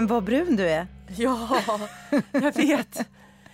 Men 0.00 0.06
vad 0.06 0.24
brun 0.24 0.56
du 0.56 0.68
är. 0.68 0.86
Ja, 1.16 1.62
jag 2.32 2.56
vet. 2.56 3.08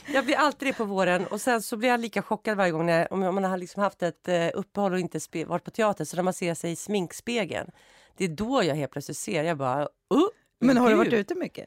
Jag 0.06 0.24
blir 0.24 0.36
alltid 0.36 0.68
det 0.68 0.72
på 0.72 0.84
våren 0.84 1.26
och 1.26 1.40
sen 1.40 1.62
så 1.62 1.76
blir 1.76 1.88
jag 1.88 2.00
lika 2.00 2.22
chockad 2.22 2.56
varje 2.56 2.72
gång 2.72 2.86
när, 2.86 3.12
om 3.12 3.20
man 3.20 3.44
har 3.44 3.56
liksom 3.56 3.82
haft 3.82 4.02
ett 4.02 4.28
eh, 4.28 4.48
uppehåll 4.54 4.92
och 4.92 4.98
inte 4.98 5.20
varit 5.46 5.64
på 5.64 5.70
teater. 5.70 6.04
Så 6.04 6.16
när 6.16 6.22
man 6.22 6.32
ser 6.32 6.54
sig 6.54 6.72
i 6.72 6.76
sminkspegeln, 6.76 7.70
det 8.16 8.24
är 8.24 8.28
då 8.28 8.62
jag 8.64 8.74
helt 8.74 8.92
plötsligt 8.92 9.18
ser, 9.18 9.44
jag 9.44 9.58
bara, 9.58 9.82
uh, 9.82 9.88
Men 10.60 10.76
har 10.76 10.88
gud. 10.88 10.98
du 10.98 11.04
varit 11.04 11.12
ute 11.12 11.34
mycket? 11.34 11.66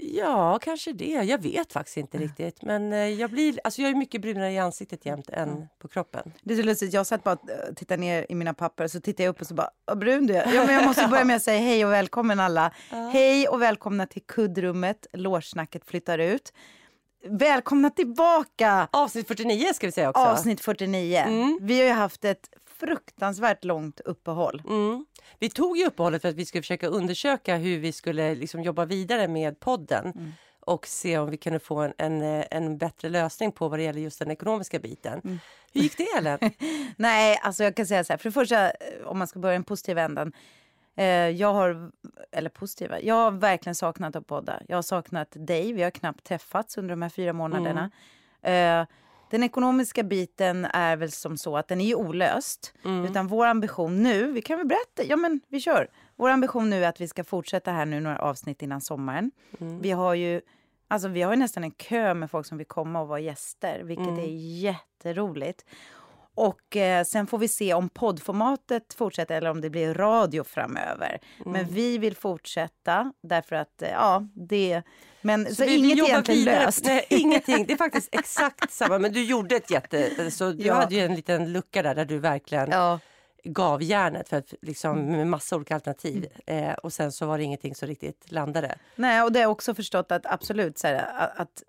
Ja, 0.00 0.58
kanske 0.58 0.92
det. 0.92 1.04
Jag 1.04 1.42
vet 1.42 1.72
faktiskt 1.72 1.96
inte 1.96 2.18
riktigt. 2.18 2.62
Men 2.62 2.92
eh, 2.92 2.98
jag, 2.98 3.30
blir, 3.30 3.60
alltså 3.64 3.82
jag 3.82 3.90
är 3.90 3.94
mycket 3.94 4.20
brunare 4.20 4.52
i 4.52 4.58
ansiktet 4.58 5.06
jämt 5.06 5.30
än 5.30 5.68
på 5.78 5.88
kroppen. 5.88 6.32
Det 6.42 6.54
är 6.54 6.58
så 6.58 6.62
lustigt, 6.62 6.92
jag 6.92 7.06
satt 7.06 7.24
bara 7.24 7.34
och 7.34 7.50
eh, 7.50 7.74
tittade 7.76 8.00
ner 8.00 8.26
i 8.28 8.34
mina 8.34 8.54
papper 8.54 8.88
så 8.88 9.00
tittade 9.00 9.22
jag 9.22 9.30
upp 9.30 9.40
och 9.40 9.46
så 9.46 9.54
bara, 9.54 9.70
vad 9.84 9.98
brun 9.98 10.26
du 10.26 10.34
är. 10.34 10.54
Ja, 10.54 10.66
men 10.66 10.74
jag 10.74 10.84
måste 10.86 11.08
börja 11.08 11.24
med 11.24 11.36
att 11.36 11.42
säga 11.42 11.60
hej 11.60 11.84
och 11.84 11.92
välkommen 11.92 12.40
alla. 12.40 12.72
Hej 13.12 13.48
och 13.48 13.62
välkomna 13.62 14.06
till 14.06 14.22
kuddrummet, 14.22 15.06
lårsnacket 15.12 15.84
flyttar 15.86 16.18
ut. 16.18 16.52
Välkomna 17.26 17.90
tillbaka! 17.90 18.88
Avsnitt 18.90 19.28
49 19.28 19.66
ska 19.74 19.86
vi 19.86 19.92
säga 19.92 20.10
också. 20.10 20.22
Avsnitt 20.22 20.60
49. 20.60 21.18
Mm. 21.18 21.58
Vi 21.62 21.78
har 21.80 21.86
ju 21.86 21.92
haft 21.92 22.24
ett 22.24 22.48
fruktansvärt 22.80 23.64
långt 23.64 24.00
uppehåll. 24.00 24.62
Mm. 24.68 25.06
Vi 25.38 25.50
tog 25.50 25.76
ju 25.78 25.86
uppehållet 25.86 26.22
för 26.22 26.28
att 26.28 26.34
vi 26.34 26.46
skulle 26.46 26.62
försöka 26.62 26.86
undersöka 26.86 27.56
hur 27.56 27.78
vi 27.78 27.92
skulle 27.92 28.34
liksom 28.34 28.62
jobba 28.62 28.84
vidare 28.84 29.28
med 29.28 29.60
podden 29.60 30.04
Mm. 30.04 30.32
och 30.60 30.86
se 30.86 31.18
om 31.18 31.30
vi 31.30 31.36
kunde 31.36 31.58
få 31.58 31.78
en, 31.80 31.92
en, 31.98 32.44
en 32.50 32.78
bättre 32.78 33.08
lösning 33.08 33.52
på 33.52 33.68
vad 33.68 33.78
det 33.78 33.82
gäller 33.82 34.00
just 34.00 34.18
den 34.18 34.30
ekonomiska 34.30 34.78
biten. 34.78 35.20
Mm. 35.24 35.38
Hur 35.72 35.80
gick 35.80 35.96
det 35.96 36.06
Ellen? 36.18 36.38
Nej, 36.96 37.38
alltså 37.42 37.64
jag 37.64 37.76
kan 37.76 37.86
säga 37.86 38.04
så 38.04 38.12
här, 38.12 38.18
för 38.18 38.28
det 38.28 38.32
första, 38.32 38.70
eh, 38.70 38.72
om 39.04 39.18
man 39.18 39.26
ska 39.28 39.38
börja 39.38 39.54
i 39.54 39.56
den 39.56 39.64
positiva 39.64 40.02
änden. 40.02 40.32
Eh, 40.96 41.06
jag 41.06 41.52
har, 41.52 41.90
eller 42.32 42.50
positiva, 42.50 43.00
jag 43.00 43.14
har 43.14 43.30
verkligen 43.30 43.74
saknat 43.74 44.16
att 44.16 44.26
podda. 44.26 44.62
Jag 44.68 44.76
har 44.76 44.82
saknat 44.82 45.28
dig, 45.30 45.72
vi 45.72 45.82
har 45.82 45.90
knappt 45.90 46.24
träffats 46.24 46.78
under 46.78 46.90
de 46.90 47.02
här 47.02 47.08
fyra 47.08 47.32
månaderna. 47.32 47.90
Eh, 48.42 48.86
den 49.30 49.42
ekonomiska 49.42 50.02
biten 50.02 50.64
är 50.64 50.96
väl 50.96 51.10
som 51.12 51.36
så 51.36 51.56
att 51.56 51.68
den 51.68 51.80
är 51.80 51.94
olöst. 51.94 52.74
Utan 53.04 53.26
vår 53.26 53.46
ambition 53.46 54.02
nu, 54.02 54.32
vi 54.32 54.42
kan 54.42 54.58
väl 54.58 54.66
berätta, 54.66 55.04
ja 55.08 55.16
men 55.16 55.40
vi 55.48 55.60
kör. 55.60 55.90
Vår 56.16 56.28
ambition 56.28 56.70
nu 56.70 56.84
är 56.84 56.88
att 56.88 57.00
vi 57.00 57.08
ska 57.08 57.24
fortsätta 57.24 57.70
här 57.72 57.86
nu 57.86 58.00
några 58.00 58.18
avsnitt 58.18 58.62
innan 58.62 58.80
sommaren. 58.80 59.30
Vi 59.58 59.90
har 59.90 60.14
ju 60.14 60.40
Alltså 60.90 61.08
vi 61.08 61.22
har 61.22 61.36
nästan 61.36 61.64
en 61.64 61.70
kö 61.70 62.14
med 62.14 62.30
folk 62.30 62.46
som 62.46 62.58
vill 62.58 62.66
komma 62.66 63.00
och 63.00 63.08
vara 63.08 63.20
gäster, 63.20 63.82
vilket 63.84 64.06
är 64.18 64.60
jätteroligt. 64.62 65.64
Och 66.38 66.76
eh, 66.76 67.04
sen 67.04 67.26
får 67.26 67.38
vi 67.38 67.48
se 67.48 67.74
om 67.74 67.88
poddformatet 67.88 68.94
fortsätter 68.94 69.34
eller 69.34 69.50
om 69.50 69.60
det 69.60 69.70
blir 69.70 69.94
radio 69.94 70.44
framöver. 70.44 71.18
Men 71.46 71.66
vi 71.66 71.98
vill 71.98 72.16
fortsätta 72.16 73.12
därför 73.22 73.56
att, 73.56 73.82
eh, 73.82 73.88
ja, 73.90 74.26
det... 74.34 74.82
Men 75.22 75.54
så, 75.54 75.64
vi- 75.64 75.68
vi 75.70 75.76
inget 75.76 75.98
jobbar 75.98 76.10
egentligen 76.10 76.40
vidare. 76.44 76.64
löst. 76.64 76.84
Nej, 76.84 77.06
ingenting. 77.10 77.64
Det 77.66 77.72
är 77.72 77.76
faktiskt 77.76 78.08
exakt 78.12 78.72
samma. 78.72 78.98
Men 78.98 79.12
du 79.12 79.24
gjorde 79.24 79.56
ett 79.56 79.70
jätte... 79.70 80.30
Så 80.30 80.52
du 80.52 80.66
Ja. 80.66 80.74
hade 80.74 80.94
ju 80.94 81.00
en 81.00 81.14
liten 81.14 81.52
lucka 81.52 81.82
där, 81.82 81.94
där 81.94 82.04
du 82.04 82.18
verkligen 82.18 82.70
Ja, 82.70 82.98
gav 83.44 83.82
järnet 83.82 84.28
för 84.28 84.36
att, 84.36 84.54
liksom, 84.62 84.98
Mm. 84.98 85.16
med 85.16 85.26
massa 85.26 85.56
olika 85.56 85.74
alternativ. 85.74 86.26
Eh, 86.46 86.72
och 86.72 86.92
sen 86.92 87.12
så 87.12 87.26
var 87.26 87.38
det 87.38 87.44
ingenting 87.44 87.74
som 87.74 87.88
riktigt 87.88 88.32
landade. 88.32 88.78
nej, 88.96 89.22
och 89.22 89.32
det 89.32 89.38
har 89.38 89.42
jag 89.42 89.50
också 89.50 89.74
förstått 89.74 90.12
att 90.12 90.26
absolut 90.26 90.78
så 90.78 90.86
här, 90.86 90.94
att, 91.16 91.38
att 91.40 91.48
vi- 91.60 91.64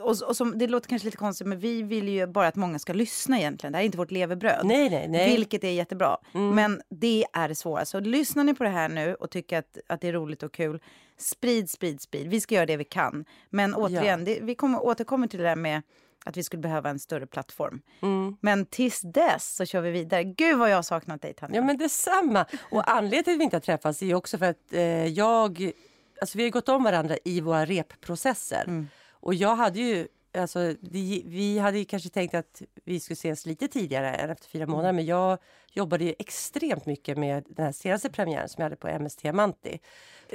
och, 0.00 0.22
och 0.28 0.36
som, 0.36 0.58
det 0.58 0.66
låter 0.66 0.88
kanske 0.88 1.06
lite 1.06 1.16
konstigt, 1.16 1.46
men 1.46 1.58
vi 1.58 1.82
vill 1.82 2.08
ju 2.08 2.26
bara 2.26 2.46
att 2.46 2.56
många 2.56 2.78
ska 2.78 2.92
lyssna 2.92 3.38
egentligen. 3.38 3.72
Det 3.72 3.78
här 3.78 3.82
är 3.82 3.86
inte 3.86 3.98
vårt 3.98 4.10
levebröd. 4.10 4.60
Nej, 4.64 4.90
nej, 4.90 5.08
nej. 5.08 5.24
Mm. 5.24 5.36
Vilket 5.36 5.64
är 5.64 5.70
jättebra. 5.70 6.16
Men 6.32 6.82
det 6.88 7.24
är 7.32 7.48
det 7.48 7.54
svåra. 7.54 7.84
Så 7.84 8.00
lyssnar 8.00 8.44
ni 8.44 8.54
på 8.54 8.64
det 8.64 8.70
här 8.70 8.88
nu 8.88 9.14
och 9.14 9.30
tycker 9.30 9.58
att, 9.58 9.78
att 9.86 10.00
det 10.00 10.08
är 10.08 10.12
roligt 10.12 10.42
och 10.42 10.52
kul, 10.52 10.80
sprid, 11.16 11.70
sprid, 11.70 12.00
sprid. 12.00 12.28
Vi 12.28 12.40
ska 12.40 12.54
göra 12.54 12.66
det 12.66 12.76
vi 12.76 12.84
kan. 12.84 13.24
Men 13.50 13.74
återigen, 13.74 14.24
det, 14.24 14.38
vi 14.42 14.54
kommer, 14.54 14.84
återkommer 14.84 15.26
till 15.26 15.38
det 15.38 15.44
där 15.44 15.56
med 15.56 15.82
att 16.24 16.36
vi 16.36 16.42
skulle 16.42 16.62
behöva 16.62 16.90
en 16.90 16.98
större 16.98 17.26
plattform. 17.26 17.80
Mm. 18.02 18.36
Men 18.40 18.66
tills 18.66 19.00
dess 19.00 19.56
så 19.56 19.64
kör 19.64 19.80
vi 19.80 19.90
vidare. 19.90 20.24
Gud 20.24 20.58
vad 20.58 20.70
jag 20.70 20.76
har 20.76 20.82
saknat 20.82 21.22
dig 21.22 21.34
Tanja. 21.34 21.56
Ja 21.56 21.62
men 21.64 21.78
detsamma. 21.78 22.46
Och 22.70 22.90
anledningen 22.90 23.24
till 23.24 23.32
att 23.34 23.40
vi 23.40 23.44
inte 23.44 23.56
har 23.56 23.60
träffats 23.60 24.02
är 24.02 24.14
också 24.14 24.38
för 24.38 24.46
att 24.46 24.72
eh, 24.72 25.06
jag, 25.06 25.72
alltså 26.20 26.38
vi 26.38 26.44
har 26.44 26.50
gått 26.50 26.68
om 26.68 26.84
varandra 26.84 27.16
i 27.24 27.40
våra 27.40 27.64
repprocesser. 27.64 28.86
Och 29.22 29.34
jag 29.34 29.56
hade 29.56 29.80
ju, 29.80 30.08
alltså 30.34 30.74
vi, 30.80 31.22
vi 31.26 31.58
hade 31.58 31.78
ju 31.78 31.84
kanske 31.84 32.08
tänkt 32.08 32.34
att 32.34 32.62
vi 32.84 33.00
skulle 33.00 33.14
ses 33.14 33.46
lite 33.46 33.68
tidigare 33.68 34.14
än 34.14 34.30
efter 34.30 34.48
fyra 34.48 34.66
månader. 34.66 34.92
Men 34.92 35.06
jag 35.06 35.38
jobbade 35.72 36.04
ju 36.04 36.14
extremt 36.18 36.86
mycket 36.86 37.18
med 37.18 37.44
den 37.48 37.64
här 37.64 37.72
senaste 37.72 38.10
premiären 38.10 38.48
som 38.48 38.62
jag 38.62 38.64
hade 38.64 38.76
på 38.76 38.98
MST 38.98 39.24
Manti. 39.32 39.78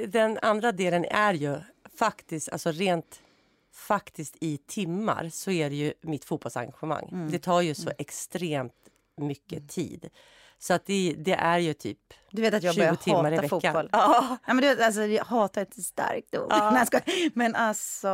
Den 0.08 0.38
andra 0.42 0.72
delen 0.72 1.04
är 1.04 1.34
ju 1.34 1.56
faktiskt, 1.98 2.48
alltså 2.48 2.70
rent 2.70 3.20
faktiskt 3.72 4.36
i 4.40 4.58
timmar 4.58 5.28
så 5.32 5.50
är 5.50 5.70
det 5.70 5.76
ju 5.76 5.92
mitt 6.00 6.24
fotbollsengagemang. 6.24 7.28
Det 7.30 7.38
tar 7.38 7.60
ju 7.60 7.74
så 7.74 7.90
extremt 7.98 8.74
mycket 9.16 9.68
tid. 9.68 10.10
Så 10.58 10.74
att 10.74 10.86
det, 10.86 11.14
det 11.18 11.32
är 11.32 11.58
ju 11.58 11.72
typ 11.74 11.98
Du 12.30 12.42
vet 12.42 12.54
att 12.54 12.62
jag 12.62 12.74
20 12.74 12.80
börjar 12.80 13.14
hata 13.16 13.30
veckan. 13.30 13.48
fotboll. 13.48 13.88
Ja. 13.92 14.36
Ja, 14.46 14.54
men 14.54 14.56
du 14.62 14.68
vet, 14.68 14.80
alltså, 14.80 15.00
jag 15.02 15.24
hatar 15.24 15.62
ett 15.62 15.82
starkt 15.84 16.36
ord. 16.36 16.46
Nej, 16.50 16.72
jag 16.74 16.86
skojar. 16.86 17.30
men 17.38 17.54
alltså, 17.54 18.08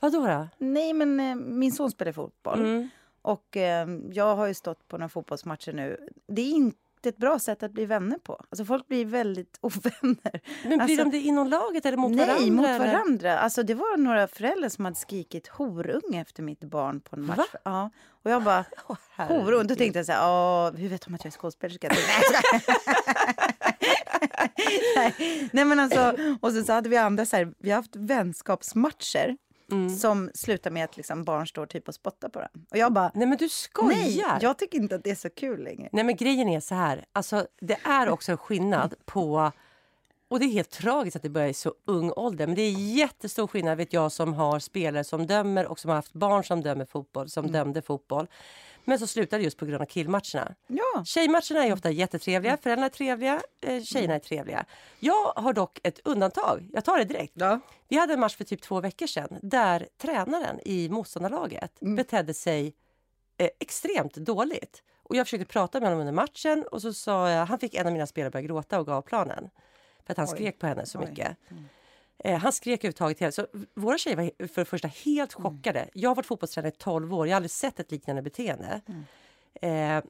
Vadå 0.00 0.26
då? 0.26 0.48
nej 0.58 0.92
men 0.92 1.20
eh, 1.20 1.34
min 1.36 1.72
son 1.72 1.90
spelar 1.90 2.12
fotboll. 2.12 2.60
Mm. 2.60 2.88
Och 3.22 3.56
eh, 3.56 3.88
jag 4.12 4.36
har 4.36 4.46
ju 4.46 4.54
stått 4.54 4.88
på 4.88 4.98
några 4.98 5.08
fotbollsmatcher 5.08 5.72
nu. 5.72 6.08
Det 6.28 6.42
är 6.42 6.50
inte 6.54 6.78
ett 7.06 7.16
bra 7.16 7.38
sätt 7.38 7.62
att 7.62 7.72
bli 7.72 7.86
vänner 7.86 8.18
på. 8.18 8.44
Alltså 8.50 8.64
folk 8.64 8.88
blir 8.88 9.04
väldigt 9.04 9.58
ovänner. 9.60 10.40
Men 10.62 10.78
blir 10.78 10.80
alltså, 10.80 10.96
de 11.04 11.10
det 11.10 11.18
inom 11.18 11.48
laget 11.48 11.86
eller 11.86 11.96
mot 11.96 12.10
nej, 12.12 12.26
varandra? 12.26 12.50
mot 12.52 12.66
eller? 12.66 12.78
varandra. 12.92 13.38
Alltså 13.38 13.62
det 13.62 13.74
var 13.74 13.96
några 13.96 14.28
föräldrar 14.28 14.68
som 14.68 14.84
hade 14.84 14.96
skrikit 14.96 15.48
horunge 15.48 16.20
efter 16.20 16.42
mitt 16.42 16.60
barn 16.60 17.00
på 17.00 17.16
en 17.16 17.22
match. 17.26 17.36
Va? 17.38 17.44
Ja. 17.64 17.90
Och 18.22 18.30
jag 18.30 18.42
bara, 18.42 18.64
herregud. 19.10 19.44
horunge? 19.44 19.64
Då 19.64 19.74
tänkte 19.74 19.98
jag 19.98 20.06
så 20.06 20.12
här, 20.12 20.28
"Åh, 20.28 20.72
hur 20.76 20.88
vet 20.88 21.02
de 21.02 21.14
att 21.14 21.24
jag 21.24 21.32
är 21.32 21.36
skådespelerska? 21.38 21.88
Nej. 24.96 25.14
Nej, 25.18 25.48
Nej 25.52 25.64
men 25.64 25.80
alltså, 25.80 26.14
och 26.40 26.52
sen 26.52 26.64
så 26.64 26.72
hade 26.72 26.88
vi 26.88 26.96
andra 26.96 27.26
så 27.26 27.36
här, 27.36 27.52
vi 27.58 27.70
har 27.70 27.76
haft 27.76 27.96
vänskapsmatcher 27.96 29.36
Mm. 29.72 29.90
som 29.90 30.30
slutar 30.34 30.70
med 30.70 30.84
att 30.84 30.96
liksom 30.96 31.24
barn 31.24 31.46
står 31.46 31.66
typ 31.66 31.88
och 31.88 31.94
spottar 31.94 32.28
på 32.28 32.40
den. 32.40 32.66
Och 32.70 32.76
jag 32.76 32.92
bara, 32.92 33.10
Nej 33.14 33.26
men 33.26 33.38
du 33.38 33.48
skojar! 33.48 33.96
nej, 33.96 34.24
jag 34.40 34.58
tycker 34.58 34.78
inte 34.78 34.94
att 34.94 35.04
det 35.04 35.10
är 35.10 35.14
så 35.14 35.30
kul 35.30 35.64
längre. 35.64 35.88
Nej 35.92 36.04
men 36.04 36.16
grejen 36.16 36.48
är 36.48 36.60
så 36.60 36.74
här, 36.74 37.04
alltså 37.12 37.46
det 37.60 37.78
är 37.84 38.08
också 38.08 38.32
en 38.32 38.38
skillnad 38.38 38.94
på 39.04 39.52
och 40.30 40.38
det 40.38 40.44
är 40.44 40.50
helt 40.50 40.70
tragiskt 40.70 41.16
att 41.16 41.22
det 41.22 41.28
börjar 41.28 41.48
i 41.48 41.54
så 41.54 41.74
ung 41.84 42.12
ålder. 42.16 42.46
Men 42.46 42.56
det 42.56 42.62
är 42.62 42.70
jättestor 42.70 43.46
skillnad 43.46 43.76
vet 43.76 43.92
jag 43.92 44.12
som 44.12 44.34
har 44.34 44.58
spelare 44.58 45.04
som 45.04 45.26
dömer 45.26 45.66
och 45.66 45.78
som 45.78 45.88
har 45.88 45.96
haft 45.96 46.12
barn 46.12 46.44
som 46.44 46.60
dömer 46.62 46.84
fotboll, 46.84 47.28
som 47.28 47.52
dömde 47.52 47.82
fotboll. 47.82 48.26
Men 48.84 48.98
så 48.98 49.06
slutar 49.06 49.38
det 49.38 49.44
just 49.44 49.58
på 49.58 49.66
grund 49.66 49.82
av 49.82 49.86
killmatcherna. 49.86 50.54
Ja. 50.66 51.04
Tjejmatcherna 51.04 51.66
är 51.66 51.72
ofta 51.72 51.90
jättetrevliga, 51.90 52.56
föräldrarna 52.56 52.86
är 52.86 52.90
trevliga, 52.90 53.42
eh, 53.60 53.82
tjejerna 53.82 54.14
är 54.14 54.18
trevliga. 54.18 54.64
Jag 54.98 55.32
har 55.36 55.52
dock 55.52 55.80
ett 55.82 56.00
undantag, 56.04 56.68
jag 56.72 56.84
tar 56.84 56.98
det 56.98 57.04
direkt. 57.04 57.32
Ja. 57.34 57.60
Vi 57.88 57.96
hade 57.96 58.12
en 58.12 58.20
match 58.20 58.36
för 58.36 58.44
typ 58.44 58.62
två 58.62 58.80
veckor 58.80 59.06
sedan 59.06 59.38
där 59.42 59.88
tränaren 59.98 60.60
i 60.64 60.88
motståndarlaget 60.88 61.80
betedde 61.80 62.34
sig 62.34 62.74
eh, 63.38 63.48
extremt 63.58 64.14
dåligt. 64.14 64.82
Och 65.02 65.16
jag 65.16 65.26
försökte 65.26 65.46
prata 65.46 65.80
med 65.80 65.88
honom 65.88 66.00
under 66.00 66.12
matchen 66.12 66.64
och 66.72 66.82
så 66.82 66.92
sa 66.92 67.30
jag, 67.30 67.46
han 67.46 67.58
fick 67.58 67.74
en 67.74 67.86
av 67.86 67.92
mina 67.92 68.06
spelare 68.06 68.30
börja 68.30 68.46
gråta 68.46 68.80
och 68.80 68.86
gav 68.86 69.02
planen. 69.02 69.50
För 70.06 70.12
att 70.12 70.18
han 70.18 70.28
skrek 70.28 70.58
på 70.58 70.66
henne 70.66 70.86
så 70.86 70.98
mycket. 70.98 71.36
Eh, 72.24 72.38
han 72.38 72.52
skrek 72.52 72.80
överhuvudtaget 72.80 73.18
hela, 73.20 73.32
så 73.32 73.46
våra 73.74 73.98
tjejer 73.98 74.16
var 74.16 74.46
för 74.46 74.60
det 74.60 74.64
första 74.64 74.88
helt 74.88 75.32
chockade. 75.32 75.88
Jag 75.92 76.10
har 76.10 76.14
varit 76.14 76.26
fotbollstränare 76.26 76.72
i 76.72 76.76
12 76.78 77.14
år, 77.14 77.26
jag 77.26 77.32
har 77.32 77.36
aldrig 77.36 77.50
sett 77.50 77.80
ett 77.80 77.90
liknande 77.90 78.22
beteende. 78.22 78.80
Eh, 79.54 80.04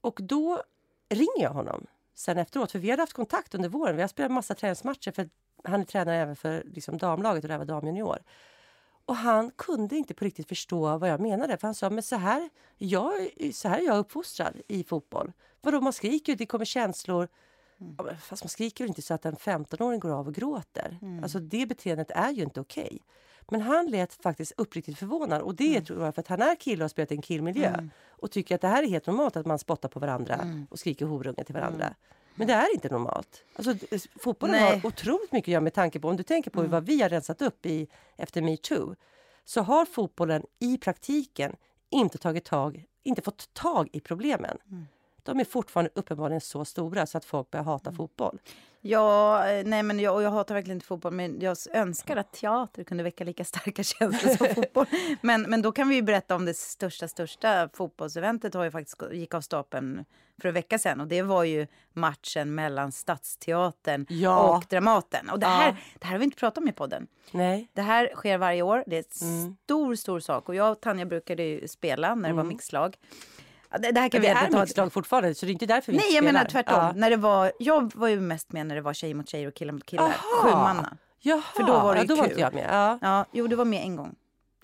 och 0.00 0.18
då 0.22 0.62
ringer 1.08 1.42
jag 1.42 1.50
honom 1.50 1.86
sen 2.14 2.38
efteråt, 2.38 2.72
för 2.72 2.78
vi 2.78 2.90
hade 2.90 3.02
haft 3.02 3.12
kontakt 3.12 3.54
under 3.54 3.68
våren. 3.68 3.96
Vi 3.96 4.02
har 4.02 4.08
spelat 4.08 4.32
massa 4.32 4.54
träningsmatcher 4.54 5.10
för 5.10 5.28
han 5.64 5.80
är 5.80 5.84
tränare 5.84 6.16
även 6.16 6.36
för 6.36 6.62
liksom, 6.74 6.98
damlaget 6.98 7.44
och 7.44 7.48
det 7.48 7.54
här 7.54 7.58
var 7.58 7.66
damjunior. 7.66 8.18
Och 9.06 9.16
han 9.16 9.50
kunde 9.50 9.96
inte 9.96 10.14
på 10.14 10.24
riktigt 10.24 10.48
förstå 10.48 10.98
vad 10.98 11.10
jag 11.10 11.20
menade. 11.20 11.58
För 11.58 11.68
han 11.68 11.74
sa, 11.74 11.90
men 11.90 12.02
så 12.02 12.16
här, 12.16 12.50
jag, 12.76 13.12
så 13.52 13.68
här 13.68 13.78
är 13.78 13.82
jag 13.82 13.98
uppfostrad 13.98 14.60
i 14.68 14.84
fotboll. 14.84 15.32
Vadå, 15.60 15.80
man 15.80 15.92
skriker 15.92 16.32
ju, 16.32 16.36
det 16.36 16.46
kommer 16.46 16.64
känslor. 16.64 17.28
Ja, 17.78 18.04
men 18.04 18.16
fast 18.16 18.44
man 18.44 18.48
skriker 18.48 18.84
ju 18.84 18.88
inte 18.88 19.02
så 19.02 19.14
att 19.14 19.24
en 19.24 19.36
15-åring 19.36 20.00
går 20.00 20.10
av 20.10 20.26
och 20.26 20.34
gråter. 20.34 20.98
Alltså 21.22 21.38
det 21.38 21.66
beteendet 21.66 22.10
är 22.10 22.30
ju 22.30 22.42
inte 22.42 22.60
okej. 22.60 22.98
Men 23.50 23.60
han 23.60 23.86
lät 23.86 24.12
faktiskt 24.12 24.52
uppriktigt 24.56 24.98
förvånad 24.98 25.42
och 25.42 25.54
det 25.54 25.80
tror 25.80 26.04
jag 26.04 26.14
för 26.14 26.22
att 26.22 26.28
han 26.28 26.42
är 26.42 26.56
kille 26.56 26.76
och 26.76 26.84
har 26.84 26.88
spelat 26.88 27.12
i 27.12 27.14
en 27.14 27.22
killmiljö 27.22 27.88
och 28.08 28.30
tycker 28.30 28.54
att 28.54 28.60
det 28.60 28.68
här 28.68 28.82
är 28.82 28.88
helt 28.88 29.06
normalt 29.06 29.36
att 29.36 29.46
man 29.46 29.58
spottar 29.58 29.88
på 29.88 30.00
varandra 30.00 30.66
och 30.70 30.78
skriker 30.78 31.06
horunge 31.06 31.44
till 31.44 31.54
varandra. 31.54 31.94
Men 32.34 32.46
det 32.46 32.52
är 32.52 32.74
inte 32.74 32.88
normalt. 32.88 33.44
Alltså, 33.56 33.74
fotbollen 34.20 34.56
Nej. 34.56 34.78
har 34.78 34.88
otroligt 34.88 35.32
mycket 35.32 35.48
att 35.48 35.52
göra 35.52 35.60
med 35.60 35.74
tanke 35.74 36.00
på, 36.00 36.08
om 36.08 36.16
du 36.16 36.22
tänker 36.22 36.50
på 36.50 36.62
vad 36.62 36.86
vi 36.86 37.02
har 37.02 37.08
rensat 37.08 37.42
upp 37.42 37.66
i 37.66 37.88
efter 38.16 38.42
metoo, 38.42 38.94
så 39.44 39.60
har 39.60 39.84
fotbollen 39.84 40.42
i 40.58 40.78
praktiken 40.78 41.56
inte 41.90 42.18
tagit 42.18 42.44
tag, 42.44 42.84
inte 43.02 43.22
fått 43.22 43.54
tag 43.54 43.88
i 43.92 44.00
problemen. 44.00 44.58
De 45.26 45.40
är 45.40 45.44
fortfarande 45.44 45.90
uppenbarligen 45.94 46.40
så 46.40 46.64
stora 46.64 47.06
så 47.06 47.18
att 47.18 47.24
folk 47.24 47.50
börjar 47.50 47.64
hata 47.64 47.92
fotboll. 47.92 48.38
Ja, 48.80 49.48
eh, 49.48 49.66
nej 49.66 49.82
men 49.82 50.00
jag, 50.00 50.14
och 50.14 50.22
jag 50.22 50.30
hatar 50.30 50.54
verkligen 50.54 50.76
inte 50.76 50.86
fotboll, 50.86 51.12
men 51.12 51.40
jag 51.40 51.56
önskar 51.72 52.16
att 52.16 52.32
teater 52.32 52.84
kunde 52.84 53.02
väcka 53.04 53.24
lika 53.24 53.44
starka 53.44 53.82
känslor 53.82 54.34
som 54.36 54.46
fotboll. 54.54 54.86
Men, 55.20 55.42
men 55.42 55.62
då 55.62 55.72
kan 55.72 55.88
vi 55.88 56.02
berätta 56.02 56.34
om 56.34 56.44
det 56.44 56.54
största, 56.56 57.08
största 57.08 57.68
fotbollseventet 57.72 58.54
har 58.54 58.64
ju 58.64 58.70
faktiskt 58.70 59.02
gick 59.12 59.34
av 59.34 59.40
stapeln 59.40 60.04
för 60.40 60.48
en 60.48 60.54
vecka 60.54 60.78
sedan 60.78 61.00
och 61.00 61.06
det 61.08 61.22
var 61.22 61.44
ju 61.44 61.66
matchen 61.92 62.54
mellan 62.54 62.92
Stadsteatern 62.92 64.06
Ja. 64.08 64.56
och 64.56 64.64
Dramaten. 64.70 65.30
Och 65.30 65.38
det 65.38 65.46
här, 65.46 65.68
Ja. 65.68 65.76
det 65.98 66.04
här 66.06 66.12
har 66.12 66.18
vi 66.18 66.24
inte 66.24 66.36
pratat 66.38 66.58
om 66.58 66.68
i 66.68 66.72
podden. 66.72 67.06
Nej. 67.30 67.68
Det 67.72 67.82
här 67.82 68.10
sker 68.14 68.38
varje 68.38 68.62
år. 68.62 68.84
Det 68.86 68.96
är 68.96 69.04
en 69.22 69.28
Mm. 69.38 69.56
stor, 69.64 69.94
stor 69.94 70.20
sak. 70.20 70.48
Och 70.48 70.54
jag 70.54 70.72
och 70.72 70.80
Tanja 70.80 71.04
brukade 71.06 71.42
ju 71.42 71.68
spela 71.68 72.14
när 72.14 72.28
det 72.28 72.34
var 72.34 72.44
mixlag. 72.44 72.96
Det, 73.70 73.92
det 73.92 74.00
här 74.00 74.08
kan 74.08 74.20
Men 74.20 74.28
vi 74.30 74.34
det 74.34 74.46
är 74.46 74.50
ta... 74.50 74.60
mixlag 74.60 74.92
fortfarande, 74.92 75.34
så 75.34 75.46
det 75.46 75.50
är 75.50 75.52
inte 75.52 75.66
därför 75.66 75.92
vi 75.92 75.98
Nej, 75.98 76.06
jag 76.06 76.12
spelar. 76.24 76.32
menar 76.32 76.44
tvärtom. 76.50 76.74
Ja. 76.76 76.92
När 76.96 77.10
det 77.10 77.16
var, 77.16 77.52
jag 77.58 77.94
var 77.94 78.08
ju 78.08 78.20
mest 78.20 78.52
med 78.52 78.66
när 78.66 78.74
det 78.74 78.80
var 78.80 78.92
tjejer 78.94 79.14
mot 79.14 79.28
tjejer 79.28 79.48
och 79.48 79.54
killar 79.54 79.72
mot 79.72 79.86
killar. 79.86 80.04
Aha. 80.04 80.14
Sjumanna. 80.42 80.96
Jaha, 81.20 81.42
För 81.56 81.62
då 81.62 81.72
var 81.72 81.94
det 81.94 82.00
ja, 82.00 82.06
då 82.06 82.14
var 82.16 82.22
kul. 82.22 82.30
inte 82.30 82.40
jag 82.40 82.54
med. 82.54 82.66
Ja. 82.70 82.98
Ja, 83.02 83.24
jo, 83.32 83.46
du 83.46 83.56
var 83.56 83.64
med 83.64 83.82
en 83.82 83.96
gång. 83.96 84.14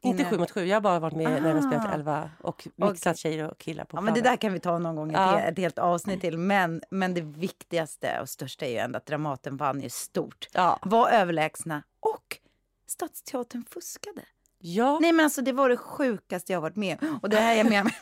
Inte 0.05 0.25
sju 0.25 0.39
mot 0.39 0.51
sju, 0.51 0.65
jag 0.65 0.77
har 0.77 0.81
bara 0.81 0.99
varit 0.99 1.15
med 1.17 1.43
när 1.43 1.55
de 1.55 1.63
spelat 1.63 1.95
elva 1.95 2.31
och 2.41 2.69
mixat 2.77 3.17
tjejer 3.19 3.51
och 3.51 3.59
killar 3.59 3.85
på 3.85 3.97
Ja, 3.97 4.01
men 4.01 4.15
det 4.15 4.21
där 4.21 4.37
kan 4.37 4.53
vi 4.53 4.61
ta 4.61 4.79
någon 4.79 4.97
gång, 4.97 5.11
ett, 5.11 5.17
Ja. 5.17 5.41
ett 5.41 5.59
helt 5.59 5.79
avsnitt 5.79 6.21
till. 6.21 6.39
Men, 6.39 6.83
men 6.91 7.15
det 7.15 7.21
viktigaste 7.21 8.19
och 8.21 8.29
största 8.29 8.67
är 8.67 8.71
ju 8.71 8.77
ändå 8.79 8.97
att 8.97 9.07
Dramaten 9.07 9.57
vann 9.57 9.81
ju 9.81 9.89
stort. 9.91 10.49
Ja. 10.53 10.79
Var 10.83 11.09
överlägsna 11.11 11.83
och 12.01 12.39
Stadsteatern 12.87 13.65
fuskade. 13.71 14.21
Ja. 14.63 14.99
Nej 15.01 15.13
men 15.13 15.25
alltså 15.25 15.43
det 15.43 15.53
var 15.53 15.69
det 15.69 15.77
sjukaste 15.77 16.53
jag 16.53 16.61
varit 16.61 16.77
med. 16.77 16.99
Och 17.23 17.29
det 17.29 17.37
här 17.37 17.57
är 17.57 17.65
med 17.65 17.83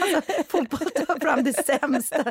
alltså, 0.00 0.32
Fotboll 0.48 0.90
tar 0.90 1.20
fram 1.20 1.44
det 1.44 1.52
sämsta. 1.66 2.22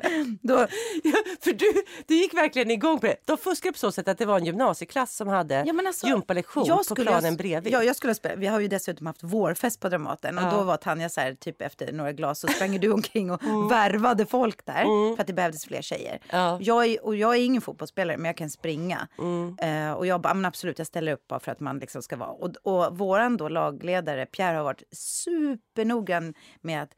Då, 0.42 0.68
Ja, 1.04 1.14
för 1.42 1.54
du, 1.54 1.66
du 2.08 2.16
gick 2.16 2.34
verkligen 2.34 2.72
igång 2.72 3.00
på 3.00 3.06
det. 3.06 3.16
De 3.26 3.38
fuskade 3.38 3.72
på 3.74 3.80
så 3.80 3.92
sätt 3.92 4.08
att 4.08 4.18
det 4.18 4.26
var 4.26 4.38
en 4.38 4.46
gymnasieklass 4.46 5.16
som 5.16 5.28
hade 5.28 5.64
Ja, 5.68 5.74
alltså, 5.88 6.08
gympalektion 6.08 6.66
jag 6.66 6.88
på 6.88 6.96
planen 6.96 7.38
bredvid. 7.38 7.74
Ja, 7.74 7.84
jag 7.84 7.96
skulle 7.96 8.10
ha 8.10 8.16
spelat. 8.16 8.38
Vi 8.40 8.48
har 8.48 8.60
ju 8.60 8.68
dessutom 8.68 9.08
haft 9.08 9.24
vårfest 9.24 9.80
på 9.80 9.90
Dramaten 9.90 10.38
och 10.38 10.44
Ja. 10.44 10.52
då 10.52 10.64
var 10.64 10.78
Tanja 10.78 11.10
så 11.10 11.22
här, 11.22 11.34
typ 11.34 11.62
efter 11.62 11.92
några 11.92 12.12
glas 12.12 12.40
så 12.40 12.48
sprang 12.48 12.80
du 12.80 12.92
omkring 12.92 13.32
och 13.32 13.42
värvade 13.72 14.26
folk 14.26 14.66
där 14.66 15.16
för 15.16 15.22
att 15.22 15.28
det 15.28 15.34
behövdes 15.34 15.66
fler 15.66 15.82
tjejer. 15.82 16.20
Ja. 16.32 16.58
Jag, 16.62 16.86
är, 16.86 17.06
och 17.06 17.16
jag 17.16 17.36
är 17.36 17.40
ingen 17.46 17.62
fotbollsspelare 17.62 18.18
men 18.18 18.26
jag 18.26 18.38
kan 18.38 18.50
springa. 18.50 19.08
Mm. 19.20 19.58
Eh, 19.62 19.94
och 19.94 20.06
jag 20.08 20.22
bara, 20.22 20.34
men 20.34 20.46
absolut 20.46 20.78
jag 20.78 20.88
ställer 20.88 21.12
upp 21.14 21.28
bara 21.28 21.40
för 21.40 21.52
att 21.52 21.60
man 21.60 21.80
liksom 21.80 22.02
ska 22.02 22.16
vara. 22.16 22.30
Och, 22.30 22.50
och 22.64 22.98
våran 22.98 23.38
då 23.38 23.48
lagledare 23.52 24.26
Pierre 24.26 24.58
har 24.58 24.64
varit 24.64 24.84
supernoggrann 24.92 26.34
med 26.62 26.82
att 26.84 26.96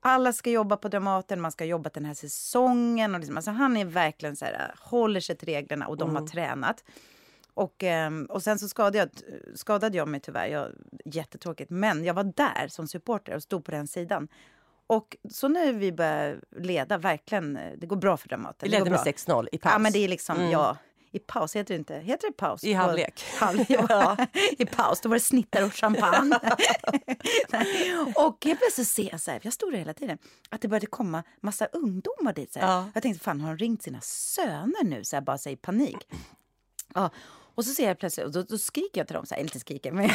alla 0.00 0.32
ska 0.32 0.50
jobba 0.50 0.76
på 0.76 0.88
Dramaten, 0.88 1.40
man 1.40 1.52
ska 1.52 1.64
ha 1.64 1.68
jobbat 1.68 1.94
den 1.94 2.04
här 2.04 2.14
säsongen. 2.14 3.14
Och 3.14 3.20
liksom, 3.20 3.36
alltså 3.36 3.50
han 3.50 3.76
är 3.76 3.84
verkligen 3.84 4.36
så 4.36 4.44
här, 4.44 4.74
håller 4.78 5.20
sig 5.20 5.36
till 5.36 5.48
reglerna 5.48 5.86
och 5.86 5.96
de 5.96 6.16
har 6.16 6.26
tränat. 6.26 6.84
Och, 7.54 7.82
ehm, 7.82 8.24
och 8.24 8.42
sen 8.42 8.58
så 8.58 8.68
skadade 8.68 8.98
jag, 8.98 9.08
skadade 9.54 9.96
jag 9.96 10.08
mig 10.08 10.20
tyvärr. 10.20 10.46
Jag, 10.46 10.68
jättetråkigt. 11.04 11.70
Men 11.70 12.04
jag 12.04 12.14
var 12.14 12.24
där 12.24 12.68
som 12.68 12.88
supporter 12.88 13.34
och 13.34 13.42
stod 13.42 13.64
på 13.64 13.70
den 13.70 13.86
sidan. 13.86 14.28
Och 14.86 15.16
så 15.30 15.48
när 15.48 15.72
vi 15.72 15.92
började 15.92 16.36
leda, 16.56 16.98
verkligen, 16.98 17.56
eh, 17.56 17.72
det 17.78 17.86
går 17.86 17.96
bra 17.96 18.16
för 18.16 18.28
Dramaten. 18.28 18.58
Vi 18.66 18.68
ledde 18.68 18.90
med 18.90 18.92
bra. 18.92 19.04
6-0 19.04 19.48
i 19.52 19.58
paus. 19.58 19.72
Ja, 19.72 19.78
men 19.78 19.92
det 19.92 19.98
är 19.98 20.08
liksom, 20.08 20.36
Mm. 20.36 20.50
ja. 20.50 20.76
I 21.12 21.18
paus, 21.18 21.56
heter 21.56 21.74
det 21.74 21.78
inte? 21.78 21.94
Heter 21.94 22.28
det 22.28 22.32
paus? 22.32 22.64
I 22.64 22.72
halvlek. 22.72 23.24
Halv, 23.38 23.64
ja. 23.68 24.26
I 24.50 24.66
paus, 24.66 25.00
då 25.00 25.08
var 25.08 25.16
det 25.16 25.20
snittar 25.20 25.64
och 25.64 25.74
champagne. 25.74 26.36
och 28.16 28.44
helt 28.44 28.60
plötsligt 28.60 28.88
ser 28.88 29.10
jag 29.10 29.20
så 29.20 29.30
här, 29.30 29.40
jag 29.42 29.52
stod 29.52 29.72
där 29.72 29.78
hela 29.78 29.94
tiden, 29.94 30.18
att 30.50 30.60
det 30.60 30.68
började 30.68 30.86
komma 30.86 31.22
massa 31.40 31.66
ungdomar 31.66 32.32
dit. 32.32 32.52
Så. 32.52 32.58
Ja. 32.58 32.90
Jag 32.94 33.02
tänkte, 33.02 33.24
fan 33.24 33.40
har 33.40 33.48
de 33.48 33.56
ringt 33.56 33.82
sina 33.82 34.00
söner 34.00 34.84
nu? 34.84 35.04
Så 35.04 35.16
här, 35.16 35.20
bara 35.20 35.38
så 35.38 35.48
i 35.48 35.56
panik. 35.56 36.08
Ja. 36.94 37.10
Och 37.54 37.64
så 37.64 37.74
ser 37.74 37.88
jag 37.88 37.98
plötsligt, 37.98 38.26
och 38.26 38.32
då, 38.32 38.42
då 38.42 38.58
skriker 38.58 39.00
jag 39.00 39.06
till 39.06 39.14
dem, 39.14 39.26
så 39.26 39.34
här, 39.34 39.40
eller 39.40 39.48
inte 39.48 39.60
skriker, 39.60 39.92
men 39.92 40.10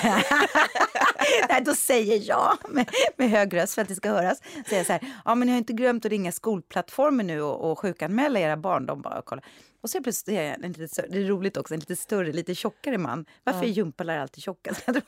Nej, 1.50 1.62
då 1.62 1.76
säger 1.76 2.30
jag 2.30 2.58
med, 2.70 2.90
med 3.18 3.30
hög 3.30 3.56
röst 3.56 3.74
för 3.74 3.82
att 3.82 3.88
det 3.88 3.96
ska 3.96 4.10
höras. 4.10 4.42
Säger 4.66 4.78
jag 4.78 4.86
så 4.86 4.94
här, 4.94 5.02
ja 5.26 5.36
men 5.36 5.46
ni 5.46 5.52
har 5.52 5.58
inte 5.58 5.74
glömt 5.74 6.06
att 6.06 6.12
ringa 6.12 6.32
skolplattformen 6.32 7.28
nu 7.28 7.42
och, 7.42 7.72
och 7.72 7.80
sjukanmäla 7.80 8.40
era 8.40 8.58
barn. 8.58 8.86
De 8.86 9.02
bara 9.02 9.22
kolla. 9.26 9.42
Och 9.86 9.90
så 9.90 10.04
plötsligt 10.04 10.36
ser 10.36 10.44
jag 10.44 10.64
en 10.64 10.72
lite 10.72 11.08
det 11.10 11.18
är 11.18 11.24
roligt 11.24 11.58
också, 11.58 11.74
en 11.74 11.80
lite 11.80 11.96
större, 11.96 12.32
lite 12.32 12.56
tjockare 12.56 12.98
man. 12.98 13.26
Varför 13.44 13.64
är 13.64 13.68
gympalärare 13.68 14.22
alltid 14.22 14.44
tjocka? 14.44 14.76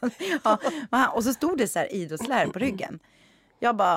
ja, 0.91 1.09
och 1.15 1.23
så 1.23 1.33
stod 1.33 1.57
det 1.57 1.67
så 1.67 1.79
här 1.79 1.93
idrottslärare 1.93 2.49
på 2.49 2.59
ryggen. 2.59 2.99
Jag 3.59 3.75
bara, 3.75 3.87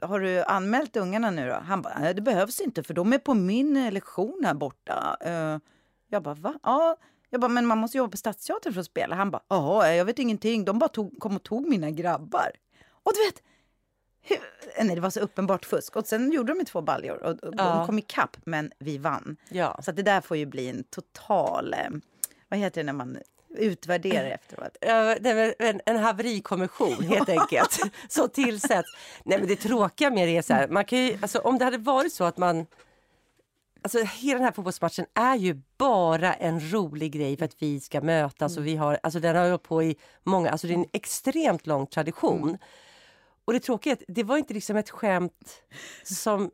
ja, 0.00 0.06
har 0.06 0.20
du 0.20 0.44
anmält 0.44 0.96
ungarna 0.96 1.30
nu 1.30 1.48
då? 1.48 1.54
Han 1.54 1.82
bara, 1.82 1.98
nej 1.98 2.14
det 2.14 2.22
behövs 2.22 2.60
inte 2.60 2.82
för 2.82 2.94
de 2.94 3.12
är 3.12 3.18
på 3.18 3.34
min 3.34 3.76
eh, 3.76 3.92
lektion 3.92 4.42
här 4.44 4.54
borta. 4.54 5.16
Eh, 5.20 5.58
jag 6.08 6.22
bara, 6.22 6.34
va? 6.34 6.54
Ja. 6.62 6.96
Jag 7.30 7.40
bara, 7.40 7.48
men 7.48 7.66
man 7.66 7.78
måste 7.78 7.98
jobba 7.98 8.10
på 8.10 8.16
Stadsteatern 8.16 8.72
för 8.72 8.80
att 8.80 8.86
spela. 8.86 9.16
Han 9.16 9.30
bara, 9.30 9.42
jaha, 9.48 9.94
jag 9.94 10.04
vet 10.04 10.18
ingenting. 10.18 10.64
De 10.64 10.78
bara 10.78 10.88
tog, 10.88 11.20
kom 11.20 11.36
och 11.36 11.42
tog 11.42 11.68
mina 11.68 11.90
grabbar. 11.90 12.50
Och 12.90 13.12
du 13.14 13.24
vet, 13.24 13.42
nej, 14.80 14.94
det 14.94 15.00
var 15.00 15.10
så 15.10 15.20
uppenbart 15.20 15.64
fusk. 15.64 15.96
Och 15.96 16.06
sen 16.06 16.32
gjorde 16.32 16.52
de 16.52 16.58
ju 16.58 16.64
två 16.64 16.80
baljor 16.80 17.22
och, 17.22 17.30
och 17.44 17.54
Ja. 17.56 17.64
de 17.64 17.86
kom 17.86 17.98
ikapp, 17.98 18.36
men 18.44 18.72
vi 18.78 18.98
vann. 18.98 19.36
Ja. 19.48 19.80
Så 19.82 19.92
det 19.92 20.02
där 20.02 20.20
får 20.20 20.36
ju 20.36 20.46
bli 20.46 20.68
en 20.68 20.84
total, 20.84 21.74
eh, 21.74 21.90
vad 22.48 22.58
heter 22.60 22.80
det 22.80 22.86
när 22.86 22.92
man 22.92 23.18
utvärderar 23.56 24.30
efteråt? 24.30 24.76
En, 25.58 25.80
en 25.86 25.96
haverikommission 25.96 27.02
helt 27.08 27.28
enkelt 27.28 27.80
som 28.08 28.28
tillsätts. 28.28 28.88
Nej, 29.24 29.38
men 29.38 29.48
det 29.48 29.56
tråkiga 29.56 30.10
med 30.10 30.28
det 30.28 30.36
är 30.36 30.42
så 30.42 30.54
här, 30.54 30.68
man 30.68 30.84
kan 30.84 30.98
ju, 30.98 31.18
alltså, 31.22 31.38
om 31.38 31.58
det 31.58 31.64
hade 31.64 31.78
varit 31.78 32.12
så 32.12 32.24
att 32.24 32.36
man 32.36 32.66
Alltså, 33.82 33.98
hela 33.98 34.34
den 34.38 34.44
här 34.44 34.52
fotbollsmatchen 34.52 35.06
är 35.14 35.36
ju 35.36 35.60
bara 35.78 36.34
en 36.34 36.72
rolig 36.72 37.12
grej 37.12 37.36
för 37.36 37.44
att 37.44 37.62
vi 37.62 37.80
ska 37.80 38.00
mötas. 38.00 38.56
Och 38.56 38.66
vi 38.66 38.76
har, 38.76 38.98
alltså, 39.02 39.20
den 39.20 39.36
har 39.36 39.44
hållit 39.44 39.62
på 39.62 39.82
i 39.82 39.96
många, 40.24 40.50
alltså, 40.50 40.66
det 40.66 40.72
är 40.72 40.78
en 40.78 40.86
extremt 40.92 41.66
lång 41.66 41.86
tradition. 41.86 42.58
Och 43.48 43.54
det 43.54 43.60
tråkiga 43.60 43.92
är 43.92 43.96
att 43.96 44.02
det 44.08 44.22
var 44.22 44.38
inte 44.38 44.54
liksom 44.54 44.76
ett 44.76 44.90
skämt 44.90 45.62
som 46.02 46.50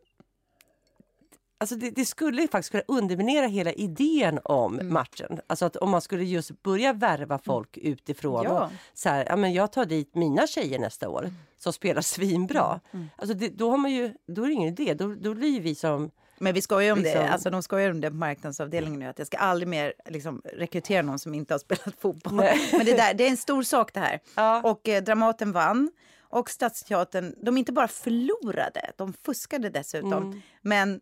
Alltså 1.58 1.76
det, 1.76 1.90
det 1.90 2.04
skulle 2.04 2.42
ju 2.42 2.48
faktiskt 2.48 2.70
kunna 2.70 2.82
underminera 2.88 3.46
hela 3.46 3.72
idén 3.72 4.40
om 4.44 4.80
matchen. 4.82 5.40
Alltså 5.46 5.64
att 5.64 5.76
om 5.76 5.90
man 5.90 6.00
skulle 6.00 6.24
just 6.24 6.62
börja 6.62 6.92
värva 6.92 7.38
folk 7.38 7.76
utifrån. 7.76 8.44
Ja. 8.44 8.64
Och 8.64 8.70
så 8.94 9.08
här, 9.08 9.26
ja, 9.28 9.36
men 9.36 9.52
jag 9.52 9.72
tar 9.72 9.84
dit 9.84 10.14
mina 10.14 10.46
tjejer 10.46 10.78
nästa 10.78 11.08
år 11.08 11.30
som 11.58 11.72
spelar 11.72 12.02
svinbra. 12.02 12.80
Mm. 12.92 13.06
Alltså 13.16 13.34
det, 13.34 13.48
då, 13.48 13.70
har 13.70 13.78
man 13.78 13.92
ju, 13.92 14.14
då 14.26 14.42
är 14.42 14.46
det 14.46 14.52
ingen 14.52 14.68
idé. 14.68 14.94
Då, 14.94 15.14
då 15.14 15.34
blir 15.34 15.60
vi 15.60 15.74
som... 15.74 16.10
Men 16.38 16.54
vi 16.54 16.62
skojar 16.62 16.92
om 16.92 16.98
Liksom- 16.98 17.20
det, 17.20 17.28
alltså 17.28 17.50
de 17.50 17.62
skojar 17.62 17.90
om 17.90 18.00
det 18.00 18.10
på 18.10 18.16
marknadsavdelningen 18.16 19.00
nu, 19.00 19.06
att 19.06 19.18
jag 19.18 19.26
ska 19.26 19.36
aldrig 19.36 19.68
mer 19.68 19.94
liksom, 20.08 20.42
rekrytera 20.44 21.02
någon 21.02 21.18
som 21.18 21.34
inte 21.34 21.54
har 21.54 21.58
spelat 21.58 21.94
fotboll. 22.00 22.34
Nej. 22.34 22.68
Men 22.72 22.86
det, 22.86 22.92
där, 22.92 23.14
det 23.14 23.24
är 23.24 23.30
en 23.30 23.36
stor 23.36 23.62
sak 23.62 23.94
det 23.94 24.00
här. 24.00 24.20
Ja. 24.34 24.62
Och 24.64 24.88
eh, 24.88 25.02
Dramaten 25.02 25.52
vann. 25.52 25.90
Och 26.34 26.50
Stadsteatern, 26.50 27.34
de 27.42 27.58
inte 27.58 27.72
bara 27.72 27.88
förlorade, 27.88 28.92
de 28.96 29.12
fuskade 29.12 29.70
dessutom. 29.70 30.12
Mm. 30.12 30.42
Men 30.62 31.00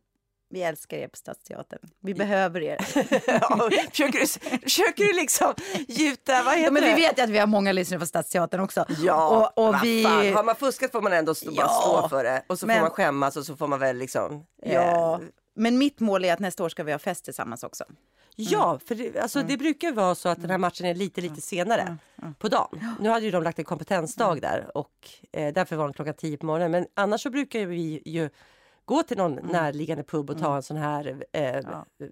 vi 0.50 0.62
älskar 0.62 0.96
er 0.96 1.08
på 1.08 1.16
Stadsteatern. 1.16 1.78
Vi 2.02 2.14
behöver 2.14 2.60
er. 2.60 2.78
Ja, 3.26 3.70
försöker, 3.90 4.20
du, 4.20 4.58
försöker 4.58 5.04
du 5.04 5.12
liksom 5.12 5.54
gjuta, 5.88 6.42
vad 6.42 6.54
heter 6.54 6.64
Ja, 6.64 6.70
men 6.70 6.82
vi 6.82 6.94
vet 6.94 7.18
ju 7.18 7.22
att 7.22 7.30
vi 7.30 7.38
har 7.38 7.46
många 7.46 7.72
lyssnare 7.72 8.00
på 8.00 8.06
Stadsteatern 8.06 8.60
också. 8.60 8.84
Ja, 8.98 9.52
och, 9.56 9.68
och 9.68 9.74
vi... 9.84 10.04
har 10.32 10.44
man 10.44 10.54
fuskat 10.56 10.92
får 10.92 11.00
man 11.02 11.12
ändå 11.12 11.34
stå, 11.34 11.50
Ja, 11.52 11.68
stå 11.68 12.08
för 12.08 12.24
det. 12.24 12.42
Och 12.46 12.58
så 12.58 12.66
men- 12.66 12.76
får 12.76 12.82
man 12.82 12.90
skämmas 12.90 13.36
och 13.36 13.46
så 13.46 13.56
får 13.56 13.66
man 13.66 13.78
väl 13.78 13.96
liksom... 13.96 14.46
eh, 14.62 14.74
Ja, 14.74 15.20
men 15.54 15.78
mitt 15.78 16.00
mål 16.00 16.24
är 16.24 16.32
att 16.32 16.38
nästa 16.40 16.64
år 16.64 16.68
ska 16.68 16.84
vi 16.84 16.92
ha 16.92 16.98
fest 16.98 17.24
tillsammans 17.24 17.62
också. 17.64 17.84
Ja, 18.36 18.78
för 18.86 18.94
det, 18.94 19.18
alltså, 19.18 19.38
Mm. 19.38 19.48
det 19.50 19.56
brukar 19.56 19.92
vara 19.92 20.14
så 20.14 20.28
att 20.28 20.40
den 20.40 20.50
här 20.50 20.58
matchen 20.58 20.86
är 20.86 20.94
lite, 20.94 21.20
lite 21.20 21.40
senare 21.40 21.96
på 22.38 22.48
dagen. 22.48 22.94
Nu 23.00 23.08
hade 23.08 23.24
ju 23.24 23.30
de 23.30 23.42
lagt 23.42 23.58
en 23.58 23.64
kompetensdag 23.64 24.40
där 24.40 24.70
och 24.76 24.90
eh, 25.32 25.52
därför 25.52 25.76
var 25.76 25.84
den 25.84 25.92
klockan 25.94 26.14
10 26.14 26.36
på 26.36 26.46
morgonen. 26.46 26.70
Men 26.70 26.86
annars 26.94 27.22
så 27.22 27.30
brukar 27.30 27.66
vi 27.66 28.02
ju 28.04 28.30
gå 28.84 29.02
till 29.02 29.16
någon 29.16 29.32
närliggande 29.34 30.02
pub 30.04 30.30
och 30.30 30.38
ta 30.38 30.56
en 30.56 30.62
sån 30.62 30.76
här 30.76 31.24
eh, 31.32 31.60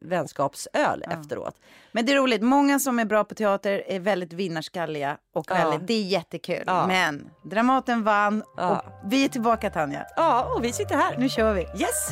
vänskapsöl 0.02 1.02
efteråt. 1.10 1.54
Men 1.92 2.06
det 2.06 2.12
är 2.12 2.16
roligt, 2.16 2.42
många 2.42 2.78
som 2.78 2.98
är 2.98 3.04
bra 3.04 3.24
på 3.24 3.34
teater 3.34 3.82
är 3.86 4.00
väldigt 4.00 4.32
vinnarskalliga 4.32 5.16
och 5.34 5.46
Ja. 5.50 5.54
väldigt, 5.54 5.86
det 5.86 5.94
är 5.94 6.02
jättekul. 6.04 6.64
Ja. 6.66 6.86
Men 6.86 7.30
Dramaten 7.44 8.02
vann 8.04 8.42
Ja. 8.56 8.78
och 8.78 9.10
vi 9.12 9.24
är 9.24 9.28
tillbaka 9.28 9.70
Tanja. 9.70 10.06
Ja, 10.16 10.54
och 10.56 10.64
vi 10.64 10.72
sitter 10.72 10.94
här. 10.96 11.16
Nu 11.18 11.28
kör 11.28 11.54
vi. 11.54 11.60
Yes! 11.60 12.10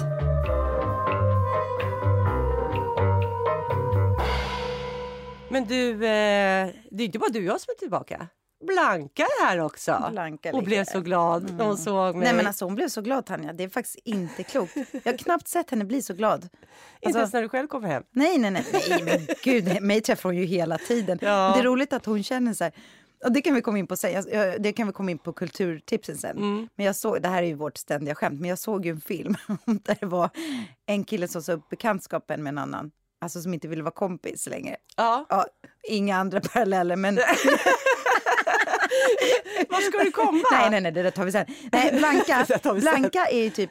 Men 5.50 5.64
du, 5.64 5.90
eh, 5.92 6.68
det 6.90 7.02
är 7.02 7.06
inte 7.06 7.18
bara 7.18 7.30
du 7.30 7.38
och 7.38 7.44
jag 7.44 7.60
som 7.60 7.70
är 7.76 7.78
tillbaka. 7.78 8.26
Blanka 8.66 9.22
är 9.22 9.46
här 9.46 9.58
också. 9.58 10.08
Blanka 10.12 10.52
ligger 10.52 10.66
blev 10.66 10.84
så 10.84 11.00
glad 11.00 11.54
när 11.56 11.64
hon 11.64 11.78
såg 11.78 12.14
mig. 12.16 12.24
Nej 12.24 12.34
men 12.34 12.46
alltså 12.46 12.64
hon 12.64 12.74
blev 12.74 12.88
så 12.88 13.00
glad 13.02 13.26
Tanja, 13.26 13.52
det 13.52 13.64
är 13.64 13.68
faktiskt 13.68 13.96
inte 14.04 14.42
klokt. 14.42 14.76
Jag 15.04 15.12
har 15.12 15.18
knappt 15.18 15.48
sett 15.48 15.70
henne 15.70 15.84
bli 15.84 16.02
så 16.02 16.14
glad. 16.14 16.42
Inte 17.00 17.06
Alltså, 17.06 17.18
ens 17.18 17.32
när 17.32 17.42
du 17.42 17.48
själv 17.48 17.66
kommer 17.68 17.88
hem. 17.88 18.02
nej, 18.10 18.38
nej, 18.38 18.50
nej, 18.50 18.64
nej, 18.88 19.02
men 19.04 19.36
gud, 19.44 19.82
mig 19.82 20.00
träffar 20.00 20.28
hon 20.28 20.36
ju 20.36 20.44
hela 20.44 20.78
tiden. 20.78 21.18
Ja. 21.22 21.52
Det 21.54 21.60
är 21.60 21.64
roligt 21.64 21.92
att 21.92 22.06
hon 22.06 22.22
känner 22.22 22.54
så 22.54 22.64
här, 22.64 22.72
och 23.24 23.32
det 23.32 23.40
kan 23.40 23.54
vi 23.54 23.60
komma 23.62 23.78
in 23.78 23.86
på 23.86 23.96
sen, 23.96 24.24
det 24.58 24.72
kan 24.72 24.86
vi 24.86 24.92
komma 24.92 25.10
in 25.10 25.18
på 25.18 25.32
kulturtipsen 25.32 26.16
sen. 26.18 26.36
Mm. 26.36 26.68
Men 26.76 26.86
jag 26.86 26.96
såg, 26.96 27.22
det 27.22 27.28
här 27.28 27.42
är 27.42 27.46
ju 27.46 27.54
vårt 27.54 27.76
ständiga 27.76 28.14
skämt, 28.14 28.40
men 28.40 28.48
jag 28.50 28.58
såg 28.58 28.86
ju 28.86 28.90
en 28.90 29.00
film 29.00 29.34
där 29.64 29.96
det 30.00 30.06
var 30.06 30.30
en 30.86 31.04
kille 31.04 31.28
som 31.28 31.42
sa 31.42 31.52
upp 31.52 31.68
bekantskapen 31.68 32.42
med 32.42 32.50
en 32.50 32.58
annan. 32.58 32.90
Alltså 33.20 33.40
som 33.42 33.54
inte 33.54 33.68
ville 33.68 33.82
vara 33.82 33.94
kompis 33.94 34.46
längre. 34.46 34.76
Ja. 34.96 35.26
Ja, 35.28 35.46
inga 35.88 36.16
andra 36.16 36.40
paralleller, 36.52 36.96
men 36.96 37.14
Var 39.68 39.80
ska 39.80 39.98
du 40.04 40.10
komma? 40.10 40.42
nej, 40.52 40.70
nej, 40.70 40.80
nej, 40.80 40.92
det 40.92 41.02
där 41.02 41.10
tar 41.10 41.24
vi 41.24 41.32
sen. 41.32 41.46
Nej, 41.72 41.92
Blanka, 41.98 42.46
sen. 42.62 42.80
Blanka 42.80 43.26
är 43.26 43.42
ju 43.44 43.50
typ, 43.50 43.70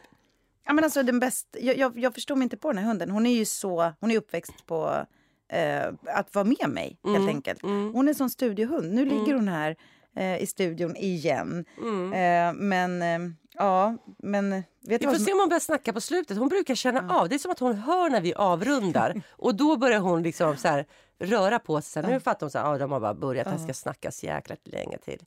ja 0.65 0.73
men 0.73 0.83
alltså 0.83 1.03
den 1.03 1.19
bästa, 1.19 1.59
jag, 1.59 1.77
jag, 1.77 1.99
jag 1.99 2.13
förstår 2.13 2.35
mig 2.35 2.43
inte 2.43 2.57
på 2.57 2.71
den 2.71 2.77
här 2.77 2.87
hunden. 2.87 3.11
Hon 3.11 3.25
är 3.25 3.33
ju 3.33 3.45
så, 3.45 3.93
hon 3.99 4.11
är 4.11 4.17
uppväxt 4.17 4.65
på 4.65 5.05
eh, 5.53 5.87
att 6.15 6.35
vara 6.35 6.45
med 6.45 6.69
mig 6.69 6.99
helt 7.03 7.17
Mm, 7.17 7.27
enkelt. 7.29 7.61
Hon 7.93 8.07
är 8.07 8.13
som 8.13 8.29
studiohund. 8.29 8.93
Nu 8.93 9.05
ligger 9.05 9.33
hon 9.33 9.47
här 9.47 9.75
eh, 10.17 10.37
i 10.41 10.47
studion 10.47 10.95
igen. 10.95 11.65
Eh, 12.13 12.53
men 12.53 13.01
eh, 13.01 13.19
ja, 13.57 13.97
men 14.17 14.49
vet 14.49 15.01
Vi 15.01 15.05
får 15.05 15.11
vad 15.11 15.21
se 15.21 15.33
om 15.33 15.39
hon 15.39 15.49
börjar 15.49 15.59
snacka 15.59 15.93
på 15.93 16.01
slutet. 16.01 16.37
Hon 16.37 16.49
brukar 16.49 16.75
känna 16.75 17.15
av. 17.15 17.29
Det 17.29 17.35
är 17.35 17.39
som 17.39 17.51
att 17.51 17.59
hon 17.59 17.75
hör 17.75 18.09
när 18.09 18.21
vi 18.21 18.33
avrundar. 18.33 19.21
Och 19.31 19.55
då 19.55 19.77
börjar 19.77 19.99
hon 19.99 20.23
liksom 20.23 20.57
så 20.57 20.67
här, 20.67 20.85
röra 21.19 21.59
på 21.59 21.81
sig. 21.81 22.03
Här, 22.03 22.11
Nu 22.11 22.19
fattar 22.19 22.39
hon 22.45 22.61
att 22.61 22.67
ah, 22.67 22.77
de 22.77 22.91
har 22.91 22.99
bara 22.99 23.13
börjat. 23.13 23.47
Det 23.51 23.59
ska 23.63 23.73
snackas 23.73 24.23
jäkla 24.23 24.55
länge 24.63 24.97
till. 24.97 25.25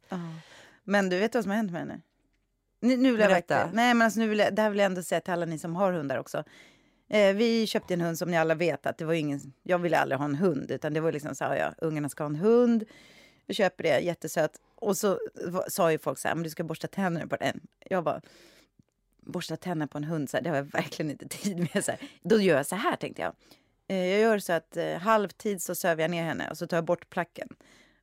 Men 0.84 1.08
du 1.08 1.18
vet 1.18 1.34
vad 1.34 1.44
som 1.44 1.50
har 1.50 1.56
hänt 1.56 1.72
med 1.72 1.80
henne? 1.80 2.00
Nu, 2.80 2.96
nu 2.96 3.10
vill 3.10 3.20
jag 3.20 3.28
verkligen, 3.28 3.68
nej 3.72 3.94
men 3.94 4.04
alltså 4.04 4.20
nu 4.20 4.28
vill 4.28 4.38
jag, 4.38 4.54
det 4.54 4.62
här 4.62 4.70
vill 4.70 4.78
jag 4.78 4.86
ändå 4.86 5.02
säga 5.02 5.20
till 5.20 5.32
alla 5.32 5.46
ni 5.46 5.58
som 5.58 5.76
har 5.76 5.92
hundar 5.92 6.18
också. 6.18 6.44
Eh, 7.10 7.34
vi 7.34 7.66
köpte 7.66 7.94
en 7.94 8.00
hund 8.00 8.18
som 8.18 8.30
ni 8.30 8.38
alla 8.38 8.54
vet 8.54 8.86
att 8.86 8.98
det 8.98 9.04
var 9.04 9.14
ingen, 9.14 9.52
jag 9.62 9.78
ville 9.78 9.98
aldrig 9.98 10.18
ha 10.18 10.24
en 10.24 10.34
hund 10.34 10.70
utan 10.70 10.94
det 10.94 11.00
var 11.00 11.12
liksom 11.12 11.34
så 11.34 11.44
här, 11.44 11.56
ja, 11.56 11.74
ungarna 11.78 12.08
ska 12.08 12.22
ha 12.24 12.28
en 12.28 12.36
hund. 12.36 12.84
Vi 13.46 13.54
köper 13.54 13.84
det, 13.84 14.00
jättesöt. 14.00 14.60
Och 14.80 14.96
så 14.96 15.18
va- 15.46 15.64
sa 15.68 15.92
ju 15.92 15.98
folk 15.98 16.18
så 16.18 16.28
här, 16.28 16.34
men 16.34 16.44
du 16.44 16.50
ska 16.50 16.64
borsta 16.64 16.88
tänderna 16.88 17.26
på 17.26 17.36
den. 17.36 17.60
Jag 17.78 18.04
bara, 18.04 18.20
borsta 19.20 19.56
tänderna 19.56 19.86
på 19.86 19.98
en 19.98 20.04
hund, 20.04 20.30
så 20.30 20.36
här, 20.36 20.44
det 20.44 20.50
har 20.50 20.56
jag 20.56 20.64
verkligen 20.64 21.10
inte 21.10 21.28
tid 21.30 21.58
med. 21.58 21.84
Så 21.84 21.90
här. 21.90 22.00
Då 22.22 22.40
gör 22.40 22.56
jag 22.56 22.66
så 22.66 22.76
här 22.76 22.96
tänkte 22.96 23.22
jag. 23.22 23.32
Eh, 23.88 24.06
jag 24.06 24.20
gör 24.20 24.38
så 24.38 24.52
att 24.52 24.76
eh, 24.76 24.98
halvtid 24.98 25.62
så 25.62 25.74
söver 25.74 26.02
jag 26.02 26.10
ner 26.10 26.24
henne 26.24 26.50
och 26.50 26.58
så 26.58 26.66
tar 26.66 26.76
jag 26.76 26.84
bort 26.84 27.10
placken. 27.10 27.48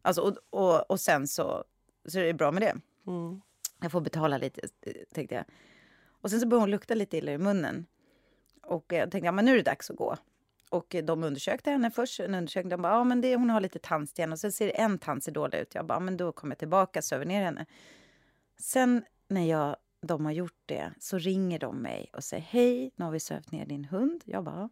Alltså, 0.02 0.22
och, 0.22 0.38
och, 0.50 0.92
och 0.92 1.00
sen 1.00 1.28
så, 1.28 1.64
så 2.06 2.20
är 2.20 2.24
det 2.24 2.34
bra 2.34 2.52
med 2.52 2.62
det. 2.62 2.76
Mm. 3.08 3.42
Jag 3.82 3.92
får 3.92 4.02
betala 4.02 4.38
lite, 4.38 4.62
eh, 4.82 4.94
tänkte 5.14 5.36
jag. 5.36 5.46
Och 6.22 6.30
sen 6.30 6.40
så 6.40 6.48
började 6.48 6.62
hon 6.62 6.72
lukta 6.72 6.96
lite 6.96 7.18
illa 7.18 7.32
i 7.32 7.38
munnen. 7.38 7.86
Och 8.64 8.94
eh, 8.94 9.00
jag 9.00 9.12
tänkte, 9.12 9.26
ja 9.26 9.32
men 9.32 9.46
nu 9.46 9.52
är 9.52 9.56
det 9.56 9.64
dags 9.64 9.90
att 9.90 9.98
gå. 9.98 10.18
Och 10.70 10.96
de 11.04 11.24
undersökte 11.24 11.72
henne 11.72 11.92
först. 11.92 12.20
En 12.20 12.36
undersökning, 12.36 12.70
de 12.70 12.82
bara, 12.82 12.94
ja 12.94 13.04
men 13.04 13.22
det, 13.22 13.36
hon 13.36 13.50
har 13.50 13.62
lite 13.62 13.80
tandsten. 13.80 14.32
Och 14.32 14.40
sen 14.40 14.52
ser 14.52 14.80
en 14.80 15.00
tand 15.00 15.24
ser 15.24 15.32
dålig 15.32 15.58
ut. 15.58 15.76
Jag 15.76 15.86
bara, 15.86 16.00
men 16.00 16.18
då 16.18 16.32
kommer 16.32 16.52
jag 16.52 16.60
tillbaka, 16.60 17.02
söver 17.02 17.26
ner 17.26 17.44
henne. 17.44 17.66
Sen 18.60 19.04
när 19.28 19.46
jag, 19.46 19.76
de 20.02 20.26
har 20.26 20.32
gjort 20.32 20.62
det 20.66 20.94
så 21.00 21.18
ringer 21.18 21.60
de 21.60 21.78
mig 21.78 22.10
och 22.14 22.24
säger, 22.24 22.44
hej, 22.44 22.92
nu 22.96 23.06
har 23.06 23.12
vi 23.12 23.20
sövt 23.20 23.52
ner 23.52 23.66
din 23.66 23.86
hund. 23.86 24.24
Jag 24.26 24.44
bara, 24.44 24.70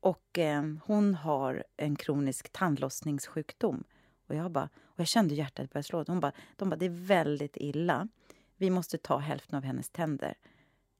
och 0.00 0.38
eh, 0.38 0.62
hon 0.84 1.14
har 1.14 1.64
en 1.76 1.96
kronisk 1.96 2.52
tandlossningssjukdom. 2.52 3.84
Och 4.28 4.34
jag 4.34 4.50
bara, 4.50 4.68
och 4.84 5.00
jag 5.00 5.06
kände 5.06 5.34
hjärtat 5.34 5.70
börja 5.70 5.82
slå. 5.82 6.04
Hon 6.06 6.20
bara, 6.20 6.32
de 6.56 6.70
bara, 6.70 6.76
det 6.76 6.86
är 6.86 7.06
väldigt 7.06 7.56
illa. 7.56 8.08
Vi 8.56 8.70
måste 8.70 8.98
ta 8.98 9.18
hälften 9.18 9.56
av 9.56 9.64
hennes 9.64 9.90
tänder. 9.90 10.34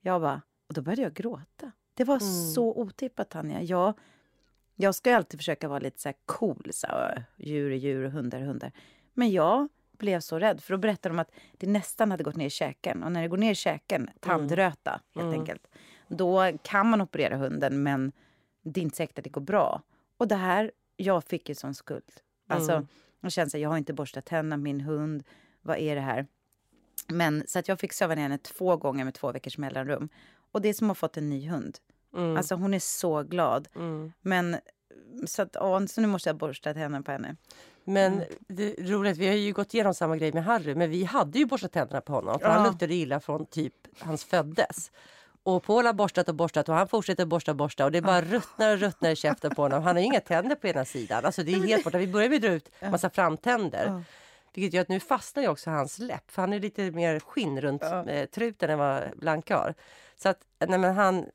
Jag 0.00 0.21
bara, 0.21 0.43
och 0.69 0.75
då 0.75 0.83
började 0.83 1.02
jag 1.02 1.14
gråta. 1.14 1.73
Det 1.95 2.05
var 2.05 2.19
så 2.55 2.75
otippat, 2.75 3.31
Tanja. 3.31 3.62
Jag, 3.62 3.95
jag 4.76 4.95
ska 4.95 5.11
ju 5.11 5.16
alltid 5.16 5.40
försöka 5.40 5.68
vara 5.68 5.78
lite 5.78 6.00
så 6.00 6.09
här 6.09 6.16
cool. 6.26 6.68
Så 6.71 6.87
här, 6.87 7.25
djur 7.37 7.73
är 7.73 7.76
djur 7.76 8.04
och 8.04 8.12
hundar 8.12 8.40
är 8.40 8.45
hundar. 8.45 8.73
Men 9.14 9.30
jag 9.30 9.68
blev 9.99 10.21
så 10.21 10.38
rädd. 10.38 10.61
För 10.61 10.75
då 10.75 10.78
berättade 10.78 11.14
de 11.14 11.18
att 11.18 11.30
det 11.52 11.66
nästan 11.66 12.11
hade 12.11 12.25
gått 12.25 12.37
ner 12.37 12.47
i 12.47 12.50
käken. 12.50 13.02
Och 13.02 13.12
när 13.12 13.23
det 13.23 13.28
går 13.28 13.37
ner 13.37 13.52
i 13.52 13.54
käken, 13.54 14.11
tandröta 14.21 15.00
helt 15.14 15.35
enkelt. 15.35 15.66
Då 16.09 16.52
kan 16.62 16.90
man 16.90 17.00
operera 17.00 17.37
hunden 17.37 17.83
men 17.83 18.12
det 18.62 18.80
är 18.80 18.83
inte 18.83 18.97
säkert 18.97 19.18
att 19.18 19.25
det 19.25 19.30
går 19.30 19.40
bra. 19.40 19.83
Och 20.16 20.28
det 20.28 20.37
här, 20.37 20.73
jag 20.97 21.25
fick 21.25 21.49
ju 21.49 21.54
sån 21.54 21.75
skuld. 21.75 22.12
Alltså, 22.49 22.87
jag 23.21 23.33
kände 23.33 23.50
så 23.50 23.56
här, 23.56 23.62
jag 23.62 23.71
har 23.71 23.78
inte 23.78 23.92
borstat 23.92 24.25
tänderna, 24.25 24.56
min 24.56 24.80
hund, 24.80 25.25
vad 25.62 25.78
är 25.78 25.95
det 25.95 26.00
här? 26.00 26.26
Men 27.09 27.45
så 27.47 27.59
att 27.59 27.68
jag 27.68 27.80
fick 27.80 27.92
söva 27.92 28.14
ner 28.14 28.23
henne 28.23 28.38
två 28.38 28.76
gånger 28.76 29.04
med 29.04 29.14
två 29.14 29.33
veckors 29.33 29.59
mellanrum. 29.59 30.09
Och 30.52 30.62
det 30.62 30.68
är 30.68 30.73
som 30.73 30.90
att 30.90 30.97
ha 30.97 31.09
fått 31.09 31.16
en 31.16 31.30
ny 31.30 31.49
hund. 31.49 31.78
Alltså 32.37 32.54
hon 32.54 32.75
är 32.75 32.78
så 32.78 33.23
glad. 33.23 33.68
Men 34.23 34.56
så 35.26 35.42
att, 35.42 35.50
ja, 35.54 35.87
så 35.87 36.00
nu 36.00 36.06
måste 36.06 36.28
jag 36.28 36.37
borsta 36.37 36.73
tänderna 36.75 37.02
på 37.02 37.12
henne. 37.12 37.37
Men 37.85 38.12
Mm. 38.12 38.25
det 38.49 38.78
är 38.80 38.85
roligt, 38.87 39.16
vi 39.18 39.26
har 39.28 39.35
ju 39.35 39.52
gått 39.52 39.75
igenom 39.75 39.94
samma 39.94 40.16
grej 40.16 40.32
med 40.32 40.44
Harry. 40.44 40.75
Men 40.75 40.90
vi 40.90 41.04
hade 41.04 41.38
ju 41.38 41.46
borstat 41.46 41.73
tänderna 41.73 42.00
på 42.00 42.12
honom. 42.12 42.38
För 42.40 42.49
han 42.49 42.64
Ja. 42.64 42.70
luktade 42.70 42.94
illa 42.94 43.20
från 43.20 43.46
typ 43.46 43.73
hans 43.99 44.25
föddes. 44.25 44.90
Och 45.42 45.62
Paul 45.62 45.87
har 45.87 45.92
borstat 45.92 46.28
och 46.28 46.35
borstat 46.35 46.68
och 46.68 46.75
han 46.75 46.88
fortsätter 46.88 47.26
borsta 47.26 47.50
och 47.50 47.56
borsta. 47.56 47.85
Och 47.85 47.92
det 47.92 48.02
bara 48.02 48.20
ruttnar 48.20 48.73
och 48.73 48.78
ruttnar 48.78 49.11
i 49.11 49.16
käften 49.16 49.54
på 49.54 49.62
honom. 49.62 49.82
Han 49.82 49.96
har 49.96 50.02
inga 50.02 50.20
tänder 50.20 50.56
på 50.56 50.66
ena 50.66 50.85
sidan. 50.85 51.25
Alltså 51.25 51.42
det 51.42 51.52
är 51.52 51.66
helt 51.66 51.85
borta. 51.85 51.99
Vi 51.99 52.06
börjar 52.06 52.28
med 52.28 52.37
att 52.37 52.42
dra 52.42 52.50
ut 52.52 52.70
massa 52.90 53.11
framtänder. 53.11 54.04
Vilket 54.54 54.73
gör 54.75 54.82
att 54.82 54.88
nu 54.88 55.00
fastnar 55.00 55.42
ju 55.42 55.49
också 55.49 55.70
hans 55.70 55.99
läpp. 55.99 56.30
För 56.30 56.42
han 56.42 56.52
är 56.52 56.61
lite 56.61 56.90
mer 56.90 57.20
skinn 57.20 57.61
runt 57.61 57.82
eh, 57.82 58.25
truten 58.35 58.70
än 58.70 58.78
vad 58.78 59.02
Blanka 59.16 59.56
har. 59.56 59.75
Så 60.16 60.28
att, 60.28 60.38
nej 60.66 60.78
men 60.78 60.94
han... 60.94 61.26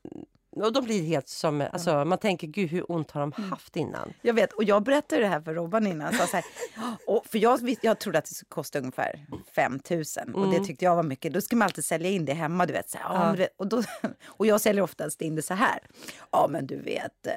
Och 0.56 0.72
de 0.72 0.84
blir 0.84 1.02
helt 1.02 1.28
som, 1.28 1.64
alltså 1.72 2.04
man 2.04 2.18
tänker 2.18 2.46
gud 2.46 2.70
hur 2.70 2.92
ont 2.92 3.10
har 3.10 3.20
de 3.20 3.32
haft 3.32 3.76
innan? 3.76 4.12
Jag 4.22 4.34
vet, 4.34 4.52
och 4.52 4.64
jag 4.64 4.82
berättade 4.82 5.22
det 5.22 5.28
här 5.28 5.40
för 5.40 5.54
Robban 5.54 5.86
innan. 5.86 6.12
Så 6.12 6.36
här, 6.36 6.44
och 7.06 7.26
för 7.26 7.38
jag, 7.38 7.76
jag 7.82 7.98
trodde 7.98 8.18
att 8.18 8.24
det 8.24 8.34
skulle 8.34 8.48
kosta 8.48 8.78
ungefär 8.78 9.26
5 9.54 9.80
000 9.90 10.02
och 10.34 10.52
det 10.52 10.64
tyckte 10.64 10.84
jag 10.84 10.96
var 10.96 11.02
mycket. 11.02 11.32
Då 11.32 11.40
ska 11.40 11.56
man 11.56 11.66
alltid 11.66 11.84
sälja 11.84 12.10
in 12.10 12.24
det 12.24 12.32
hemma. 12.32 12.66
Du 12.66 12.72
vet, 12.72 12.90
så 12.90 12.98
här, 12.98 13.36
ja, 13.38 13.46
och, 13.56 13.66
då, 13.66 13.82
och 14.26 14.46
jag 14.46 14.60
säljer 14.60 14.82
oftast 14.82 15.22
in 15.22 15.34
det 15.34 15.42
så 15.42 15.54
här. 15.54 15.78
Ja, 16.30 16.46
men 16.50 16.66
du 16.66 16.76
vet, 16.76 17.26
eh, 17.26 17.32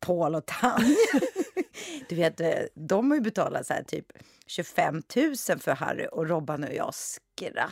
Paul 0.00 0.34
och 0.34 0.46
Tanja. 0.46 0.96
du 2.08 2.14
vet, 2.14 2.40
eh, 2.40 2.50
de 2.74 3.10
har 3.10 3.16
ju 3.16 3.22
betalat 3.22 3.66
så 3.66 3.74
här, 3.74 3.82
typ 3.82 4.06
25 4.46 5.02
000 5.16 5.36
för 5.58 5.74
Harry 5.74 6.06
och 6.12 6.28
Robban 6.28 6.64
och 6.64 6.74
jag 6.74 6.94
skrattar. 6.94 7.70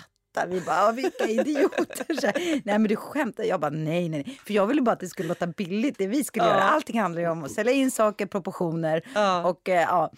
Vi 0.49 0.61
bara, 0.61 0.77
"Ja, 0.77 0.93
vilka 0.93 1.25
idioter. 1.27 2.15
Så 2.21 2.27
här, 2.27 2.35
nej 2.65 2.79
men 2.79 2.83
du 2.83 2.97
skämtar. 2.97 3.45
Jag 3.45 3.61
bara, 3.61 3.71
nej, 3.71 4.09
nej, 4.09 4.25
nej. 4.27 4.41
För 4.47 4.55
jag 4.55 4.67
ville 4.67 4.83
bara 4.83 4.93
att 4.93 5.01
det 5.01 5.09
skulle 5.09 5.29
låta 5.29 5.47
billigt. 5.47 5.99
Det 5.99 6.07
vi 6.07 6.25
skulle 6.25 6.45
göra. 6.47 6.63
Allting 6.63 7.01
handlar 7.01 7.23
ju 7.23 7.29
om 7.29 7.45
att 7.45 7.53
sälja 7.53 7.73
in 7.73 7.91
saker, 7.91 8.27
proportioner. 8.27 9.03
Ja. 9.15 9.45
Och, 9.49 9.69
eh, 9.69 9.81
ja. 9.83 10.13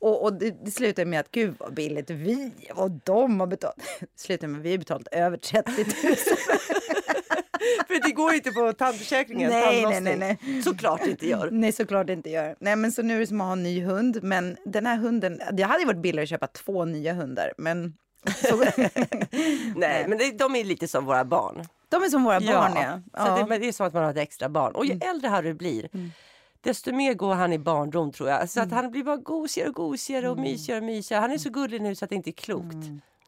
och, 0.00 0.22
och 0.22 0.32
det, 0.32 0.64
det 0.64 0.70
slutade 0.70 1.06
med 1.06 1.20
att 1.20 1.30
gud 1.30 1.54
vad 1.58 1.74
billigt. 1.74 2.10
Vi 2.10 2.52
och 2.74 2.90
de 2.90 3.40
har 3.40 3.46
betalat. 3.46 3.76
Det 4.00 4.06
slutade 4.16 4.48
med 4.52 4.58
att 4.60 4.64
vi 4.66 4.70
har 4.70 4.78
betalat 4.78 5.08
över 5.12 5.36
30 5.36 5.70
000. 5.76 5.84
För 7.86 8.02
det 8.08 8.12
går 8.12 8.30
ju 8.30 8.36
inte 8.36 8.50
på 8.50 8.72
tandförsäkringen. 8.72 9.50
Nej, 9.50 9.82
tandlossning. 9.82 10.18
nej, 10.18 10.38
nej, 10.42 10.62
Såklart 10.62 11.00
det 11.04 11.10
inte 11.10 11.28
gör. 11.28 11.48
Nej, 11.50 11.72
såklart 11.72 12.06
det 12.06 12.12
inte 12.12 12.30
gör. 12.30 12.56
Nej, 12.60 12.76
men 12.76 12.92
så 12.92 13.02
nu 13.02 13.16
är 13.16 13.20
det 13.20 13.26
som 13.26 13.40
att 13.40 13.46
ha 13.46 13.52
en 13.52 13.62
ny 13.62 13.84
hund. 13.84 14.18
Men 14.22 14.56
den 14.64 14.86
här 14.86 14.96
hunden, 14.96 15.40
det 15.52 15.62
hade 15.62 15.80
ju 15.80 15.86
varit 15.86 16.02
billigare 16.02 16.22
att 16.22 16.28
köpa 16.28 16.46
två 16.46 16.84
nya 16.84 17.12
hundar. 17.14 17.52
Men 17.58 17.94
Nej, 19.76 20.08
men 20.08 20.18
det, 20.18 20.38
de 20.38 20.56
är 20.56 20.64
lite 20.64 20.88
som 20.88 21.04
våra 21.04 21.24
barn. 21.24 21.64
de 21.88 22.02
är 22.02 22.08
som 22.08 22.24
våra 22.24 22.40
barn, 22.40 22.72
ja. 22.76 23.00
Så 23.24 23.28
ja. 23.30 23.36
Mm. 23.36 23.48
det, 23.48 23.58
det 23.58 23.68
är 23.68 23.72
som 23.72 23.86
att 23.86 23.92
man 23.94 24.02
har 24.04 24.10
ett 24.10 24.16
extra 24.16 24.48
barn. 24.48 24.74
Och 24.74 24.86
ju 24.86 24.92
äldre 25.00 25.28
Harry 25.28 25.52
blir, 25.52 25.88
desto 26.60 26.92
mer 26.92 27.14
går 27.14 27.34
han 27.34 27.52
i 27.52 27.58
barndom 27.58 28.12
tror 28.12 28.28
jag. 28.28 28.48
Så 28.50 28.60
Mm. 28.60 28.68
att 28.68 28.82
han 28.82 28.90
blir 28.90 29.04
bara 29.04 29.16
gosigare 29.16 29.68
och 29.68 29.74
gosigare 29.74 30.28
och 30.30 30.38
mysigare 30.38 30.78
och 30.80 30.84
mysigare. 30.86 31.20
Han 31.20 31.30
är 31.32 31.38
så 31.38 31.50
gullig 31.50 31.82
nu 31.82 31.94
så 31.94 32.04
att 32.04 32.08
det 32.08 32.14
inte 32.16 32.30
är 32.30 32.32
klokt. 32.32 32.76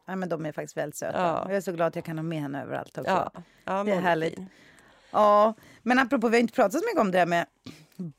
ja, 0.07 0.17
men 0.17 0.29
de 0.29 0.47
är 0.47 0.53
faktiskt 0.53 0.77
väldigt 0.77 0.97
söta. 0.97 1.19
Ja. 1.19 1.45
Jag 1.49 1.57
är 1.57 1.61
så 1.61 1.73
glad 1.73 1.89
att 1.89 1.97
jag 1.97 2.05
kan 2.05 2.19
ha 2.19 2.23
med 2.23 2.41
henne 2.41 2.63
överallt 2.63 2.99
också. 2.99 3.11
Ja, 3.11 3.33
ja 3.65 3.85
Det 3.85 3.93
är 3.93 4.01
härligt. 4.01 4.35
fin. 4.35 4.49
Ja, 5.11 5.55
men 5.83 5.99
apropå, 5.99 6.29
vi 6.29 6.37
har 6.37 6.41
inte 6.41 6.55
pratat 6.55 6.73
så 6.73 6.79
mycket 6.87 7.01
om 7.01 7.11
det 7.11 7.19
här 7.19 7.27
med 7.27 7.47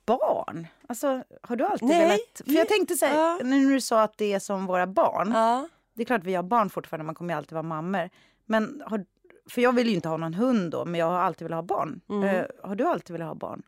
barn. 0.06 0.68
Alltså, 0.88 1.24
har 1.42 1.56
du 1.56 1.65
alltid 1.65 1.88
Nej, 1.88 2.00
velat... 2.00 2.20
För 2.46 2.51
jag 2.53 2.68
tänkte 2.68 2.96
så 2.96 3.06
här, 3.06 3.15
ja. 3.18 3.39
nu 3.44 3.65
när 3.65 3.74
du 3.74 3.82
sa 3.82 4.01
att 4.03 4.18
det 4.18 4.34
är 4.34 4.39
som 4.39 4.65
våra 4.65 4.88
barn. 4.88 5.32
Det 5.94 6.02
är 6.02 6.06
klart 6.06 6.24
vi 6.24 6.36
har 6.36 6.44
barn 6.44 6.70
fortfarande, 6.70 7.06
man 7.06 7.16
kommer 7.16 7.34
ju 7.34 7.38
alltid 7.38 7.54
vara 7.54 7.64
mammor. 7.64 8.10
Men 8.46 8.84
har, 8.86 9.06
för 9.50 9.62
jag 9.62 9.74
vill 9.74 9.88
ju 9.88 9.96
inte 9.96 10.10
ha 10.10 10.18
någon 10.18 10.34
hund 10.34 10.72
då, 10.72 10.86
men 10.86 11.00
jag 11.00 11.06
har 11.06 11.20
alltid 11.20 11.46
velat 11.46 11.58
ha 11.58 11.78
barn. 11.78 12.02
Mm. 12.10 12.24
Eh, 12.24 12.46
har 12.64 12.76
du 12.76 12.88
alltid 12.88 13.14
velat 13.14 13.28
ha 13.28 13.36
barn? 13.36 13.64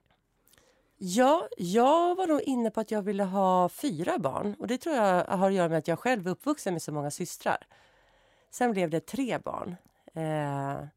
ja, 0.97 1.47
jag 1.57 2.15
var 2.15 2.27
nog 2.27 2.41
inne 2.41 2.71
på 2.71 2.79
att 2.79 2.91
jag 2.91 3.01
ville 3.01 3.23
ha 3.23 3.69
fyra 3.69 4.17
barn. 4.17 4.55
Och 4.59 4.67
det 4.67 4.77
tror 4.77 4.95
jag 4.95 5.25
har 5.25 5.47
att 5.47 5.53
göra 5.53 5.69
med 5.69 5.77
att 5.77 5.87
jag 5.87 5.99
själv 5.99 6.27
är 6.27 6.31
uppvuxen 6.31 6.73
med 6.73 6.81
så 6.81 6.91
många 6.91 7.11
systrar. 7.11 7.57
Sen 8.51 8.71
blev 8.71 8.89
det 8.89 8.99
tre 8.99 9.39
barn. 9.39 9.75
Eh, 10.05 10.87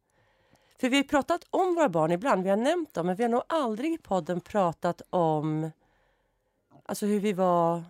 för 0.81 0.89
vi 0.89 0.97
har 0.97 1.05
pratat 1.05 1.45
om 1.51 1.75
våra 1.75 1.89
barn 1.89 2.13
ibland, 2.13 2.43
vi 2.43 2.51
har 2.51 2.57
nämnt 2.57 2.95
dem, 2.95 3.07
men 3.07 3.17
vi 3.17 3.23
har 3.23 3.31
nog 3.31 3.43
aldrig 3.47 3.93
i 3.93 3.99
podden 3.99 4.41
pratat 4.41 5.03
om 5.11 5.71
alltså 6.85 7.07
hur 7.07 7.21
vi 7.21 7.33
var 7.33 7.83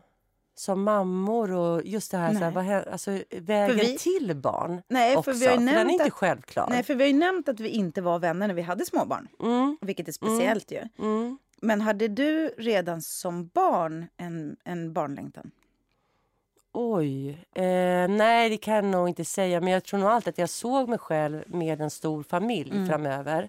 som 0.58 0.82
mammor 0.82 1.52
och 1.52 1.82
just 1.84 2.10
det 2.10 2.16
här, 2.18 2.32
så 2.34 2.38
här 2.38 2.50
vad, 2.50 2.66
alltså, 2.92 3.10
vägen 3.30 3.76
vi- 3.76 3.98
till 3.98 4.36
barn. 4.36 4.82
Nej, 4.88 5.12
för 5.12 5.18
också, 5.18 5.32
vi 5.32 5.46
har 5.46 5.52
ju 5.52 5.58
den 5.58 5.68
är 5.68 5.74
nämnt 5.74 5.92
inte 5.92 6.04
att- 6.04 6.12
självklar. 6.12 6.66
Nej, 6.70 6.82
för 6.82 6.94
vi 6.94 7.02
har 7.04 7.08
ju 7.08 7.18
nämnt 7.18 7.48
att 7.48 7.60
vi 7.60 7.68
inte 7.68 8.00
var 8.00 8.18
vänner 8.18 8.46
när 8.48 8.54
vi 8.54 8.62
hade 8.62 8.84
småbarn. 8.84 9.28
Mm, 9.42 9.76
Vilket 9.80 10.08
är 10.08 10.12
speciellt 10.12 10.70
ju. 10.72 10.82
mm. 10.98 11.38
Men 11.60 11.80
hade 11.80 12.08
du 12.08 12.48
redan 12.58 13.02
som 13.02 13.46
barn 13.46 14.06
en, 14.16 14.56
en 14.64 14.92
barnlängtan? 14.92 15.50
Oj. 16.72 17.30
Eh, 17.54 18.08
nej, 18.08 18.48
det 18.50 18.56
kan 18.56 18.74
jag 18.74 18.84
nog 18.84 19.08
inte 19.08 19.24
säga. 19.24 19.60
Men 19.60 19.72
jag 19.72 19.84
tror 19.84 20.00
nog 20.00 20.08
alltid 20.08 20.28
att 20.28 20.38
jag 20.38 20.48
såg 20.50 20.88
mig 20.88 20.98
själv 20.98 21.42
med 21.46 21.80
en 21.80 21.90
stor 21.90 22.22
familj 22.22 22.70
Mm. 22.70 22.88
framöver. 22.88 23.48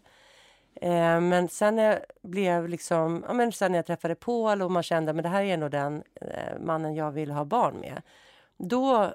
Eh, 0.75 1.21
men 1.21 1.49
sen 1.49 1.77
jag 1.77 1.99
blev 2.21 2.67
liksom, 2.67 3.23
ja, 3.27 3.33
men 3.33 3.51
sen 3.51 3.73
jag 3.73 3.85
träffade 3.85 4.15
Paul 4.15 4.61
och 4.61 4.71
man 4.71 4.83
kände 4.83 5.11
att 5.11 5.23
det 5.23 5.29
här 5.29 5.43
är 5.43 5.57
nog 5.57 5.71
den 5.71 6.03
eh, 6.21 6.59
mannen 6.59 6.95
jag 6.95 7.11
vill 7.11 7.31
ha 7.31 7.45
barn 7.45 7.79
med. 7.79 8.01
Då 8.57 9.13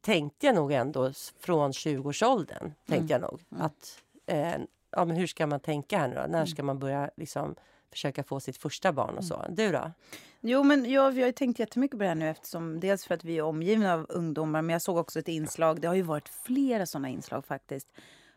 tänkte 0.00 0.46
jag 0.46 0.54
nog 0.54 0.72
ändå 0.72 1.12
från 1.40 1.72
20-årsåldern, 1.72 2.72
tänkte 2.86 2.94
mm. 2.94 3.08
jag 3.08 3.20
nog 3.20 3.40
mm. 3.50 3.64
att 3.64 4.02
eh, 4.26 4.54
ja, 4.90 5.04
men 5.04 5.16
hur 5.16 5.26
ska 5.26 5.46
man 5.46 5.60
tänka 5.60 5.98
här 5.98 6.08
nu 6.08 6.14
då? 6.14 6.20
När 6.20 6.28
mm. 6.28 6.46
ska 6.46 6.62
man 6.62 6.78
börja 6.78 7.10
liksom 7.16 7.54
försöka 7.90 8.24
få 8.24 8.40
sitt 8.40 8.56
första 8.56 8.92
barn 8.92 9.18
och 9.18 9.24
så. 9.24 9.34
Mm. 9.34 9.54
Du 9.54 9.72
då? 9.72 9.92
Jo, 10.40 10.62
men 10.62 10.90
jag, 10.90 11.18
jag 11.18 11.26
har 11.26 11.32
tänkt 11.32 11.58
jättemycket 11.58 11.98
på 11.98 12.02
det 12.02 12.08
här 12.08 12.14
nu 12.14 12.28
eftersom 12.28 12.80
dels 12.80 13.04
för 13.04 13.14
att 13.14 13.24
vi 13.24 13.38
är 13.38 13.42
omgivna 13.42 13.94
av 13.94 14.06
ungdomar, 14.08 14.62
men 14.62 14.72
jag 14.72 14.82
såg 14.82 14.96
också 14.96 15.18
ett 15.18 15.28
inslag, 15.28 15.80
det 15.80 15.88
har 15.88 15.94
ju 15.94 16.02
varit 16.02 16.28
flera 16.28 16.86
sådana 16.86 17.08
inslag 17.08 17.44
faktiskt 17.46 17.92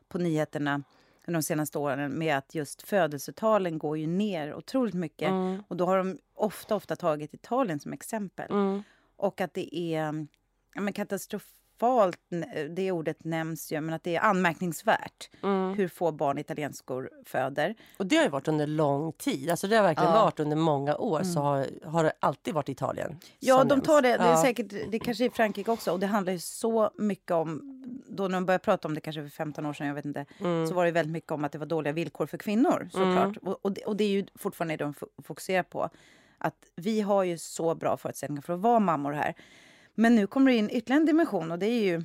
på 0.08 0.18
nyheterna 0.18 0.84
de 1.26 1.44
senaste 1.44 1.78
åren 1.78 2.12
med 2.12 2.38
att 2.38 2.56
just 2.56 2.82
födelsetalen 2.82 3.78
går 3.78 3.98
ju 3.98 4.08
ner 4.08 4.54
otroligt 4.54 4.94
mycket. 4.94 5.30
Mm. 5.30 5.64
Och 5.68 5.78
då 5.78 5.86
har 5.86 5.98
de 5.98 6.20
ofta, 6.34 6.76
ofta 6.76 6.96
tagit 6.96 7.34
Italien 7.34 7.80
som 7.80 7.94
exempel. 7.94 8.52
Mm. 8.52 8.84
Och 9.16 9.42
att 9.42 9.54
det 9.54 9.76
är 9.76 10.28
ja, 10.74 10.82
men 10.82 10.94
katastrof 10.94 11.48
katastrofalt, 11.82 12.18
det 12.70 12.92
ordet 12.92 13.24
nämns 13.24 13.72
ju, 13.72 13.82
men 13.82 13.94
att 13.94 14.04
det 14.04 14.16
är 14.16 14.22
anmärkningsvärt 14.22 15.30
mm. 15.44 15.74
hur 15.74 15.88
få 15.88 16.12
barn 16.12 16.38
italienskor 16.38 17.10
föder. 17.26 17.76
Och 17.98 18.06
det 18.06 18.16
har 18.16 18.24
ju 18.24 18.30
varit 18.30 18.48
under 18.48 18.68
lång 18.68 19.14
tid, 19.14 19.50
alltså 19.50 19.68
det 19.68 19.76
har 19.76 19.84
verkligen 19.84 20.12
ja. 20.12 20.24
varit 20.24 20.40
under 20.40 20.58
många 20.58 20.96
år 20.96 21.20
mm. 21.20 21.34
så 21.34 21.40
har, 21.40 21.68
har 21.86 22.04
det 22.04 22.14
alltid 22.20 22.54
varit 22.54 22.70
Italien. 22.70 23.18
Ja, 23.40 23.64
de 23.64 23.82
tar 23.82 24.02
det, 24.02 24.18
det 24.18 24.24
är 24.24 24.36
säkert, 24.36 24.92
det 24.92 25.00
kanske 25.00 25.26
är 25.26 25.30
Frankrike 25.30 25.72
också 25.72 25.92
och 25.92 26.00
det 26.00 26.08
handlar 26.08 26.34
ju 26.34 26.40
så 26.40 26.92
mycket 26.98 27.32
om, 27.32 27.62
då 28.08 28.28
när 28.28 28.38
de 28.38 28.46
började 28.46 28.64
prata 28.64 28.88
om 28.88 28.96
det 28.96 29.02
kanske 29.02 29.22
för 29.22 29.30
15 29.30 29.66
år 29.66 29.74
sedan, 29.74 29.88
jag 29.88 29.96
vet 29.96 30.06
inte, 30.06 30.26
mm. 30.40 30.68
så 30.68 30.74
var 30.74 30.86
det 30.86 30.92
väldigt 30.92 31.14
mycket 31.14 31.32
om 31.32 31.44
att 31.44 31.52
det 31.52 31.58
var 31.58 31.66
dåliga 31.66 31.94
villkor 31.94 32.26
för 32.26 32.38
kvinnor 32.38 32.90
såklart. 32.92 33.38
Mm. 33.38 33.54
Och, 33.54 33.60
och, 33.62 33.72
det, 33.72 33.82
och 33.82 33.96
det 33.96 34.04
är 34.04 34.10
ju 34.10 34.26
fortfarande 34.36 34.78
det 34.78 34.84
de 34.84 34.94
fokuserar 35.24 35.64
på. 35.64 35.90
Att 36.38 36.56
vi 36.76 37.02
har 37.02 37.24
ju 37.24 37.38
så 37.38 37.76
bra 37.76 37.98
förutsättningar 37.98 38.42
för 38.42 38.54
att 38.54 38.60
vara 38.60 38.80
mammor 38.80 39.12
här. 39.12 39.36
Men 40.02 40.16
nu 40.16 40.28
kommer 40.28 40.52
det 40.52 40.58
in 40.58 40.70
ytterligare 40.70 41.02
en 41.02 41.06
dimension 41.06 41.52
och 41.52 41.60
det 41.60 41.66
är 41.66 41.84
ju 41.84 42.04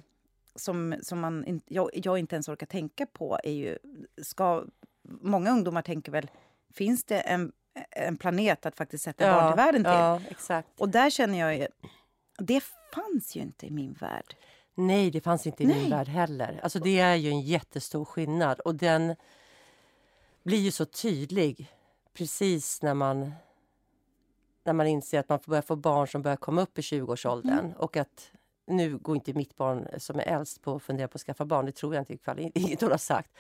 som, 0.55 0.95
som 1.03 1.21
man, 1.21 1.61
jag, 1.67 1.91
jag 1.93 2.19
inte 2.19 2.37
ens 2.37 2.49
orkar 2.49 2.67
tänka 2.67 3.07
på 3.07 3.39
är 3.45 3.53
ju, 3.53 3.79
ska, 4.23 4.65
många 5.03 5.51
ungdomar 5.51 5.83
tänker 5.83 6.13
väl, 6.13 6.31
finns 6.75 7.05
det 7.05 7.21
en, 7.21 7.53
en 7.91 8.17
planet 8.17 8.67
att 8.67 8.77
faktiskt 8.77 9.05
sätta 9.05 9.25
ja, 9.25 9.33
barn 9.33 9.53
till 9.53 9.57
världen 9.57 9.85
till? 9.85 9.93
Ja, 9.93 10.21
exakt. 10.29 10.69
Och 10.81 10.89
där 10.89 11.11
känner 11.11 11.39
jag 11.39 11.57
ju, 11.57 11.67
det 12.39 12.65
fanns 12.95 13.37
ju 13.37 13.41
inte 13.41 13.67
i 13.67 13.71
min 13.71 13.93
värld. 13.93 14.37
Nej, 14.75 15.11
det 15.11 15.21
fanns 15.21 15.47
inte 15.47 15.63
i 15.63 15.67
Nej. 15.67 15.81
min 15.81 15.91
värld 15.91 16.09
heller. 16.09 16.61
Alltså 16.63 16.79
det 16.79 16.99
är 16.99 17.15
ju 17.15 17.29
en 17.29 17.41
jättestor 17.41 18.05
skillnad 18.05 18.61
och 18.61 18.75
den 18.75 19.17
blir 20.43 20.59
ju 20.59 20.71
så 20.71 20.85
tydlig 20.85 21.73
precis 22.15 22.83
när 22.83 22.95
man 22.95 23.33
när 24.67 24.73
man 24.73 24.87
inser 24.87 25.21
att 25.21 25.29
man 25.29 25.39
börjar 25.47 25.63
få 25.63 25.77
barn 25.77 26.09
som 26.09 26.23
börjar 26.23 26.37
komma 26.37 26.63
upp 26.63 26.79
i 26.79 26.81
20-årsåldern 26.81 27.59
mm. 27.59 27.73
och 27.73 27.97
att 27.97 28.31
nu 28.67 28.99
går 28.99 29.17
inte 29.17 29.33
mitt 29.33 29.57
barn 29.57 29.89
som 29.99 30.19
är 30.19 30.25
äldst 30.25 30.63
på 30.63 30.75
att 30.75 30.83
fundera 30.83 31.09
på 31.09 31.17
att 31.17 31.23
skaffa 31.23 31.45
barn. 31.45 31.67
Det 31.67 31.73
tror 31.73 31.95
jag 31.95 32.03
inte 32.03 32.15
ifall 32.15 32.39
inget 32.55 32.81
hon 32.81 32.91
har 32.91 32.99
sagt. 32.99 33.31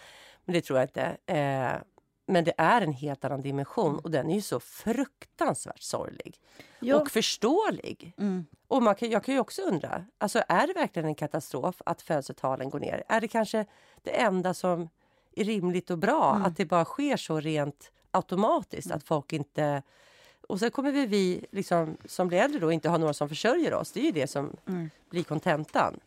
Men 0.44 0.52
det 0.52 0.60
tror 0.60 0.78
jag 0.78 0.84
inte. 0.84 1.16
Eh, 1.26 1.82
men 2.26 2.44
det 2.44 2.54
är 2.58 2.82
en 2.82 2.92
helt 2.92 3.24
annan 3.24 3.42
dimension 3.42 3.90
mm. 3.90 3.98
och 3.98 4.10
den 4.10 4.30
är 4.30 4.34
ju 4.34 4.40
så 4.40 4.60
fruktansvärt 4.60 5.82
sorglig. 5.82 6.40
Ja. 6.80 7.00
Och 7.00 7.10
förståelig. 7.10 8.14
Mm. 8.18 8.46
Och 8.68 8.82
man 8.82 8.94
kan, 8.94 9.10
jag 9.10 9.24
kan 9.24 9.34
ju 9.34 9.40
också 9.40 9.62
undra, 9.62 10.04
alltså 10.18 10.42
är 10.48 10.66
det 10.66 10.72
verkligen 10.72 11.08
en 11.08 11.14
katastrof 11.14 11.82
att 11.86 12.02
födelsetalen 12.02 12.70
går 12.70 12.80
ner? 12.80 13.04
Är 13.08 13.20
det 13.20 13.28
kanske 13.28 13.66
det 14.02 14.20
enda 14.20 14.54
som 14.54 14.88
är 15.36 15.44
rimligt 15.44 15.90
och 15.90 15.98
bra? 15.98 16.30
Mm. 16.30 16.46
Att 16.46 16.56
det 16.56 16.64
bara 16.64 16.84
sker 16.84 17.16
så 17.16 17.40
rent 17.40 17.92
automatiskt, 18.10 18.86
mm. 18.86 18.96
att 18.96 19.04
folk 19.04 19.32
inte 19.32 19.82
och 20.48 20.58
sen 20.60 20.70
kommer 20.70 20.92
vi, 20.92 21.06
vi 21.06 21.46
liksom, 21.50 21.96
som 22.04 22.28
blir 22.28 22.38
äldre 22.38 22.60
då 22.60 22.72
inte 22.72 22.88
ha 22.88 22.98
några 22.98 23.12
som 23.12 23.28
försörjer 23.28 23.74
oss. 23.74 23.92
Det 23.92 24.00
är 24.00 24.04
ju 24.04 24.12
det 24.12 24.26
som 24.26 24.56
mm. 24.68 24.90
blir 25.10 25.22
kontentan. 25.24 26.00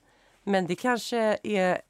Men 0.44 0.68
det 0.68 0.76
kanske 0.76 1.38
är 1.44 1.82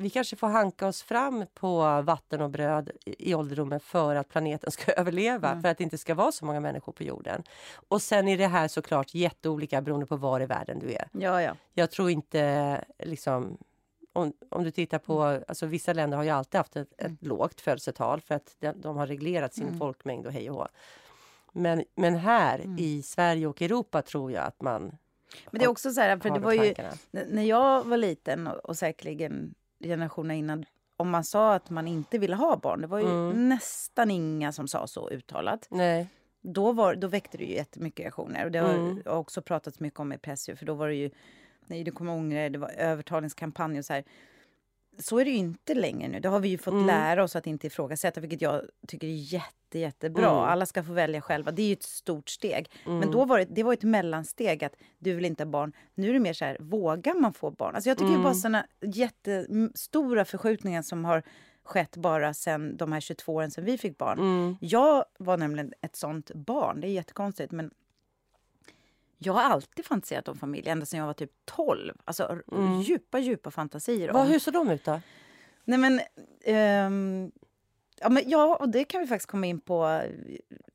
vi 0.00 0.10
kanske 0.10 0.36
får 0.36 0.46
hanka 0.46 0.86
oss 0.86 1.02
fram 1.02 1.44
på 1.54 2.02
vatten 2.02 2.40
och 2.40 2.50
bröd 2.50 2.90
i 3.04 3.34
ålderdomen 3.34 3.80
för 3.80 4.14
att 4.14 4.28
planeten 4.28 4.70
ska 4.70 4.92
överleva, 4.96 5.50
mm. 5.50 5.62
för 5.62 5.68
att 5.68 5.78
det 5.78 5.84
inte 5.84 5.98
ska 5.98 6.14
vara 6.14 6.32
så 6.32 6.44
många 6.44 6.60
människor 6.60 6.92
på 6.92 7.02
jorden. 7.02 7.42
Och 7.88 8.02
sen 8.02 8.28
är 8.28 8.38
det 8.38 8.46
här 8.46 8.68
såklart 8.68 9.14
jätteolika 9.14 9.80
beroende 9.80 10.06
på 10.06 10.16
var 10.16 10.40
i 10.40 10.46
världen 10.46 10.78
du 10.78 10.92
är. 10.92 11.08
Ja, 11.12 11.42
ja. 11.42 11.56
Jag 11.74 11.90
tror 11.90 12.10
inte 12.10 12.84
liksom 12.98 13.58
om, 14.12 14.32
om 14.48 14.64
du 14.64 14.70
tittar 14.70 14.98
på, 14.98 15.22
mm. 15.22 15.44
alltså 15.48 15.66
vissa 15.66 15.92
länder 15.92 16.16
har 16.16 16.24
ju 16.24 16.30
alltid 16.30 16.58
haft 16.58 16.76
ett, 16.76 16.92
ett 16.92 17.06
mm. 17.06 17.18
lågt 17.20 17.60
födelsetal 17.60 18.20
för 18.20 18.34
att 18.34 18.56
de, 18.58 18.72
de 18.76 18.96
har 18.96 19.06
reglerat 19.06 19.54
sin 19.54 19.66
mm. 19.66 19.78
folkmängd 19.78 20.26
och 20.26 20.32
hej 20.32 20.50
och 20.50 20.56
hå. 20.56 20.68
Men, 21.52 21.84
men 21.94 22.14
här 22.14 22.58
mm. 22.58 22.78
i 22.78 23.02
Sverige 23.02 23.46
och 23.46 23.62
Europa 23.62 24.02
tror 24.02 24.32
jag 24.32 24.44
att 24.44 24.62
man 24.62 24.96
Men 25.50 25.58
det 25.58 25.64
är 25.64 25.68
också 25.68 25.90
så 25.90 26.00
här, 26.00 26.18
för 26.18 26.30
det 26.30 26.40
var 26.40 26.52
ju 26.52 26.74
när 27.10 27.42
jag 27.42 27.84
var 27.84 27.96
liten 27.96 28.46
och, 28.46 28.56
och 28.56 28.76
säkerligen 28.76 29.54
generationerna 29.80 30.34
innan 30.34 30.64
om 30.96 31.10
man 31.10 31.24
sa 31.24 31.54
att 31.54 31.70
man 31.70 31.88
inte 31.88 32.18
ville 32.18 32.36
ha 32.36 32.56
barn, 32.56 32.80
det 32.80 32.86
var 32.86 32.98
ju 32.98 33.06
mm. 33.06 33.48
nästan 33.48 34.10
inga 34.10 34.52
som 34.52 34.68
sa 34.68 34.86
så 34.86 35.10
uttalat. 35.10 35.66
Nej. 35.70 36.08
Då, 36.40 36.72
var, 36.72 36.94
då 36.94 37.08
väckte 37.08 37.38
det 37.38 37.44
ju 37.44 37.54
jättemycket 37.54 38.00
reaktioner. 38.00 38.44
Och 38.44 38.50
det 38.50 38.58
har 38.58 38.74
mm. 38.74 39.02
också 39.06 39.42
pratats 39.42 39.80
mycket 39.80 40.00
om 40.00 40.12
i 40.12 40.18
press, 40.18 40.50
för 40.56 40.66
då 40.66 40.74
var 40.74 40.88
det 40.88 40.94
ju, 40.94 41.10
nej 41.66 41.84
du 41.84 41.90
kommer 41.90 42.12
ångra 42.12 42.48
det 42.48 42.58
var 42.58 42.70
övertalningskampanj 42.70 43.78
och 43.78 43.84
så 43.84 43.92
här 43.92 44.04
så 44.98 45.18
är 45.18 45.24
det 45.24 45.30
ju 45.30 45.36
inte 45.36 45.74
längre 45.74 46.08
nu. 46.08 46.20
Det 46.20 46.28
har 46.28 46.40
vi 46.40 46.48
ju 46.48 46.58
fått 46.58 46.74
mm. 46.74 46.86
lära 46.86 47.24
oss 47.24 47.36
att 47.36 47.46
inte 47.46 47.66
ifrågasätta, 47.66 48.20
vilket 48.20 48.42
jag 48.42 48.62
tycker 48.88 49.06
är 49.06 49.32
jätte, 49.32 49.78
jättebra. 49.78 50.30
Mm. 50.30 50.42
Alla 50.42 50.66
ska 50.66 50.84
få 50.84 50.92
välja 50.92 51.20
själva. 51.20 51.50
Det 51.50 51.62
är 51.62 51.66
ju 51.66 51.72
ett 51.72 51.82
stort 51.82 52.28
steg. 52.28 52.70
Mm. 52.86 52.98
Men 52.98 53.10
då 53.10 53.24
var 53.24 53.38
det, 53.38 53.44
det 53.44 53.62
var 53.62 53.72
ett 53.72 53.82
mellansteg 53.82 54.64
att 54.64 54.76
du 54.98 55.14
vill 55.14 55.24
inte 55.24 55.44
ha 55.44 55.50
barn. 55.50 55.72
Nu 55.94 56.08
är 56.08 56.12
det 56.12 56.20
mer 56.20 56.32
så 56.32 56.44
här, 56.44 56.56
vågar 56.60 57.14
man 57.14 57.32
få 57.32 57.50
barn? 57.50 57.74
Alltså 57.74 57.90
jag 57.90 57.98
tycker 57.98 58.10
mm. 58.10 58.22
bara 58.22 58.34
såna 58.34 58.66
jättestora 58.80 60.24
förskjutningar 60.24 60.82
som 60.82 61.04
har 61.04 61.22
skett 61.64 61.96
bara 61.96 62.34
sen 62.34 62.76
de 62.76 62.92
här 62.92 63.00
22 63.00 63.34
åren 63.34 63.50
sen 63.50 63.64
vi 63.64 63.78
fick 63.78 63.98
barn. 63.98 64.18
Mm. 64.18 64.56
Jag 64.60 65.04
var 65.18 65.36
nämligen 65.36 65.72
ett 65.80 65.96
sånt 65.96 66.30
barn. 66.34 66.80
Det 66.80 66.88
är 66.88 66.92
jättekonstigt, 66.92 67.52
men 67.52 67.70
jag 69.18 69.32
har 69.32 69.42
alltid 69.42 69.84
fantiserat 69.84 70.28
om 70.28 70.36
familj, 70.36 70.68
ända 70.68 70.86
sedan 70.86 71.00
jag 71.00 71.06
var 71.06 71.14
typ 71.14 71.32
12. 71.44 71.94
Alltså 72.04 72.38
mm. 72.52 72.80
djupa, 72.80 73.18
djupa 73.18 73.50
fantasier. 73.50 74.12
Vad, 74.12 74.26
hur 74.26 74.38
såg 74.38 74.54
de 74.54 74.70
ut 74.70 74.84
då? 74.84 75.00
Nej 75.64 75.78
men, 75.78 76.00
um, 76.86 77.32
ja, 78.00 78.08
men... 78.08 78.22
Ja, 78.26 78.56
och 78.56 78.68
det 78.68 78.84
kan 78.84 79.00
vi 79.00 79.06
faktiskt 79.06 79.30
komma 79.30 79.46
in 79.46 79.60
på. 79.60 80.02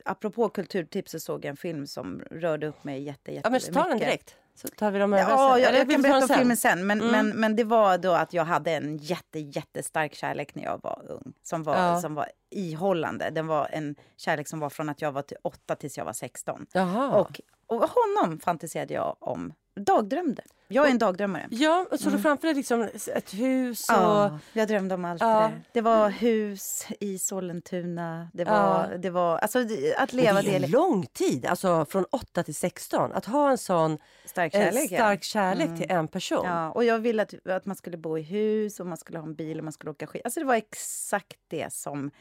Apropå 0.06 0.50
kulturtips 0.50 1.12
så 1.12 1.20
såg 1.20 1.46
jag 1.46 1.50
en 1.50 1.58
film 1.58 1.88
som 1.88 2.22
rörde 2.32 2.68
upp 2.68 2.84
mig 2.84 3.04
jätte, 3.04 3.32
jätte 3.32 3.48
Ja 3.48 3.52
men 3.52 3.62
ta 3.74 3.90
den 3.90 4.00
direkt. 4.00 4.36
Så 4.56 4.68
tar 4.68 4.92
vi 4.92 5.00
dem 5.00 5.14
ja, 5.14 5.60
jag, 5.60 5.76
jag 5.76 5.90
kan 5.90 6.02
berätta 6.02 6.34
om 6.34 6.38
filmen 6.38 6.58
sen. 6.58 6.88
Men, 6.88 7.02
mm. 7.02 7.12
men, 7.12 7.40
men 7.40 7.56
det 7.56 7.64
var 7.64 7.98
då 7.98 8.12
att 8.12 8.34
jag 8.34 8.46
hade 8.46 8.72
en 8.72 8.98
jätte, 8.98 9.40
jättestark 9.40 10.16
kärlek 10.16 10.56
när 10.56 10.64
jag 10.64 10.80
var 10.84 11.06
ung. 11.10 11.34
Som 11.44 11.64
var, 11.64 11.76
ja. 11.76 12.02
som 12.02 12.16
var 12.16 12.30
ihållande. 12.50 13.30
Den 13.30 13.48
var 13.48 13.68
en 13.72 13.96
kärlek 14.18 14.48
som 14.48 14.60
var 14.60 14.70
från 14.70 14.90
att 14.90 15.02
jag 15.02 15.12
var 15.12 15.22
till 15.22 15.38
8 15.42 15.76
tills 15.76 15.98
jag 15.98 16.06
var 16.06 16.14
16. 16.14 16.66
Jaha. 16.74 17.20
Och 17.20 17.42
och 17.68 17.90
honom 17.90 18.40
fantiserade 18.40 18.94
jag 18.94 19.16
om. 19.20 19.54
Dagdrömde. 19.76 20.44
Jag 20.68 20.88
är 20.88 20.92
en 20.92 20.98
dagdrömmare. 20.98 21.48
Ja, 21.52 21.86
och 21.92 22.00
så 22.00 22.08
mm. 22.08 22.18
du 22.18 22.24
framför 22.24 22.48
dig 22.48 22.56
liksom 22.56 22.90
ett 23.16 23.34
hus 23.34 23.90
och... 23.90 23.96
Ja, 23.96 24.40
jag 24.54 24.68
drömde 24.68 24.96
om 24.96 25.06
allt 25.06 25.22
ja. 25.22 25.52
det 25.56 25.62
Det 25.74 25.82
var 25.82 26.10
hus 26.10 26.88
i 27.00 27.18
Sollentuna. 27.18 28.30
Det 28.34 28.44
var, 28.44 28.90
ja. 28.92 28.98
det 28.98 29.10
var 29.10 29.38
alltså 29.38 29.60
att 29.98 30.14
leva 30.14 30.42
det. 30.42 30.56
är 30.56 30.64
en 30.64 30.72
lång 30.72 31.06
tid, 31.06 31.46
alltså 31.46 31.86
från 31.86 32.06
8 32.12 32.44
till 32.44 32.56
16. 32.56 33.12
Att 33.12 33.26
ha 33.26 33.52
en 33.52 33.58
sån 33.58 33.98
stark 34.26 34.54
kärlek, 34.54 34.92
en 34.92 34.98
stark 34.98 35.24
kärlek 35.24 35.68
mm. 35.68 35.78
till 35.78 35.92
en 35.92 36.08
person. 36.08 36.46
Ja, 36.46 36.72
och 36.72 36.84
jag 36.84 37.00
ville 37.00 37.24
att, 37.24 37.48
att 37.48 37.66
man 37.66 37.76
skulle 37.76 37.98
bo 37.98 38.18
i 38.18 38.22
hus 38.22 38.80
och 38.80 38.88
man 38.88 38.98
skulle 38.98 39.20
ha 39.20 39.26
en 39.26 39.36
bil 39.36 39.58
och 39.58 39.64
man 39.64 39.74
skulle 39.74 39.92
åka 39.92 40.08
skid. 40.08 40.22
Alltså 40.26 40.40
det 40.40 40.46
var 40.46 40.56
exakt 40.56 41.40
det 41.48 41.74
som 41.74 42.12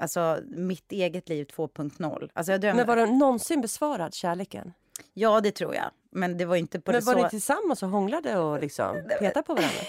alltså, 0.00 0.40
mitt 0.46 0.92
eget 0.92 1.28
liv 1.28 1.46
2.0. 1.56 2.30
Alltså, 2.32 2.52
jag 2.52 2.76
Men 2.76 2.86
var 2.86 2.96
den 2.96 3.18
någonsin 3.18 3.60
besvarad, 3.60 4.14
kärleken? 4.14 4.72
Ja, 5.14 5.40
det 5.40 5.50
tror 5.50 5.74
jag. 5.74 5.90
Men 6.10 6.36
det 6.36 6.44
var 6.44 6.56
inte 6.56 6.80
på 6.80 6.92
Men 6.92 7.00
det 7.00 7.06
var 7.06 7.14
så... 7.14 7.22
ni 7.22 7.30
tillsammans 7.30 7.82
och 7.82 7.88
hånglade 7.88 8.38
och 8.38 8.60
liksom 8.60 9.02
petade 9.18 9.42
på 9.42 9.54
varandra? 9.54 9.80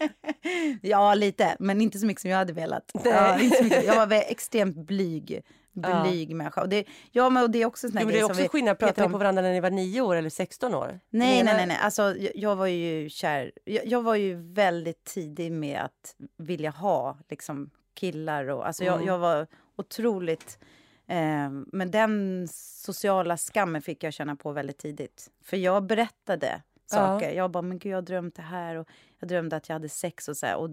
ja, 0.82 1.14
lite. 1.14 1.56
Men 1.58 1.80
inte 1.80 1.98
så 1.98 2.06
mycket 2.06 2.20
som 2.20 2.30
jag 2.30 2.38
hade 2.38 2.52
velat. 2.52 2.92
Ja, 3.04 3.40
inte 3.40 3.56
så 3.56 3.64
mycket. 3.64 3.84
Jag 3.84 4.06
var 4.06 4.16
extremt 4.16 4.76
blyg. 4.76 5.42
Blyg 5.72 6.30
ja. 6.30 6.36
människa. 6.36 6.60
Och 6.60 6.68
det, 6.68 6.84
ja, 7.10 7.30
men 7.30 7.42
och 7.42 7.50
det 7.50 7.62
är 7.62 7.66
också 7.66 7.88
jo, 7.92 8.08
Det 8.08 8.20
är 8.20 8.24
också 8.24 8.48
skillnad. 8.48 8.78
Pratade 8.78 9.06
ni 9.06 9.12
på 9.12 9.18
varandra 9.18 9.42
när 9.42 9.52
ni 9.52 9.60
var 9.60 9.70
nio 9.70 10.00
år 10.00 10.16
eller 10.16 10.30
16 10.30 10.74
år? 10.74 11.00
Nej, 11.10 11.44
nej, 11.44 11.54
nej. 11.54 11.66
nej. 11.66 11.78
Alltså, 11.82 12.02
jag, 12.02 12.32
jag 12.34 12.56
var 12.56 12.66
ju 12.66 13.08
kär. 13.08 13.52
Jag, 13.64 13.86
jag, 13.86 14.02
var 14.02 14.14
ju 14.14 14.52
väldigt 14.52 15.04
tidig 15.04 15.52
med 15.52 15.80
att 15.80 16.14
vilja 16.38 16.70
ha 16.70 17.18
liksom, 17.30 17.70
killar. 17.94 18.48
Och, 18.48 18.66
alltså, 18.66 18.84
mm. 18.84 18.94
jag, 18.94 19.06
jag 19.06 19.18
var 19.18 19.46
otroligt... 19.76 20.58
Eh, 21.06 21.50
men 21.72 21.90
den 21.90 22.48
sociala 22.48 23.36
skammen 23.36 23.82
fick 23.82 24.04
jag 24.04 24.12
känna 24.12 24.36
på 24.36 24.52
väldigt 24.52 24.78
tidigt. 24.78 25.30
För 25.44 25.56
jag 25.56 25.86
berättade 25.86 26.62
saker. 26.86 27.28
Ja. 27.28 27.34
Jag 27.34 27.50
bara, 27.50 27.62
men 27.62 27.78
gud, 27.78 27.92
jag 27.92 27.96
har 27.96 28.02
drömt 28.02 28.34
det 28.34 28.42
här 28.42 28.76
och 28.76 28.88
jag 29.18 29.28
drömde 29.28 29.56
att 29.56 29.68
jag 29.68 29.74
hade 29.74 29.88
sex 29.88 30.28
och 30.28 30.36
så 30.36 30.46
här. 30.46 30.56
Och 30.56 30.70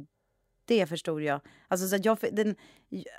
det 0.66 0.88
förstod 0.88 1.22
jag. 1.22 1.42
Alltså, 1.68 1.88
så 1.88 1.98
jag, 2.04 2.18
den, 2.32 2.56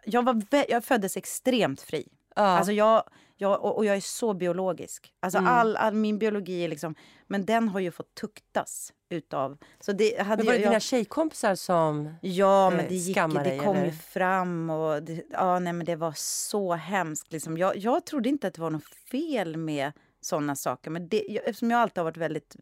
jag, 0.05 0.23
var, 0.25 0.43
jag 0.69 0.85
föddes 0.85 1.17
extremt 1.17 1.81
fri. 1.81 2.09
Ja. 2.37 2.43
Alltså 2.43 2.73
jag, 2.73 3.05
jag, 3.37 3.65
och, 3.65 3.77
och 3.77 3.85
jag 3.85 3.97
är 3.97 4.01
så 4.01 4.35
biologisk. 4.35 5.15
Alltså 5.21 5.39
Mm. 5.39 5.53
all, 5.53 5.77
all 5.77 5.95
min 5.95 6.19
biologi 6.19 6.65
är 6.65 6.69
liksom... 6.69 6.95
Men 7.27 7.45
den 7.45 7.69
har 7.69 7.81
ju 7.81 7.91
fått 7.91 8.15
tuktas 8.15 8.93
utav... 9.11 9.59
Så 9.81 9.93
det 9.93 10.21
hade 10.21 10.37
Men 10.37 10.47
var 10.47 10.53
det 10.53 10.61
jag, 10.61 10.71
dina 10.71 10.81
tjejkompisar 10.81 11.55
som... 11.55 12.15
Ja, 12.21 12.71
men 12.71 12.81
eh, 12.81 12.89
det, 12.89 12.95
gick, 12.95 13.17
det 13.17 13.59
kom 13.59 13.77
ju 13.77 13.83
eller? 13.83 13.91
fram 13.91 14.71
och 14.71 15.03
det, 15.03 15.23
ja, 15.31 15.59
nej, 15.59 15.73
men 15.73 15.87
det 15.87 15.97
var 15.97 16.13
så 16.17 16.75
hemskt. 16.75 17.33
Liksom. 17.33 17.59
Jag, 17.59 17.77
jag 17.77 18.07
trodde 18.07 18.29
inte 18.29 18.47
att 18.47 18.55
det 18.55 18.61
var 18.61 18.71
något 18.71 18.95
fel 19.11 19.57
med 19.57 19.93
såna 20.21 20.57
saker. 20.57 20.91
Men 20.91 21.09
det, 21.09 21.25
jag, 21.29 21.45
eftersom 21.49 21.71
jag 21.71 21.81
alltid 21.81 21.99
har 21.99 22.05
varit 22.05 22.17
väldigt 22.17 22.57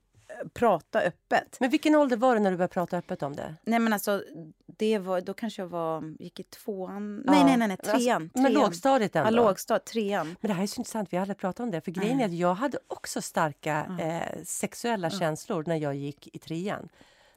prata 0.55 1.01
öppet. 1.01 1.57
Men 1.61 1.71
vilken 1.71 1.95
ålder 1.95 2.17
var 2.17 2.35
det 2.35 2.41
när 2.41 2.51
du 2.51 2.57
började 2.57 2.73
prata 2.75 2.97
öppet 2.99 3.23
om 3.23 3.37
det? 3.37 3.55
Nej 3.63 3.79
men 3.79 3.93
alltså, 3.93 4.23
det 4.67 4.99
var, 4.99 5.21
då 5.21 5.35
kanske 5.35 5.63
jag 5.63 5.69
var, 5.69 6.15
gick 6.19 6.41
i 6.41 6.43
tvåan. 6.43 7.23
Ja. 7.27 7.33
Nej, 7.33 7.45
nej, 7.45 7.57
nej, 7.57 7.69
nej, 7.69 7.77
trean. 7.77 8.23
Alltså, 8.23 8.39
men 8.39 8.53
trean. 8.53 8.53
lågstadiet 8.63 9.17
ändå? 9.17 9.27
Ja, 9.27 9.31
lågstad, 9.31 9.79
trean. 9.79 10.37
Men 10.41 10.49
det 10.49 10.55
här 10.55 10.63
är 10.63 10.67
så 10.67 10.81
intressant, 10.81 11.13
vi 11.13 11.17
har 11.17 11.23
aldrig 11.23 11.39
pratat 11.39 11.61
om 11.61 11.71
det. 11.71 11.81
För 11.81 11.91
grejen 11.91 12.21
är 12.21 12.25
att 12.25 12.33
jag 12.33 12.55
hade 12.55 12.79
också 12.87 13.23
starka 13.23 13.87
eh, 14.01 14.43
sexuella 14.45 15.11
känslor 15.11 15.65
när 15.67 15.77
jag 15.77 15.95
gick 15.95 16.29
i 16.37 16.39
trean. 16.39 16.89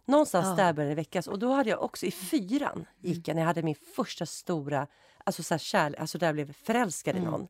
Någonstans 0.05 0.47
Ja. 0.47 0.63
där 0.65 0.73
började 0.73 0.91
det 0.91 0.95
väckas. 0.95 1.27
Och 1.27 1.39
då 1.39 1.51
hade 1.51 1.69
jag 1.69 1.83
också 1.83 2.05
i 2.05 2.11
fyran, 2.11 2.85
gick 2.99 3.27
jag, 3.27 3.35
när 3.35 3.41
jag 3.41 3.47
hade 3.47 3.63
min 3.63 3.75
första 3.95 4.25
stora, 4.25 4.87
alltså 5.23 5.43
så 5.43 5.53
här 5.53 5.59
kärlek, 5.59 5.99
alltså 5.99 6.17
där 6.17 6.27
jag 6.27 6.33
blev 6.35 6.53
förälskad 6.53 7.15
i 7.15 7.19
någon. 7.19 7.47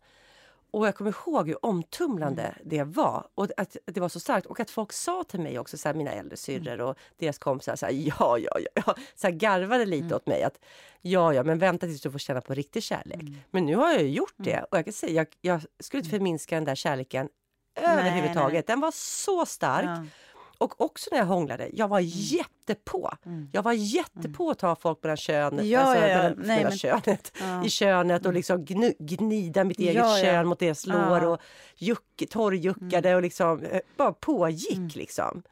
Och 0.72 0.88
jag 0.88 0.96
kommer 0.96 1.12
ihåg 1.12 1.48
hur 1.48 1.66
omtumlande 1.66 2.56
det 2.64 2.84
var 2.84 3.28
och 3.36 3.48
att 3.58 3.78
det 3.86 4.00
var 4.00 4.10
så 4.10 4.20
starkt 4.20 4.48
och 4.48 4.60
att 4.60 4.70
folk 4.70 4.94
sa 4.94 5.24
till 5.24 5.40
mig 5.40 5.60
också, 5.60 5.78
så 5.78 5.90
här, 5.90 5.96
mina 5.96 6.12
äldre 6.12 6.38
syrror 6.38 6.82
och 6.82 6.98
deras 7.18 7.38
kompisar, 7.38 7.76
så 7.76 7.86
här, 7.86 7.94
ja, 7.94 8.38
ja, 8.38 8.60
ja, 8.74 8.96
så 9.16 9.28
här, 9.28 9.32
garvade 9.32 9.86
lite 9.86 10.16
åt 10.16 10.28
mig 10.28 10.44
att 10.44 10.60
ja, 11.02 11.34
ja, 11.34 11.44
men 11.44 11.60
vänta 11.60 11.88
tills 11.88 12.02
du 12.02 12.12
får 12.12 12.20
känna 12.20 12.42
på 12.42 12.54
riktig 12.54 12.84
kärlek. 12.84 13.22
Men 13.52 13.66
nu 13.66 13.76
har 13.76 13.92
jag 13.92 14.02
ju 14.02 14.10
gjort 14.10 14.34
det 14.38 14.66
och 14.72 14.78
jag 14.78 14.86
kan 14.86 14.94
säga, 14.94 15.14
jag, 15.14 15.28
jag 15.42 15.62
skulle 15.80 16.00
inte 16.00 16.10
förminska 16.10 16.56
den 16.56 16.66
där 16.66 16.76
kärleken 16.76 17.30
överhuvudtaget. 17.76 18.54
nej. 18.54 18.64
Den 18.68 18.80
var 18.80 18.92
så 18.92 19.46
stark. 19.46 19.86
Ja. 19.86 20.06
Och 20.62 20.82
också 20.82 21.10
när 21.12 21.18
jag 21.18 21.26
hånglade, 21.26 21.70
jag 21.74 21.88
var 21.88 22.00
jättepå. 22.04 23.12
Jag 23.52 23.64
var 23.64 23.74
jättepå 23.74 24.50
att 24.50 24.60
ta 24.60 24.76
folk 24.76 25.04
mellan 25.04 25.18
könet, 25.18 25.66
Ja, 25.66 25.80
alltså, 25.80 26.02
ja, 26.06 26.08
ja. 26.08 26.18
mellan, 26.18 26.44
Nej, 26.48 26.64
men- 26.64 26.78
könet, 26.78 27.32
Ja. 27.40 27.66
i 27.66 27.70
könet 27.70 28.26
och 28.26 28.34
liksom 28.34 28.66
gnu, 28.66 28.94
gnida 29.00 29.64
mitt 29.64 29.80
eget 29.80 29.96
Ja, 29.96 30.18
kön 30.22 30.48
mot 30.48 30.60
deras 30.60 30.88
lår 30.88 31.26
och 31.26 31.42
juck, 31.76 32.24
torrjuckade 32.30 33.16
och 33.16 33.22
liksom 33.22 33.64
eh, 33.64 33.80
bara 33.98 34.14
pågick 34.14 34.96
liksom. 34.96 35.44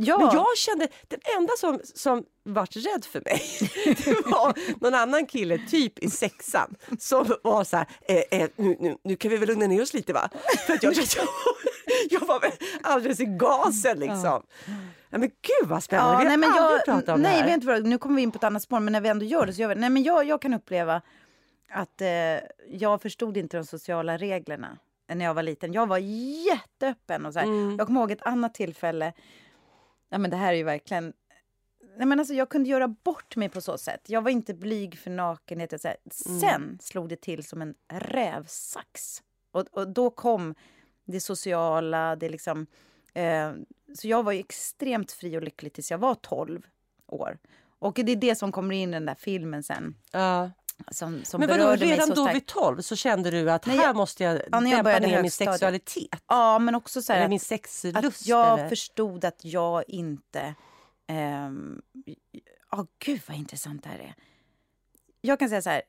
Ja. 0.00 0.18
Men 0.18 0.30
jag 0.32 0.56
kände, 0.56 0.88
den 1.08 1.20
enda 1.38 1.52
som, 1.58 1.80
som 1.94 2.24
vart 2.42 2.76
rädd 2.76 3.04
för 3.04 3.22
mig, 3.24 3.42
det 4.04 4.30
var 4.30 4.54
någon 4.80 4.94
annan 4.94 5.26
kille, 5.26 5.58
typ 5.58 5.98
i 5.98 6.10
sexan, 6.10 6.74
som 6.98 7.34
var 7.42 7.64
så 7.64 7.76
här, 7.76 7.86
eh, 8.08 8.40
eh, 8.40 8.48
nu, 8.56 8.76
nu, 8.80 8.96
nu 9.04 9.16
kan 9.16 9.30
vi 9.30 9.36
väl 9.36 9.48
lugna 9.48 9.66
ner 9.66 9.82
oss 9.82 9.94
lite 9.94 10.12
va? 10.12 10.28
För 10.66 10.72
att 10.74 10.82
jag, 10.82 10.94
jag, 10.94 11.06
jag 12.10 12.26
var 12.26 12.44
alldeles 12.82 13.20
i 13.20 13.24
gasen 13.24 13.98
liksom. 13.98 14.42
Ja, 15.10 15.18
men 15.18 15.28
gud 15.28 15.68
vad 15.68 15.82
spännande, 15.82 16.12
Ja, 16.12 16.18
vi 16.18 16.24
har 16.24 16.28
nej, 16.28 16.36
men 16.36 16.50
aldrig 16.50 16.78
jag, 16.78 16.84
pratat 16.84 17.14
om 17.14 17.20
nej, 17.22 17.42
det 17.42 17.50
här. 17.50 17.58
du 17.58 17.66
vad, 17.66 17.84
nu 17.86 17.98
kommer 17.98 18.16
vi 18.16 18.22
in 18.22 18.30
på 18.30 18.36
ett 18.36 18.44
annat 18.44 18.62
spår, 18.62 18.80
men 18.80 18.92
när 18.92 19.00
vi 19.00 19.08
ändå 19.08 19.24
gör 19.24 19.46
det 19.46 19.52
så 19.52 19.60
gör 19.60 19.68
vi. 19.68 19.74
Nej, 19.74 19.90
men 19.90 20.02
jag, 20.02 20.24
jag 20.24 20.42
kan 20.42 20.54
uppleva 20.54 21.02
att 21.72 22.00
eh, 22.00 22.08
jag 22.68 23.02
förstod 23.02 23.36
inte 23.36 23.56
de 23.56 23.64
sociala 23.64 24.16
reglerna 24.16 24.78
när 25.14 25.24
jag 25.24 25.34
var 25.34 25.42
liten. 25.42 25.72
Jag 25.72 25.86
var 25.86 25.98
jätteöppen. 25.98 27.26
Och 27.26 27.32
så 27.32 27.38
här. 27.38 27.46
Mm. 27.46 27.76
Jag 27.78 27.86
kommer 27.86 28.00
ihåg 28.00 28.10
ett 28.10 28.22
annat 28.22 28.54
tillfälle. 28.54 29.12
Ja, 30.08 30.18
men 30.18 30.30
det 30.30 30.36
här 30.36 30.52
är 30.52 30.56
ju 30.56 30.62
verkligen... 30.62 31.12
Nej, 31.96 32.06
men 32.06 32.18
alltså, 32.18 32.34
jag 32.34 32.48
kunde 32.48 32.68
göra 32.68 32.88
bort 32.88 33.36
mig 33.36 33.48
på 33.48 33.60
så 33.60 33.78
sätt. 33.78 34.00
Jag 34.06 34.22
var 34.22 34.30
inte 34.30 34.54
blyg 34.54 34.98
för 34.98 35.10
nakenhet. 35.10 35.80
Så. 35.80 35.88
Mm. 36.28 36.40
Sen 36.40 36.78
slog 36.80 37.08
det 37.08 37.20
till 37.20 37.44
som 37.44 37.62
en 37.62 37.74
rävsax. 37.88 39.22
Och, 39.50 39.66
och 39.70 39.88
då 39.88 40.10
kom 40.10 40.54
det 41.04 41.20
sociala, 41.20 42.16
det 42.16 42.28
liksom... 42.28 42.66
Eh, 43.14 43.52
så 43.94 44.08
jag 44.08 44.22
var 44.22 44.32
extremt 44.32 45.12
fri 45.12 45.36
och 45.36 45.42
lycklig 45.42 45.72
tills 45.72 45.90
jag 45.90 45.98
var 45.98 46.14
12 46.14 46.62
år. 47.06 47.38
Och 47.78 47.94
det 47.94 48.12
är 48.12 48.16
det 48.16 48.34
som 48.34 48.52
kommer 48.52 48.74
in 48.74 48.88
i 48.88 48.92
den 48.92 49.06
där 49.06 49.14
filmen 49.14 49.62
sen. 49.62 49.94
Ja. 50.12 50.50
Som, 50.90 51.24
som 51.24 51.40
Men 51.40 51.48
vadå, 51.48 51.76
redan 51.76 52.08
då 52.10 52.32
vid 52.32 52.46
12 52.46 52.80
så 52.80 52.96
kände 52.96 53.30
du 53.30 53.50
att 53.50 53.66
Nej, 53.66 53.76
här 53.76 53.84
jag- 53.84 53.96
måste 53.96 54.24
jag 54.24 54.34
Ja, 54.36 54.40
jag 54.52 54.62
dämpa 54.64 54.82
började 54.82 55.06
ner 55.06 55.14
min 55.16 55.22
högstadiet. 55.24 55.52
sexualitet? 55.54 56.22
Ja, 56.28 56.58
men 56.58 56.74
också 56.74 57.02
så 57.02 57.12
här 57.12 57.18
Eller 57.18 57.24
att- 57.26 57.30
min 57.30 57.36
att 57.36 57.42
sexlust? 57.42 58.26
jag 58.26 58.58
eller? 58.58 58.68
förstod 58.68 59.24
att 59.24 59.44
jag 59.44 59.84
inte... 59.88 60.54
ehm, 61.06 61.82
Ja, 62.70 62.86
gud 62.98 63.20
vad 63.28 63.36
intressant 63.36 63.82
det 63.82 63.88
här 63.88 63.98
är. 63.98 64.14
Jag 65.20 65.38
kan 65.38 65.48
säga 65.48 65.62
så 65.62 65.70
här. 65.70 65.82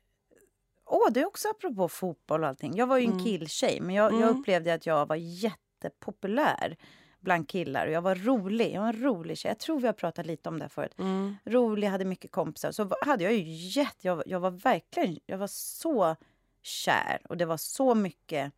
Åh, 0.86 1.12
det 1.12 1.19
är 1.21 1.25
också 1.25 1.47
apropå 1.49 1.88
fotboll 1.89 2.43
och 2.43 2.49
allting. 2.49 2.75
Jag 2.75 2.88
var 2.88 2.97
ju 2.97 3.06
en 3.06 3.12
Mm. 3.12 3.25
killtjej, 3.25 3.82
men 3.82 3.95
jag, 3.95 4.13
jag 4.13 4.21
Mm. 4.21 4.39
upplevde 4.39 4.73
att 4.73 4.86
jag 4.86 5.06
var 5.06 5.15
jättepopulär 5.15 6.78
bland 7.19 7.49
killar. 7.49 7.88
Och 7.88 7.93
jag 7.93 8.01
var 8.01 8.15
rolig. 8.15 8.73
Jag 8.73 8.82
var 8.82 8.88
en 8.88 9.01
rolig 9.03 9.38
tjej. 9.38 9.49
Jag 9.49 9.60
tror 9.60 9.79
vi 9.79 9.86
har 9.88 9.93
pratat 9.93 10.25
lite 10.25 10.49
om 10.49 10.60
det 10.60 10.69
förut. 10.69 10.93
Mm. 10.97 11.36
Rolig, 11.45 11.88
hade 11.88 12.05
mycket 12.05 12.32
kompisar. 12.32 12.71
Så 12.71 12.89
hade 13.05 13.23
jag 13.23 13.34
ju 13.34 13.43
jätte... 13.69 14.08
Jag, 14.08 14.23
jag 14.25 14.39
var 14.39 14.51
verkligen... 14.51 15.19
Jag 15.25 15.38
var 15.38 15.47
så 15.47 16.15
kär. 16.62 17.21
Och 17.29 17.38
det 17.38 17.45
var 17.45 17.58
så 17.58 17.95
mycket 17.95 18.53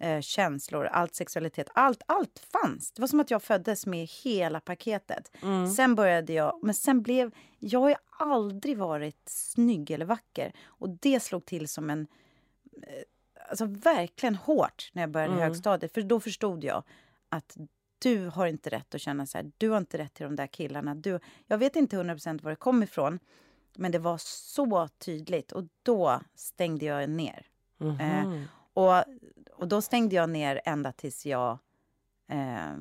eh, 0.00 0.20
känslor, 0.20 0.86
allt 0.86 1.14
sexualitet. 1.14 1.68
Allt, 1.74 2.02
allt 2.06 2.46
fanns. 2.52 2.92
Det 2.92 3.00
var 3.02 3.06
som 3.08 3.20
att 3.20 3.30
jag 3.30 3.42
föddes 3.42 3.86
med 3.86 4.08
hela 4.24 4.60
paketet. 4.60 5.30
Mm. 5.42 5.68
Sen 5.68 5.94
började 5.94 6.32
jag... 6.32 6.58
Men 6.62 6.74
sen 6.74 7.02
blev... 7.02 7.34
Jag 7.58 7.80
har 7.80 7.96
aldrig 8.18 8.78
varit 8.78 9.22
snygg 9.28 9.90
eller 9.90 10.06
vacker. 10.06 10.52
Och 10.66 10.88
det 10.90 11.20
slog 11.20 11.44
till 11.46 11.68
som 11.68 11.90
en... 11.90 12.06
Eh, 12.82 13.02
alltså 13.50 13.64
verkligen 13.64 14.34
hårt 14.34 14.90
när 14.92 15.02
jag 15.02 15.10
började 15.10 15.32
Mm. 15.32 15.44
högstadiet. 15.44 15.94
För 15.94 16.02
då 16.02 16.20
förstod 16.20 16.64
jag 16.64 16.82
att 17.28 17.56
du 18.06 18.28
har 18.28 18.46
inte 18.46 18.70
rätt 18.70 18.94
att 18.94 19.00
känna 19.00 19.26
så 19.26 19.38
här. 19.38 19.52
Du 19.58 19.70
har 19.70 19.78
inte 19.78 19.98
rätt 19.98 20.14
till 20.14 20.24
de 20.24 20.36
där 20.36 20.46
killarna. 20.46 20.94
Du, 20.94 21.20
jag 21.46 21.58
vet 21.58 21.76
inte 21.76 21.96
100% 21.96 22.42
var 22.42 22.50
det 22.50 22.56
kom 22.56 22.82
ifrån. 22.82 23.18
Men 23.76 23.92
det 23.92 23.98
var 23.98 24.18
så 24.18 24.88
tydligt. 24.88 25.52
Och 25.52 25.64
då 25.82 26.20
stängde 26.34 26.84
jag 26.84 27.10
ner. 27.10 27.46
Mhm. 27.78 28.44
Och, 28.74 29.04
och 29.52 29.68
då 29.68 29.82
stängde 29.82 30.14
jag 30.14 30.30
ner 30.30 30.60
ända 30.64 30.92
tills 30.92 31.26
jag 31.26 31.58
eh, 32.28 32.76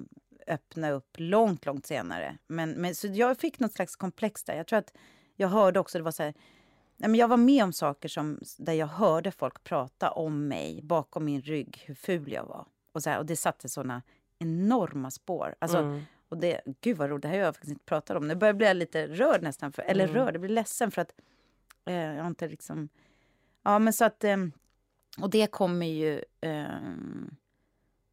öppnade 0.47 0.93
upp 0.93 1.15
långt, 1.17 1.65
långt 1.65 1.85
senare. 1.85 2.37
Men, 2.47 2.71
men, 2.71 2.95
så 2.95 3.07
jag 3.07 3.37
fick 3.37 3.59
något 3.59 3.73
slags 3.73 3.95
komplex 3.95 4.43
där. 4.43 4.55
Jag 4.55 4.67
tror 4.67 4.79
att 4.79 4.93
jag 5.35 5.47
hörde 5.47 5.79
också, 5.79 5.97
det 5.97 6.03
var 6.03 6.11
så 6.11 6.23
här, 6.23 6.33
men 6.97 7.15
jag 7.15 7.27
var 7.27 7.37
med 7.37 7.63
om 7.63 7.73
saker 7.73 8.09
som, 8.09 8.39
där 8.57 8.73
jag 8.73 8.87
hörde 8.87 9.31
folk 9.31 9.63
prata 9.63 10.11
om 10.11 10.47
mig 10.47 10.81
bakom 10.83 11.25
min 11.25 11.41
rygg, 11.41 11.83
hur 11.85 11.95
ful 11.95 12.31
jag 12.31 12.45
var. 12.45 12.65
Och, 12.91 13.03
så 13.03 13.09
här, 13.09 13.19
och 13.19 13.25
det 13.25 13.35
satte 13.35 13.69
såna 13.69 14.01
enorma 14.39 15.11
spår. 15.11 15.55
Alltså, 15.59 15.77
Mm. 15.77 16.01
och 16.29 16.37
det, 16.37 16.61
gud 16.81 16.97
vad 16.97 17.09
roligt, 17.09 17.21
det 17.21 17.27
här 17.27 17.37
har 17.37 17.45
jag 17.45 17.55
faktiskt 17.55 17.71
inte 17.71 17.85
pratat 17.85 18.17
om. 18.17 18.27
Nu 18.27 18.35
börjar 18.35 18.49
jag 18.49 18.57
bli 18.57 18.73
lite 18.73 19.07
rörd 19.07 19.41
nästan. 19.43 19.71
För, 19.71 19.81
eller 19.81 20.03
Mm. 20.03 20.15
rörd, 20.15 20.33
jag 20.35 20.41
blir 20.41 20.49
ledsen 20.51 20.91
för 20.91 21.01
att 21.01 21.11
eh, 21.85 21.95
jag 21.95 22.21
har 22.23 22.27
inte 22.27 22.47
liksom... 22.47 22.89
Ja, 23.63 23.79
men 23.79 23.93
så 23.93 24.05
att... 24.05 24.23
Eh, 24.23 24.37
och 25.21 25.29
det 25.29 25.47
kommer 25.51 25.85
ju... 25.85 26.23
Eh, 26.41 26.65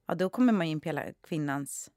ja, 0.06 0.14
då 0.14 0.28
kommer 0.28 0.52
man 0.52 0.66
in 0.66 0.80
på 0.80 0.88
hela 0.88 1.02
kvinnans... 1.28 1.90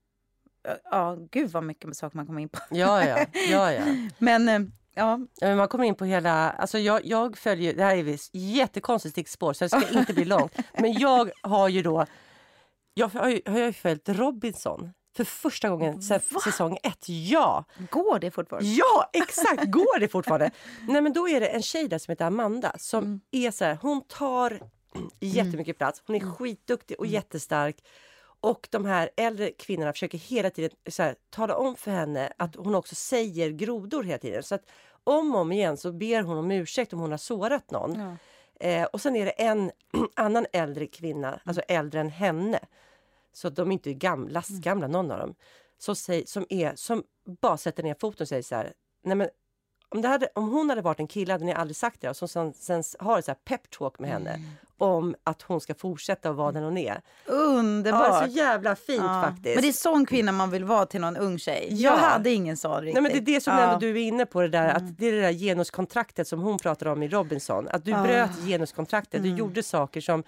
Ja, 0.91 1.17
gud 1.31 1.49
vad 1.51 1.63
mycket 1.63 1.97
saker 1.97 2.17
man 2.17 2.25
kommer 2.27 2.41
in 2.41 2.49
på. 2.49 2.59
Ja, 2.71 3.05
ja, 3.05 3.25
ja, 3.51 3.71
ja. 3.73 3.81
Men 4.17 4.49
eh, 4.49 4.59
ja, 4.93 5.19
man 5.41 5.67
kommer 5.67 5.83
in 5.83 5.95
på 5.95 6.05
hela... 6.05 6.51
Alltså 6.51 6.79
jag, 6.79 7.05
jag 7.05 7.38
följer... 7.38 7.73
Det 7.73 7.83
här 7.83 7.95
är 7.97 8.13
ett 8.13 8.29
jättekonstigt 8.33 9.13
stickspår, 9.13 9.53
så 9.53 9.65
det 9.65 9.69
ska 9.69 9.99
inte 9.99 10.13
bli 10.13 10.25
långt. 10.25 10.57
Men 10.73 10.93
jag 10.93 11.31
har 11.41 11.69
ju 11.69 11.81
då... 11.81 12.05
Jag 12.97 13.08
har 13.08 13.29
ju, 13.29 13.41
har 13.45 13.60
ju 13.60 13.73
följt 13.73 14.10
Robinson 14.10 14.89
för 15.17 15.23
första 15.23 15.69
gången 15.69 16.01
sedan 16.01 16.19
säsong 16.43 16.77
ett. 16.84 17.10
Ja! 17.10 17.65
går 17.91 18.19
det 18.19 18.31
fortfarande? 18.31 18.69
Ja, 18.69 19.10
exakt! 19.13 19.65
Går 19.71 19.99
det 19.99 20.08
fortfarande? 20.08 20.51
Nej, 20.88 21.01
men 21.01 21.13
då 21.13 21.29
är 21.29 21.39
det 21.39 21.47
en 21.47 21.62
tjej 21.62 21.88
där 21.88 21.97
som 21.97 22.12
heter 22.12 22.25
Amanda 22.25 22.71
som 22.77 23.03
Mm. 23.03 23.21
är 23.31 23.51
så 23.51 23.65
här, 23.65 23.77
hon 23.81 24.01
tar 24.08 24.60
jättemycket 25.19 25.77
plats. 25.77 26.03
Hon 26.08 26.15
är 26.15 26.19
Mm. 26.21 26.34
skitduktig 26.36 26.99
och 26.99 27.05
jättestark. 27.08 27.75
Och 28.41 28.67
de 28.71 28.86
här 28.86 29.10
äldre 29.17 29.51
kvinnorna 29.51 29.93
försöker 29.93 30.17
hela 30.17 30.49
tiden 30.49 30.69
så 30.89 31.03
här, 31.03 31.15
tala 31.29 31.55
om 31.58 31.75
för 31.75 31.91
henne 31.91 32.34
att 32.38 32.55
hon 32.55 32.75
också 32.75 32.95
säger 32.95 33.49
grodor 33.49 34.03
hela 34.03 34.17
tiden. 34.17 34.43
Så 34.43 34.55
att 34.55 34.63
om 35.03 35.36
och 35.36 35.41
om 35.41 35.51
igen 35.51 35.77
så 35.77 35.91
ber 35.91 36.21
hon 36.21 36.38
om 36.38 36.51
ursäkt 36.51 36.93
om 36.93 36.99
hon 36.99 37.12
har 37.12 37.17
sårat 37.17 37.71
någon. 37.71 37.99
Ja. 37.99 38.17
Eh, 38.60 38.84
och 38.84 39.02
sen 39.02 39.15
är 39.15 39.26
det 39.26 39.32
en 39.32 39.72
annan 40.15 40.46
äldre 40.54 40.88
kvinna, 40.88 41.39
alltså 41.44 41.62
äldre 41.62 42.00
än 42.00 42.10
henne. 42.10 42.60
Så 43.34 43.50
de 43.50 43.70
är 43.70 43.74
inte 43.74 43.94
gam, 43.94 44.28
lastgamla 44.28 44.88
någon 44.88 45.12
av 45.12 45.20
dem. 45.20 45.36
Så 45.78 45.96
säg, 45.96 46.28
som, 46.28 46.46
är, 46.50 46.76
som 46.76 47.04
bara 47.41 47.58
sätter 47.58 47.84
ner 47.84 47.96
foten 48.00 48.24
och 48.24 48.28
säger 48.28 48.44
så 48.44 48.56
här. 48.56 48.74
Nej 49.04 49.15
men, 49.15 49.30
om, 49.89 50.04
hade, 50.04 50.30
om 50.36 50.50
hon 50.50 50.70
hade 50.70 50.82
varit 50.82 51.00
en 51.00 51.08
kille 51.08 51.34
hade 51.34 51.46
ni 51.46 51.54
aldrig 51.54 51.76
sagt 51.76 52.02
det. 52.02 52.10
Och 52.10 52.18
som 52.18 52.28
sen, 52.28 52.54
sen 52.54 52.84
har 53.00 53.20
ett 53.20 53.26
så 53.26 53.32
här 53.32 53.39
pep 53.46 53.70
talk 53.70 54.00
med 54.00 54.10
henne. 54.10 54.39
Om 54.77 55.15
att 55.23 55.41
hon 55.41 55.61
ska 55.61 55.75
fortsätta 55.75 56.29
att 56.29 56.35
vara 56.35 56.51
den 56.51 56.63
hon 56.63 56.77
är. 56.77 57.01
Underbart! 57.25 58.07
Ja, 58.09 58.27
så 58.27 58.31
jävla 58.31 58.75
fint 58.75 59.03
Ja. 59.03 59.21
faktiskt. 59.21 59.55
Men 59.55 59.61
det 59.61 59.67
är 59.67 59.71
sån 59.73 60.05
kvinna 60.05 60.31
man 60.31 60.49
vill 60.51 60.63
vara 60.63 60.85
till 60.85 61.01
någon 61.01 61.17
ung 61.17 61.39
tjej. 61.39 61.67
Ja. 61.71 61.91
Jag 61.91 61.97
hade 61.97 62.29
ingen 62.31 62.57
sån 62.57 62.81
riktigt. 62.81 62.93
Nej, 62.93 63.03
men 63.03 63.11
det 63.11 63.31
är 63.31 63.35
det 63.35 63.41
som 63.41 63.53
ändå 63.57 63.77
du 63.79 63.89
är 63.89 63.95
inne 64.07 64.25
på, 64.25 64.41
det 64.41 64.47
där, 64.47 64.67
att 64.73 64.97
det 64.97 65.07
är 65.07 65.11
det 65.11 65.21
där 65.21 65.33
genuskontraktet 65.33 66.27
som 66.27 66.39
hon 66.41 66.57
pratar 66.57 66.85
om 66.85 67.03
i 67.03 67.07
Robinson. 67.07 67.67
Att 67.67 67.85
du 67.85 67.93
Ah. 67.93 68.03
bröt 68.03 68.45
genuskontraktet, 68.45 69.19
Mm. 69.19 69.31
du 69.31 69.38
gjorde 69.38 69.63
saker 69.63 70.01
som... 70.01 70.23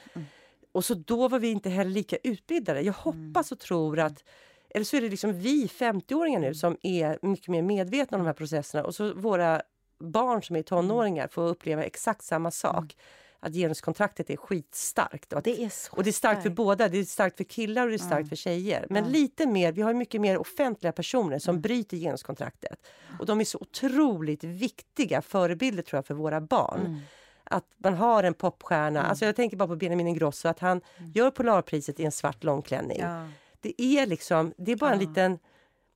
Och 0.71 0.85
så 0.85 0.93
då 0.93 1.27
var 1.27 1.39
vi 1.39 1.47
inte 1.51 1.69
heller 1.69 1.91
lika 1.91 2.17
utbildade. 2.23 2.81
Jag 2.81 2.95
Mm. 3.07 3.27
hoppas 3.33 3.51
och 3.51 3.59
tror 3.59 3.99
att... 3.99 4.23
Eller 4.69 4.85
så 4.85 4.97
är 4.97 5.01
det 5.01 5.09
liksom 5.09 5.33
vi 5.39 5.67
50-åringar 5.67 6.37
Mm. 6.39 6.49
nu 6.49 6.55
som 6.55 6.77
är 6.81 7.19
mycket 7.21 7.47
mer 7.47 7.61
medvetna 7.61 8.17
om 8.17 8.23
de 8.23 8.27
här 8.27 8.33
processerna 8.33 8.83
och 8.83 8.95
så 8.95 9.13
våra 9.13 9.61
barn 9.99 10.43
som 10.43 10.55
är 10.55 10.61
tonåringar 10.61 11.27
får 11.27 11.47
uppleva 11.47 11.83
exakt 11.83 12.23
samma 12.23 12.51
sak. 12.51 12.95
Att 13.39 13.53
genuskontraktet 13.53 14.29
är 14.29 14.37
skitstarkt. 14.37 15.33
Och, 15.33 15.37
att, 15.37 15.43
Det 15.43 15.63
är 15.63 15.69
så 15.69 15.95
och 15.95 16.03
det 16.03 16.09
är 16.09 16.11
starkt 16.11 16.43
för 16.43 16.49
båda. 16.49 16.89
Det 16.89 16.97
är 16.97 17.03
starkt 17.03 17.37
för 17.37 17.43
killar 17.43 17.83
och 17.83 17.89
det 17.89 17.95
är 17.95 17.97
starkt 17.97 18.29
för 18.29 18.35
tjejer. 18.35 18.85
Men 18.89 19.11
lite 19.11 19.45
mer, 19.45 19.71
vi 19.71 19.81
har 19.81 19.93
mycket 19.93 20.21
mer 20.21 20.37
offentliga 20.37 20.91
personer 20.91 21.39
som 21.39 21.61
bryter 21.61 21.97
genuskontraktet. 21.97 22.87
Och 23.19 23.25
de 23.25 23.39
är 23.39 23.45
så 23.45 23.57
otroligt 23.61 24.43
viktiga 24.43 25.21
förebilder 25.21 25.83
tror 25.83 25.97
jag 25.97 26.05
för 26.05 26.13
våra 26.13 26.41
barn. 26.41 27.01
Att 27.43 27.65
man 27.77 27.93
har 27.93 28.23
en 28.23 28.33
popstjärna. 28.33 29.03
Alltså 29.03 29.25
jag 29.25 29.35
tänker 29.35 29.57
bara 29.57 29.67
på 29.67 29.75
Benjamin 29.75 30.07
Ingrosso, 30.07 30.47
att 30.47 30.59
han 30.59 30.81
gör 31.13 31.31
Polarpriset 31.31 31.99
i 31.99 32.05
en 32.05 32.11
svart 32.11 32.43
långklänning. 32.43 32.99
Ja. 32.99 33.27
Det 33.61 33.81
är 33.81 34.05
liksom, 34.05 34.53
det 34.57 34.71
är 34.71 34.75
bara 34.75 34.93
en 34.93 34.99
liten 34.99 35.39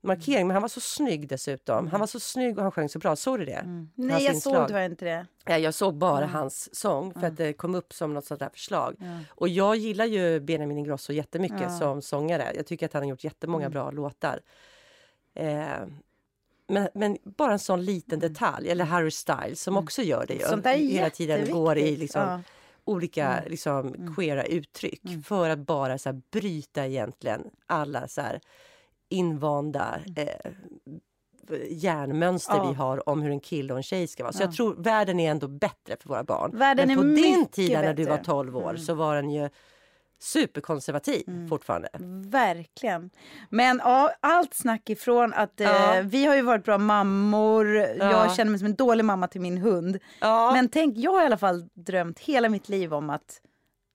markering. 0.01 0.47
Men 0.47 0.53
han 0.55 0.61
var 0.61 0.69
så 0.69 0.79
snygg 0.79 1.27
dessutom. 1.27 1.87
Han 1.87 1.99
var 1.99 2.07
så 2.07 2.19
snygg 2.19 2.57
och 2.57 2.63
han 2.63 2.71
sjöng 2.71 2.89
så 2.89 2.99
bra. 2.99 3.15
Såg 3.15 3.39
du 3.39 3.45
det? 3.45 3.55
Hans 3.55 3.89
Nej, 3.95 4.23
jag 4.23 4.33
inslag. 4.35 4.55
såg 4.55 4.67
tyvärr 4.67 4.85
inte 4.85 5.05
det. 5.05 5.25
Ja, 5.45 5.57
jag 5.57 5.73
såg 5.73 5.93
bara 5.95 6.25
hans 6.25 6.75
sång 6.75 7.13
för 7.13 7.27
att 7.27 7.37
det 7.37 7.53
kom 7.53 7.75
upp 7.75 7.93
som 7.93 8.13
något 8.13 8.25
sånt 8.25 8.39
där 8.39 8.49
förslag. 8.49 8.95
Och 9.29 9.49
jag 9.49 9.75
gillar 9.75 10.05
ju 10.05 10.39
Benjamin 10.39 10.77
Ingrosso 10.77 11.13
jättemycket 11.13 11.77
som 11.77 12.01
sångare. 12.01 12.51
Jag 12.55 12.65
tycker 12.65 12.85
att 12.85 12.93
han 12.93 13.03
har 13.03 13.09
gjort 13.09 13.23
jättemånga 13.23 13.69
bra 13.69 13.91
låtar. 13.91 14.39
Eh, 15.33 15.65
men, 16.67 16.89
men 16.93 17.17
bara 17.23 17.51
en 17.51 17.59
sån 17.59 17.85
liten 17.85 18.19
detalj, 18.19 18.69
eller 18.69 18.85
Harry 18.85 19.11
Styles 19.11 19.61
som 19.61 19.77
också 19.77 20.01
gör 20.01 20.25
det 20.27 20.33
ju. 20.33 20.39
Sånt 20.39 20.63
där 20.63 20.73
är 20.73 20.77
Hela 20.77 21.09
tiden 21.09 21.51
går 21.51 21.77
i 21.77 21.95
liksom, 21.97 22.21
Ja. 22.21 22.41
olika 22.85 23.43
liksom, 23.47 24.13
queera 24.15 24.43
uttryck 24.43 25.01
för 25.25 25.49
att 25.49 25.59
bara 25.59 25.97
så 25.97 26.09
här, 26.09 26.21
bryta 26.31 26.85
egentligen 26.87 27.49
alla 27.67 28.07
så 28.07 28.21
här, 28.21 28.39
invanda 29.11 29.99
eh, 30.15 30.51
hjärnmönster 31.69 32.55
Ja. 32.55 32.67
vi 32.69 32.73
har 32.75 33.09
om 33.09 33.21
hur 33.21 33.31
en 33.31 33.39
kille 33.39 33.73
och 33.73 33.79
en 33.79 33.83
tjej 33.83 34.07
ska 34.07 34.23
vara. 34.23 34.33
Så 34.33 34.43
jag 34.43 34.53
tror 34.55 34.75
världen 34.75 35.19
är 35.19 35.31
ändå 35.31 35.47
bättre 35.47 35.95
för 35.99 36.09
våra 36.09 36.23
barn. 36.23 36.51
Världen 36.57 36.87
Men 36.87 36.97
på 36.97 37.03
är 37.03 37.15
din 37.15 37.45
tid 37.45 37.71
när 37.71 37.93
du 37.93 38.03
var 38.03 38.11
bättre. 38.17 38.25
12 38.25 38.57
år 38.57 38.75
så 38.75 38.93
var 38.93 39.15
den 39.15 39.29
ju 39.31 39.49
superkonservativ 40.19 41.47
fortfarande. 41.49 41.89
Verkligen. 42.29 43.09
Men 43.49 43.81
ja, 43.83 44.11
allt 44.19 44.53
snack 44.53 44.89
ifrån 44.89 45.33
att 45.33 45.61
eh, 45.61 45.67
Ja. 45.67 46.01
vi 46.05 46.25
har 46.25 46.35
ju 46.35 46.41
varit 46.41 46.63
bra 46.65 46.77
mammor. 46.77 47.67
Jag 47.99 48.35
känner 48.35 48.51
mig 48.51 48.59
som 48.59 48.65
en 48.65 48.75
dålig 48.75 49.05
mamma 49.05 49.27
till 49.27 49.41
min 49.41 49.57
hund. 49.57 49.99
Ja. 50.19 50.51
Men 50.53 50.69
tänk, 50.69 50.97
jag 50.97 51.11
har 51.11 51.21
i 51.21 51.25
alla 51.25 51.37
fall 51.37 51.69
drömt 51.73 52.19
hela 52.19 52.49
mitt 52.49 52.69
liv 52.69 52.93
om 52.93 53.09
att, 53.09 53.41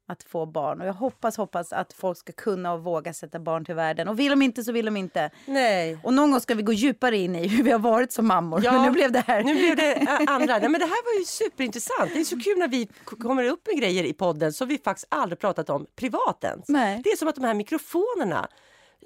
att 0.08 0.22
få 0.22 0.46
barn. 0.46 0.80
Och 0.80 0.86
jag 0.86 0.92
hoppas, 0.92 1.36
hoppas 1.36 1.72
att 1.72 1.92
folk 1.92 2.18
ska 2.18 2.32
kunna 2.32 2.72
och 2.72 2.84
våga 2.84 3.12
sätta 3.12 3.38
barn 3.38 3.64
till 3.64 3.74
världen. 3.74 4.08
Och 4.08 4.18
vill 4.18 4.30
de 4.30 4.42
inte 4.42 4.64
så 4.64 4.72
vill 4.72 4.84
de 4.84 4.96
inte. 4.96 5.30
Nej. 5.46 5.98
Och 6.02 6.14
någon 6.14 6.30
gång 6.30 6.40
ska 6.40 6.54
vi 6.54 6.62
gå 6.62 6.72
djupare 6.72 7.16
in 7.16 7.36
i 7.36 7.48
hur 7.48 7.64
vi 7.64 7.70
har 7.70 7.78
varit 7.78 8.12
som 8.12 8.26
mammor. 8.26 8.60
Ja, 8.64 8.72
Men 8.72 8.82
nu 8.82 8.90
blev 8.90 9.12
det 9.12 9.24
här. 9.26 9.42
Nu 9.42 9.54
blev 9.54 9.76
det 9.76 10.06
andra. 10.26 10.58
Nej, 10.58 10.68
men 10.68 10.80
det 10.80 10.86
här 10.86 11.14
var 11.14 11.20
ju 11.20 11.24
superintressant. 11.24 12.10
Det 12.14 12.20
är 12.20 12.24
så 12.24 12.40
kul 12.40 12.58
när 12.58 12.68
vi 12.68 12.88
kommer 13.06 13.44
upp 13.44 13.66
med 13.66 13.78
grejer 13.80 14.04
i 14.04 14.12
podden 14.12 14.52
som 14.52 14.68
vi 14.68 14.78
faktiskt 14.78 15.06
aldrig 15.10 15.38
pratat 15.38 15.70
om 15.70 15.86
privat 15.96 16.44
ens. 16.44 16.68
Nej. 16.68 17.00
Det 17.04 17.10
är 17.10 17.16
som 17.16 17.28
att 17.28 17.34
de 17.34 17.44
här 17.44 17.54
mikrofonerna 17.54 18.48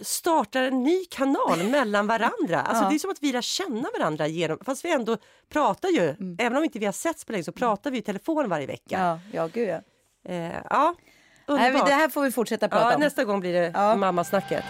startar 0.00 0.62
en 0.62 0.82
ny 0.82 1.04
kanal 1.04 1.62
mellan 1.70 2.06
varandra. 2.06 2.60
Alltså 2.64 2.88
Det 2.88 2.94
är 2.94 2.98
som 2.98 3.10
att 3.10 3.22
vi 3.22 3.32
lär 3.32 3.40
känna 3.40 3.88
varandra 3.98 4.26
genom, 4.26 4.58
fast 4.64 4.84
vi 4.84 4.92
ändå 4.92 5.16
pratar 5.48 5.88
ju, 5.88 6.14
även 6.38 6.56
om 6.58 6.64
inte 6.64 6.78
vi 6.78 6.86
har 6.86 6.92
setts 6.92 7.24
på 7.24 7.32
länge 7.32 7.44
så 7.44 7.52
pratar 7.52 7.90
vi 7.90 7.98
i 7.98 8.02
telefon 8.02 8.48
varje 8.48 8.66
vecka. 8.66 8.98
Ja, 8.98 9.20
ja 9.32 9.46
gud 9.46 9.68
ja. 9.68 9.80
Eh, 10.28 10.56
ja 10.70 10.94
Nej, 11.48 11.72
det 11.72 11.92
här 11.92 12.08
får 12.08 12.22
vi 12.22 12.30
fortsätta 12.32 12.68
prata 12.68 12.88
ja, 12.90 12.94
om. 12.94 13.00
nästa 13.00 13.24
gång 13.24 13.40
blir 13.40 13.52
det 13.52 13.70
Ja. 13.74 13.96
mammasnacket. 13.96 14.64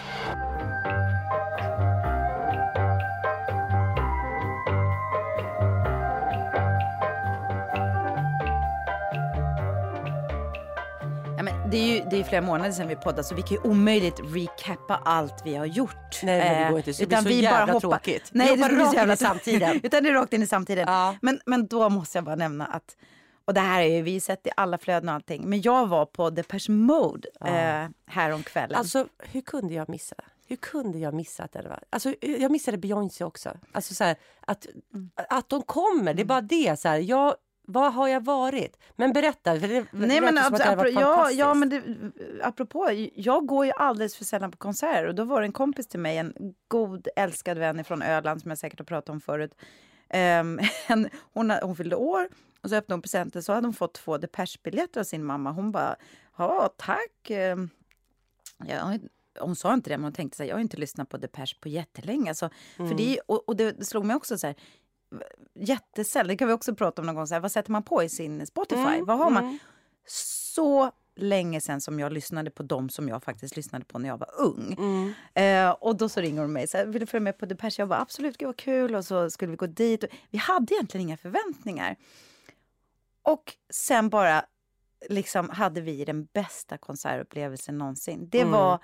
Det 11.71 11.77
är 11.77 11.95
ju 11.95 12.03
det 12.09 12.19
är 12.19 12.23
flera 12.23 12.41
månader 12.41 12.71
sedan 12.71 12.87
vi 12.87 12.95
poddade 12.95 13.23
så 13.23 13.35
vi 13.35 13.41
kan 13.41 13.51
ju 13.51 13.57
omöjligt 13.71 14.19
recappa 14.33 15.01
allt 15.05 15.41
vi 15.45 15.55
har 15.55 15.65
gjort. 15.65 16.23
Nej, 16.23 16.39
men 16.39 16.53
det 16.57 16.63
Eh, 16.65 16.69
går 16.69 16.77
inte. 16.77 16.91
Det 16.91 17.07
blir 17.07 17.17
så 17.21 17.29
jävla 17.29 17.79
tråkigt. 17.79 18.29
Vi 18.31 18.37
Nej, 18.39 18.47
det 18.47 18.53
hoppar 18.53 18.63
skulle 18.67 18.75
bli 18.75 18.83
rakt 18.83 18.89
så 18.89 18.93
in 18.95 18.99
jävla 18.99 19.13
i 19.13 19.17
samtiden. 19.17 19.79
Utan 19.83 20.03
det 20.03 20.09
är 20.09 20.13
rakt 20.13 20.33
in 20.33 20.43
i 20.43 20.47
samtiden. 20.47 20.85
Ja. 20.87 21.15
Men, 21.21 21.39
men 21.45 21.67
då 21.67 21.89
måste 21.89 22.17
jag 22.17 22.25
bara 22.25 22.35
nämna 22.35 22.65
att, 22.65 22.95
och 23.51 23.55
det 23.55 23.61
här 23.61 23.81
har 23.81 23.87
ju 23.89 24.01
vi 24.01 24.19
sett 24.19 24.47
i 24.47 24.49
alla 24.57 24.77
flöden 24.77 25.09
och 25.09 25.15
allting, 25.15 25.49
men 25.49 25.61
jag 25.61 25.87
var 25.87 26.05
på 26.05 26.29
Depeche 26.29 26.71
Mode 26.71 27.29
eh, 27.45 27.89
häromkvällen. 28.05 28.77
Alltså 28.77 29.07
hur 29.19 29.41
kunde 29.41 29.73
jag 29.73 29.89
missa? 29.89 30.15
Hur 30.47 30.55
kunde 30.55 30.99
jag 30.99 31.13
missa 31.13 31.43
att 31.43 31.51
det 31.51 31.61
var? 31.61 31.83
Alltså, 31.89 32.13
jag 32.21 32.51
missade 32.51 32.77
Beyoncé 32.77 33.23
också. 33.23 33.57
Alltså, 33.71 33.93
så 33.93 34.03
här, 34.03 34.15
att, 34.41 34.67
att 35.29 35.49
de 35.49 35.61
kommer, 35.61 36.13
det 36.13 36.21
är 36.21 36.25
bara 36.25 36.41
det. 36.41 36.79
Så 36.79 36.87
här, 36.87 36.97
jag, 36.97 37.35
vad 37.67 37.93
har 37.93 38.07
jag 38.07 38.25
varit? 38.25 38.77
Men 38.95 39.13
berätta. 39.13 39.59
För 39.59 39.67
det, 39.67 39.85
Nej 39.91 40.21
men, 40.21 40.37
apropå, 40.37 40.75
varit 40.75 40.93
ja, 40.93 41.31
ja, 41.31 41.53
men 41.53 41.69
det, 41.69 41.83
apropå, 42.43 43.09
jag 43.15 43.45
går 43.45 43.65
ju 43.65 43.71
alldeles 43.71 44.15
för 44.15 44.25
sällan 44.25 44.51
på 44.51 44.57
konserter 44.57 45.07
och 45.07 45.15
då 45.15 45.23
var 45.23 45.41
det 45.41 45.47
en 45.47 45.51
kompis 45.51 45.87
till 45.87 45.99
mig, 45.99 46.17
en 46.17 46.33
god 46.67 47.07
älskad 47.15 47.57
vän 47.57 47.83
från 47.83 48.01
Öland 48.01 48.41
som 48.41 48.51
jag 48.51 48.57
säkert 48.57 48.79
har 48.79 48.85
pratat 48.85 49.09
om 49.09 49.21
förut. 49.21 49.55
En, 50.13 50.59
hon, 51.33 51.51
hon 51.51 51.75
fyllde 51.75 51.95
år 51.95 52.27
och 52.61 52.69
så 52.69 52.75
öppnade 52.75 52.95
hon 52.97 53.01
presenten 53.01 53.43
så 53.43 53.53
hade 53.53 53.67
hon 53.67 53.73
fått 53.73 53.93
två 53.93 54.17
Depeche-biljetter 54.17 54.99
av 54.99 55.03
sin 55.03 55.23
mamma. 55.25 55.51
Hon 55.51 55.71
bara, 55.71 55.95
ja 56.37 56.73
tack. 56.77 57.29
Ehm, 57.29 57.69
Ja, 58.67 58.97
hon 59.39 59.55
sa 59.55 59.73
inte 59.73 59.89
det, 59.89 59.97
men 59.97 60.03
hon 60.03 60.13
tänkte 60.13 60.37
så 60.37 60.43
här, 60.43 60.49
jag 60.49 60.55
har 60.55 60.61
inte 60.61 60.77
lyssnat 60.77 61.09
på 61.09 61.17
Depeche 61.17 61.55
på 61.61 61.69
jättelänge. 61.69 62.29
Alltså, 62.31 62.49
för 62.75 62.95
det, 62.97 63.17
är- 63.17 63.31
och, 63.31 63.49
och 63.49 63.55
det 63.55 63.85
slog 63.87 64.05
mig 64.05 64.15
också 64.15 64.37
så 64.37 64.47
här, 64.47 64.55
jättesällan, 65.55 66.27
det 66.27 66.37
kan 66.37 66.47
vi 66.47 66.53
också 66.53 66.75
prata 66.75 67.01
om 67.01 67.05
någon 67.05 67.15
gång, 67.15 67.27
så 67.27 67.33
här, 67.33 67.41
vad 67.41 67.51
sätter 67.51 67.71
man 67.71 67.83
på 67.83 68.03
i 68.03 68.09
sin 68.09 68.45
Spotify? 68.45 68.81
vad 69.05 69.17
har 69.17 69.29
man? 69.29 69.59
Så 70.07 70.91
länge 71.15 71.61
sen 71.61 71.81
som 71.81 71.99
jag 71.99 72.11
lyssnade 72.13 72.51
på 72.51 72.63
dem 72.63 72.89
som 72.89 73.09
jag 73.09 73.23
faktiskt 73.23 73.55
lyssnade 73.55 73.85
på 73.85 73.99
när 73.99 74.09
jag 74.09 74.17
var 74.17 74.29
ung. 74.41 74.75
Eh, 75.33 75.69
och 75.71 75.95
då 75.97 76.09
så 76.09 76.21
ringer 76.21 76.41
hon 76.41 76.53
mig 76.53 76.67
så 76.67 76.77
här, 76.77 76.85
vill 76.85 76.99
du 76.99 77.05
följa 77.05 77.23
med 77.23 77.37
på 77.37 77.45
Depeche? 77.45 77.75
Jag 77.81 77.87
bara 77.89 77.99
absolut, 78.01 78.37
gud 78.37 78.47
vad 78.47 78.57
kul. 78.57 78.95
Och 78.95 79.05
så 79.05 79.29
skulle 79.29 79.51
vi 79.51 79.57
gå 79.57 79.65
dit. 79.67 80.03
Och 80.03 80.09
vi 80.29 80.37
hade 80.37 80.73
egentligen 80.73 81.07
inga 81.07 81.17
förväntningar. 81.17 81.95
Och 83.23 83.53
sen 83.73 84.09
bara 84.09 84.45
liksom 85.09 85.49
hade 85.49 85.81
vi 85.81 86.05
den 86.05 86.25
bästa 86.25 86.77
konsertupplevelsen 86.77 87.77
någonsin. 87.77 88.29
Det, 88.29 88.43
var, 88.43 88.79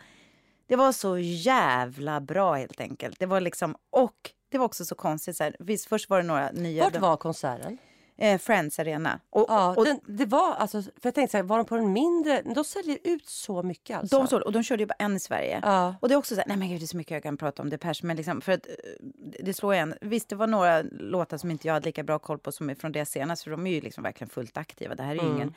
det 0.67 0.76
var 0.76 0.91
så 0.91 1.17
jävla 1.17 2.21
bra 2.21 2.54
helt 2.54 2.82
enkelt. 2.82 3.19
Det 3.19 3.26
var 3.26 3.41
liksom, 3.41 3.76
och 3.89 4.32
det 4.50 4.58
var 4.58 4.65
också 4.65 4.86
så 4.86 4.95
konstigt. 4.95 5.38
Så 5.38 5.43
här, 5.43 5.56
visst, 5.60 5.88
först 5.88 6.10
var 6.10 6.17
det 6.21 6.28
några 6.28 6.52
nya... 6.52 6.84
Vart 6.84 6.95
var 6.95 7.17
konserten? 7.17 7.78
Eh, 8.17 8.38
Friends 8.38 8.80
Arena. 8.80 9.19
Och, 9.30 9.45
Ja, 9.47 9.75
och, 9.77 9.86
den, 9.86 9.99
det 10.06 10.25
var 10.25 10.53
alltså, 10.53 10.82
för 10.82 10.91
jag 11.01 11.13
tänkte 11.15 11.32
så 11.32 11.38
här, 11.38 11.43
var 11.43 11.58
de 11.58 11.65
på 11.65 11.75
den 11.75 11.93
mindre? 11.93 12.41
De 12.56 12.63
säljer 12.63 12.97
ut 13.03 13.30
så 13.30 13.63
mycket 13.63 13.97
alltså. 13.97 14.17
de, 14.17 14.27
så, 14.27 14.41
och 14.41 14.51
de 14.51 14.63
körde 14.63 14.84
ju 14.84 14.88
bara 14.88 14.95
en 14.99 15.15
i 15.15 15.19
Sverige. 15.19 15.60
Ja. 15.63 15.95
Och 16.01 16.10
det 16.10 16.15
är 16.15 16.17
också 16.17 16.36
så 16.36 16.41
här, 16.41 16.47
nej 16.47 16.58
men 16.58 16.69
gud 16.69 16.82
det 16.82 16.86
är 16.86 16.88
så 16.88 16.97
mycket 16.97 17.12
jag 17.12 17.23
kan 17.23 17.38
prata 17.38 17.62
om 17.62 17.69
Depeche, 17.69 17.99
men 18.03 18.17
liksom 18.17 18.41
för 18.41 18.51
att 18.51 18.67
eh, 18.67 18.73
det 19.43 19.53
slår 19.53 19.73
igen. 19.73 19.93
Visst, 20.01 20.30
det 20.30 20.36
var 20.36 20.47
några 20.47 20.82
låtar 20.91 21.38
som 21.38 21.51
inte 21.51 21.67
jag 21.67 21.73
hade 21.73 21.86
lika 21.86 22.03
bra 22.03 22.19
koll 22.19 22.39
på 22.39 22.51
som 22.51 22.69
är 22.69 22.75
från 22.75 22.91
det 22.91 23.06
senast, 23.06 23.43
för 23.43 23.51
de 23.51 23.67
är 23.67 23.71
ju 23.71 23.82
liksom 23.82 24.03
verkligen 24.03 24.30
fullt 24.30 24.58
aktiva. 24.58 24.95
Det 24.95 25.03
här 25.03 25.15
är 25.15 25.23
ju 25.23 25.30
ingen... 25.30 25.53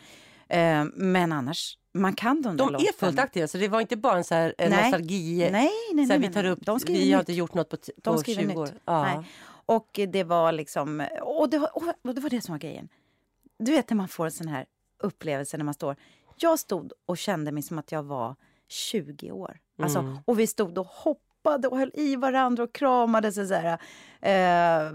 Eh, 0.49 0.85
men 0.94 1.33
annars, 1.33 1.79
man 1.94 2.14
kan 2.14 2.42
de 2.42 2.57
där 2.57 2.64
De 2.64 2.75
är 2.75 2.99
fullt 2.99 3.18
aktiva, 3.18 3.49
så 3.49 3.59
det 3.59 3.68
var 3.68 3.81
inte 3.81 3.96
bara 3.96 4.16
en 4.16 4.25
så 4.25 4.35
här, 4.35 4.55
en 4.59 4.70
Nej. 4.70 4.83
nostalgi... 4.83 5.38
Nej, 5.38 5.51
nej, 5.51 5.70
så 5.92 5.94
nej. 5.94 6.07
här, 6.09 6.18
vi 6.18 6.35
tar 6.35 6.44
upp, 6.44 6.59
vi 6.62 6.70
har 6.70 7.18
nytt. 7.18 7.20
inte 7.20 7.33
gjort 7.33 7.55
något 7.55 7.68
på, 7.68 7.77
på 8.03 8.18
skriver 8.18 8.42
20 8.42 8.61
år. 8.61 8.68
Ja. 8.85 9.25
Och 9.71 10.01
det 10.09 10.25
var 10.25 10.53
liksom... 10.53 11.07
Och 11.23 11.51
det 11.51 11.59
var, 11.59 11.71
och 12.03 12.15
det 12.15 12.21
var 12.21 12.31
det 12.31 12.41
som 12.41 12.53
var 12.53 12.59
grejen. 12.59 12.89
Du 13.59 13.73
vet 13.73 13.91
när 13.91 13.97
man 13.97 14.09
får 14.09 14.25
en 14.25 14.31
sån 14.33 14.49
här 14.49 14.67
upplevelse 15.03 15.57
när 15.57 15.65
man 15.65 15.75
står... 15.75 15.97
Jag 16.37 16.59
stod 16.59 16.93
och 17.07 17.19
kände 17.19 17.53
mig 17.53 17.63
som 17.63 17.79
att 17.79 17.93
jag 17.93 18.03
var 18.03 18.37
20 18.69 19.31
år. 19.33 19.59
Alltså, 19.83 19.99
Mm. 19.99 20.19
Och 20.25 20.39
vi 20.39 20.47
stod 20.47 20.79
och 20.79 20.87
hoppade 20.87 21.69
och 21.69 21.79
höll 21.79 21.91
i 21.95 22.17
varandra 22.17 22.65
och 22.65 22.73
kramades. 22.73 23.39
Och 23.39 23.47
så 23.47 23.55
här, 23.55 23.79
eh, 24.21 24.93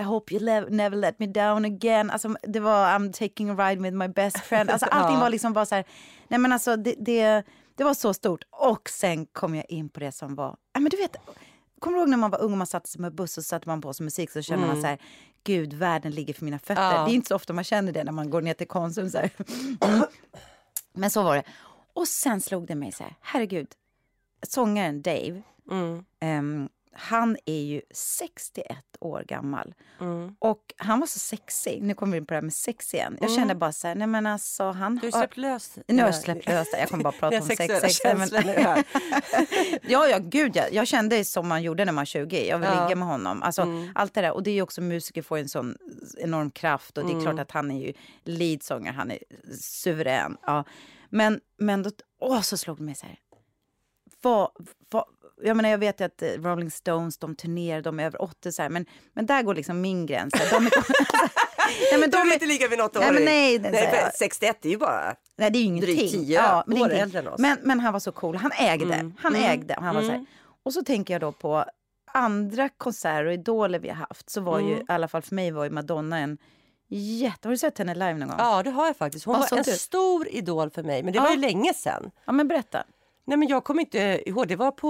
I 0.00 0.02
hope 0.02 0.34
you 0.34 0.70
never 0.70 0.96
let 0.96 1.18
me 1.18 1.26
down 1.26 1.64
again. 1.64 2.10
Alltså, 2.10 2.34
det 2.42 2.60
var 2.60 2.86
I'm 2.86 3.12
taking 3.12 3.50
a 3.50 3.54
ride 3.68 3.82
with 3.82 3.96
my 3.96 4.08
best 4.08 4.38
friend. 4.38 4.70
Alltså, 4.70 4.86
allting 4.90 5.14
Ja. 5.14 5.20
var 5.20 5.30
liksom 5.30 5.52
bara 5.52 5.66
så 5.66 5.74
här... 5.74 5.84
Nej, 6.28 6.40
men 6.40 6.52
alltså, 6.52 6.76
det, 6.76 6.94
det, 6.98 7.42
det 7.74 7.84
var 7.84 7.94
så 7.94 8.14
stort. 8.14 8.44
Och 8.50 8.88
sen 8.88 9.26
kom 9.26 9.54
jag 9.54 9.64
in 9.70 9.88
på 9.88 10.00
det 10.00 10.12
som 10.12 10.34
var... 10.34 10.56
Ja, 10.72 10.80
men 10.80 10.90
du 10.90 10.96
vet, 10.96 11.16
Kommer 11.78 11.96
du 11.96 12.00
ihåg 12.02 12.08
när 12.08 12.16
man 12.16 12.30
var 12.30 12.40
ung 12.40 12.52
och 12.52 12.58
man 12.58 12.66
satte 12.66 12.88
sig 12.90 13.00
med 13.00 13.14
buss 13.14 13.38
och 13.38 13.44
satte 13.44 13.68
man 13.68 13.80
på 13.80 13.92
sig 13.94 14.04
musik 14.04 14.30
så 14.30 14.42
kände 14.42 14.66
man 14.66 14.80
så 14.80 14.86
här, 14.86 14.98
gud 15.44 15.72
världen 15.72 16.12
ligger 16.12 16.34
för 16.34 16.44
mina 16.44 16.58
fötter. 16.58 16.82
Ja. 16.94 17.04
Det 17.04 17.10
är 17.10 17.14
inte 17.14 17.28
så 17.28 17.34
ofta 17.34 17.52
man 17.52 17.64
känner 17.64 17.92
det 17.92 18.04
när 18.04 18.12
man 18.12 18.30
går 18.30 18.42
ner 18.42 18.54
till 18.54 18.68
Konsum 18.68 19.10
så. 19.10 19.18
Mm. 19.18 19.30
Men 20.92 21.10
så 21.10 21.22
var 21.22 21.36
det. 21.36 21.42
Och 21.92 22.08
sen 22.08 22.40
slog 22.40 22.66
det 22.66 22.74
mig 22.74 22.92
så 22.92 23.02
här, 23.04 23.14
herregud, 23.20 23.68
sångaren 24.48 25.02
Dave, 25.02 25.42
Mm. 25.70 26.04
ehm, 26.20 26.68
han 27.00 27.36
är 27.46 27.60
ju 27.62 27.82
61 27.90 28.76
år 29.00 29.24
gammal. 29.28 29.74
Mm. 30.00 30.34
Och 30.38 30.74
han 30.76 31.00
var 31.00 31.06
så 31.06 31.18
sexig. 31.18 31.82
Nu 31.82 31.94
kommer 31.94 32.12
vi 32.12 32.18
in 32.18 32.26
på 32.26 32.34
det 32.34 32.36
här 32.36 32.42
med 32.42 32.52
sex 32.54 32.94
igen. 32.94 33.18
Jag 33.20 33.32
kände 33.32 33.54
bara 33.54 33.72
så 33.72 33.88
här, 33.88 33.94
nej 33.94 34.06
men 34.06 34.26
alltså 34.26 34.70
han 34.70 34.96
Du 34.96 35.06
har 35.06 35.20
släppt 35.20 35.36
lös 35.36 35.78
Nu 35.86 35.98
har 36.02 36.08
jag 36.08 36.14
släppt 36.14 36.46
lös. 36.48 36.68
Jag 36.72 36.88
kommer 36.88 37.04
bara 37.04 37.12
prata 37.12 37.36
om 37.40 37.42
sex. 37.42 37.80
sex 37.80 38.00
men- 38.04 38.28
ja, 39.88 40.08
ja, 40.08 40.18
gud 40.22 40.56
ja. 40.56 40.64
Jag 40.72 40.86
kände 40.86 41.24
som 41.24 41.48
man 41.48 41.62
gjorde 41.62 41.84
när 41.84 41.92
man 41.92 42.00
var 42.00 42.04
20. 42.04 42.48
Jag 42.48 42.58
vill 42.58 42.66
Ja. 42.68 42.72
Mm. 42.74 42.84
ligga 42.84 42.96
med 42.96 43.08
honom. 43.08 43.42
Alltså, 43.42 43.66
Allt 43.94 44.14
det 44.14 44.20
där. 44.20 44.32
Och 44.32 44.42
det 44.42 44.50
är 44.50 44.54
ju 44.54 44.62
också 44.62 44.80
musiker 44.80 45.22
får 45.22 45.38
en 45.38 45.48
sån 45.48 45.76
enorm 46.18 46.50
kraft. 46.50 46.98
Och 46.98 47.04
det 47.04 47.10
är 47.10 47.12
Mm. 47.12 47.24
klart 47.24 47.40
att 47.40 47.50
han 47.50 47.70
är 47.70 47.86
ju 47.86 47.92
leadsångare. 48.24 48.94
Han 48.94 49.10
är 49.10 49.18
suverän. 49.60 50.36
Ja. 50.46 50.64
Men, 51.10 51.40
men 51.58 51.82
då, 51.82 51.90
åh, 52.20 52.40
så 52.40 52.56
slog 52.56 52.76
det 52.76 52.82
mig 52.82 52.94
så 52.94 53.06
här. 53.06 53.18
Vad, 54.28 54.50
vad, 54.90 55.04
jag 55.42 55.56
menar, 55.56 55.70
jag 55.70 55.78
vet 55.78 56.00
ju 56.00 56.04
att 56.04 56.22
eh, 56.22 56.28
Rolling 56.28 56.70
Stones, 56.70 57.18
de 57.18 57.34
turnerar, 57.36 57.82
de 57.82 58.00
är 58.00 58.04
över 58.06 58.22
80 58.22 58.52
så 58.52 58.62
här, 58.62 58.68
men, 58.68 58.86
men 59.14 59.26
där 59.26 59.42
går 59.42 59.54
liksom 59.54 59.80
min 59.80 60.06
gräns. 60.06 60.32
De 60.50 60.66
är, 60.66 60.70
nej, 61.90 62.00
men 62.00 62.10
De 62.10 62.16
de 62.16 62.28
är 62.28 62.32
inte 62.32 62.46
lika 62.46 62.68
vid 62.68 62.78
något 62.78 62.96
år. 62.96 63.00
Nej, 63.00 63.12
men 63.12 63.24
nej, 63.24 63.58
det- 63.58 63.70
nej 63.70 63.82
så 63.90 63.96
här- 63.96 64.10
för 64.10 64.18
61 64.18 64.64
är 64.64 64.68
ju 64.70 64.76
bara... 64.78 65.14
Nej, 65.36 65.50
det 65.50 65.58
är 65.58 65.60
ju 65.60 65.66
ingenting. 65.66 65.96
Drygt 65.96 66.12
tio 66.12 66.62
men 66.66 66.74
det 66.76 66.80
är 66.80 66.84
år 66.84 66.90
äldre 66.90 67.18
än 67.18 67.28
oss. 67.28 67.38
Men, 67.38 67.58
men 67.62 67.80
han 67.80 67.92
var 67.92 68.00
så 68.00 68.12
cool. 68.12 68.36
Han 68.36 68.52
ägde. 68.52 68.94
Mm. 68.94 69.14
Han 69.18 69.34
Mm. 69.34 69.50
ägde. 69.50 69.74
Och, 69.76 69.82
han 69.82 69.94
var 69.94 70.02
så 70.02 70.08
här. 70.08 70.14
Mm. 70.14 70.26
och 70.64 70.72
så 70.72 70.82
tänker 70.84 71.14
jag 71.14 71.20
då 71.20 71.32
på 71.32 71.64
andra 72.12 72.68
konserter 72.68 73.24
och 73.26 73.32
idoler 73.32 73.78
vi 73.78 73.88
har 73.88 73.96
haft. 73.96 74.30
Så 74.30 74.40
var 74.40 74.58
ju, 74.60 74.66
Mm. 74.72 74.78
i 74.80 74.84
alla 74.88 75.08
fall 75.08 75.22
för 75.22 75.34
mig, 75.34 75.50
var 75.50 75.64
ju 75.64 75.70
Madonna 75.70 76.18
en 76.18 76.38
jätte... 76.90 77.48
Har 77.48 77.50
du 77.50 77.58
sett 77.58 77.78
henne 77.78 77.94
live 77.94 78.14
någon 78.14 78.28
gång? 78.28 78.36
Ja, 78.38 78.62
det 78.62 78.70
har 78.70 78.86
jag 78.86 78.96
faktiskt. 78.96 79.24
Hon 79.24 79.32
Vad 79.40 79.50
var 79.50 79.58
en 79.58 79.64
du? 79.64 79.70
stor 79.72 80.28
idol 80.28 80.70
för 80.70 80.82
mig, 80.82 81.02
men 81.02 81.12
det 81.12 81.16
Ja. 81.16 81.22
var 81.22 81.30
ju 81.30 81.36
länge 81.36 81.74
sedan. 81.74 82.10
Ja, 82.24 82.32
men 82.32 82.48
berätta. 82.48 82.84
Nej, 83.28 83.38
men 83.38 83.48
jag 83.48 83.64
kommer 83.64 83.80
inte 83.80 84.22
ihåg. 84.26 84.48
Det 84.48 84.56
var 84.56 84.70
på... 84.70 84.88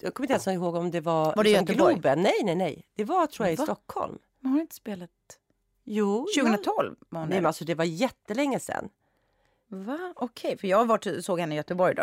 Jag 0.00 0.14
kommer 0.14 0.24
inte 0.24 0.32
ens 0.32 0.46
ihåg 0.46 0.74
om 0.74 0.90
det 0.90 1.00
var, 1.00 1.24
Var 1.24 1.44
det 1.44 1.50
liksom 1.50 1.66
Göteborg? 1.66 1.94
Globen. 1.94 2.22
Nej, 2.22 2.40
nej, 2.44 2.54
nej. 2.54 2.86
Det 2.94 3.04
var 3.04 3.26
tror 3.26 3.46
jag 3.46 3.52
i 3.52 3.56
Va? 3.56 3.64
Stockholm. 3.64 4.18
Men 4.40 4.52
har 4.52 4.60
inte 4.60 4.74
spelat... 4.74 5.10
Jo. 5.84 6.26
2012 6.36 6.96
var 7.08 7.20
hon 7.20 7.28
Nej, 7.28 7.38
men 7.38 7.46
alltså 7.46 7.64
det 7.64 7.74
var 7.74 7.84
jättelänge 7.84 8.60
sedan. 8.60 8.88
Va? 9.68 10.12
Okej, 10.16 10.58
för 10.58 10.68
jag 10.68 10.84
varit, 10.86 11.24
såg 11.24 11.40
henne 11.40 11.54
i 11.54 11.56
Göteborg 11.56 11.94
då. 11.94 12.02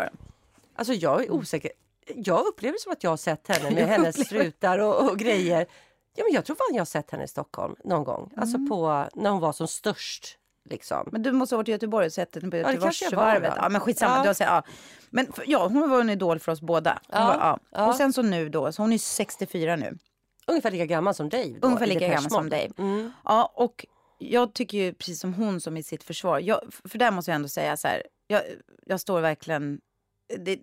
Alltså 0.74 0.92
jag 0.92 1.24
är 1.24 1.30
osäker. 1.32 1.72
Jag 2.14 2.46
upplever 2.46 2.78
som 2.78 2.92
att 2.92 3.02
jag 3.02 3.10
har 3.10 3.16
sett 3.16 3.48
henne 3.48 3.70
med 3.74 3.88
hennes 3.88 4.26
strutar 4.26 4.78
och, 4.78 5.10
och 5.10 5.18
grejer. 5.18 5.66
Ja, 6.16 6.24
men 6.24 6.32
jag 6.34 6.44
tror 6.44 6.56
fan 6.56 6.74
jag 6.74 6.80
har 6.80 6.86
sett 6.86 7.10
henne 7.10 7.24
i 7.24 7.28
Stockholm 7.28 7.76
någon 7.84 8.04
gång. 8.04 8.30
Alltså 8.36 8.56
Mm. 8.56 8.68
på, 8.68 9.08
när 9.14 9.30
hon 9.30 9.40
var 9.40 9.52
som 9.52 9.68
störst. 9.68 10.38
Liksom. 10.70 11.08
Men 11.12 11.22
du 11.22 11.32
måste 11.32 11.54
ha 11.54 11.58
varit 11.58 11.68
i 11.68 11.72
Göteborg 11.72 12.06
och 12.06 12.12
sett 12.12 12.34
henne 12.34 12.50
på 12.50 12.56
Göteborgsvarvet. 12.56 13.42
var, 13.42 13.48
va? 13.50 13.58
Ja, 13.62 13.68
men 13.68 13.80
skitsamma. 13.80 14.16
Ja. 14.16 14.22
Du 14.22 14.28
har 14.28 14.34
sett, 14.34 14.46
ja. 14.46 14.62
Men 15.10 15.32
för, 15.32 15.44
ja, 15.46 15.66
hon 15.66 15.90
var 15.90 16.00
en 16.00 16.10
idol 16.10 16.38
för 16.38 16.52
oss 16.52 16.60
båda. 16.60 16.98
Ja, 17.08 17.26
var, 17.26 17.34
ja. 17.34 17.58
ja. 17.70 17.88
Och 17.88 17.94
sen 17.94 18.12
så 18.12 18.22
nu 18.22 18.48
då, 18.48 18.72
så 18.72 18.82
hon 18.82 18.92
är 18.92 18.98
64 18.98 19.76
nu. 19.76 19.98
Ungefär 20.46 20.70
lika 20.70 20.86
gammal 20.86 21.14
som 21.14 21.28
Dave. 21.28 21.54
Då, 21.60 21.66
Ungefär 21.66 21.86
lika 21.86 22.08
gammal 22.08 22.30
som. 22.30 22.48
Dave. 22.48 22.70
Mm. 22.78 23.12
Ja, 23.24 23.52
och 23.54 23.86
jag 24.18 24.52
tycker 24.54 24.78
ju 24.78 24.94
precis 24.94 25.20
som 25.20 25.34
hon 25.34 25.60
som 25.60 25.76
i 25.76 25.82
sitt 25.82 26.04
försvar. 26.04 26.38
Jag, 26.38 26.60
för 26.84 26.98
där 26.98 27.10
måste 27.10 27.30
jag 27.30 27.36
ändå 27.36 27.48
säga 27.48 27.76
så 27.76 27.88
här. 27.88 28.02
Jag, 28.26 28.42
jag 28.86 29.00
står 29.00 29.20
verkligen... 29.20 29.80
Det, 30.38 30.60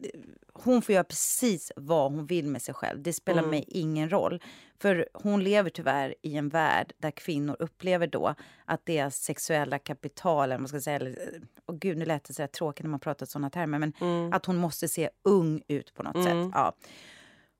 hon 0.53 0.81
får 0.81 0.93
göra 0.93 1.03
precis 1.03 1.71
vad 1.75 2.11
hon 2.11 2.25
vill 2.25 2.47
med 2.47 2.61
sig 2.61 2.73
själv. 2.73 3.01
Det 3.01 3.13
spelar 3.13 3.39
Mm. 3.39 3.51
mig 3.51 3.65
ingen 3.67 4.09
roll. 4.11 4.43
För 4.81 5.09
hon 5.13 5.43
lever 5.43 5.69
tyvärr 5.69 6.15
i 6.21 6.35
en 6.37 6.49
värld 6.49 6.93
där 6.97 7.11
kvinnor 7.11 7.55
upplever 7.59 8.07
då 8.07 8.35
att 8.65 8.85
deras 8.85 9.15
sexuella 9.15 9.79
kapital, 9.79 10.43
eller 10.51 10.57
man 10.57 10.67
ska 10.67 10.81
säga, 10.81 10.95
eller, 10.95 11.41
och 11.65 11.79
gud 11.79 11.97
nu 11.97 12.05
lät 12.05 12.23
det 12.23 12.33
så 12.33 12.47
tråkigt 12.47 12.83
när 12.83 12.89
man 12.89 12.99
pratar 12.99 13.25
sådana 13.25 13.49
termer, 13.49 13.79
men 13.79 13.93
Mm. 14.01 14.33
att 14.33 14.45
hon 14.45 14.57
måste 14.57 14.87
se 14.87 15.09
ung 15.23 15.61
ut 15.67 15.93
på 15.93 16.03
något 16.03 16.23
sätt. 16.23 16.51
Ja. 16.53 16.73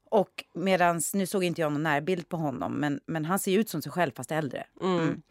Och 0.10 0.44
medans, 0.54 1.14
nu 1.14 1.26
såg 1.28 1.44
inte 1.44 1.62
jag 1.62 1.72
någon 1.72 1.84
närbild 1.84 2.30
på 2.30 2.38
honom, 2.38 2.74
men, 2.74 3.00
men 3.06 3.26
han 3.26 3.40
ser 3.40 3.58
ut 3.60 3.70
som 3.70 3.82
sig 3.82 3.92
själv 3.92 4.12
fast 4.16 4.32
äldre. 4.32 4.66
Mm. 4.82 5.22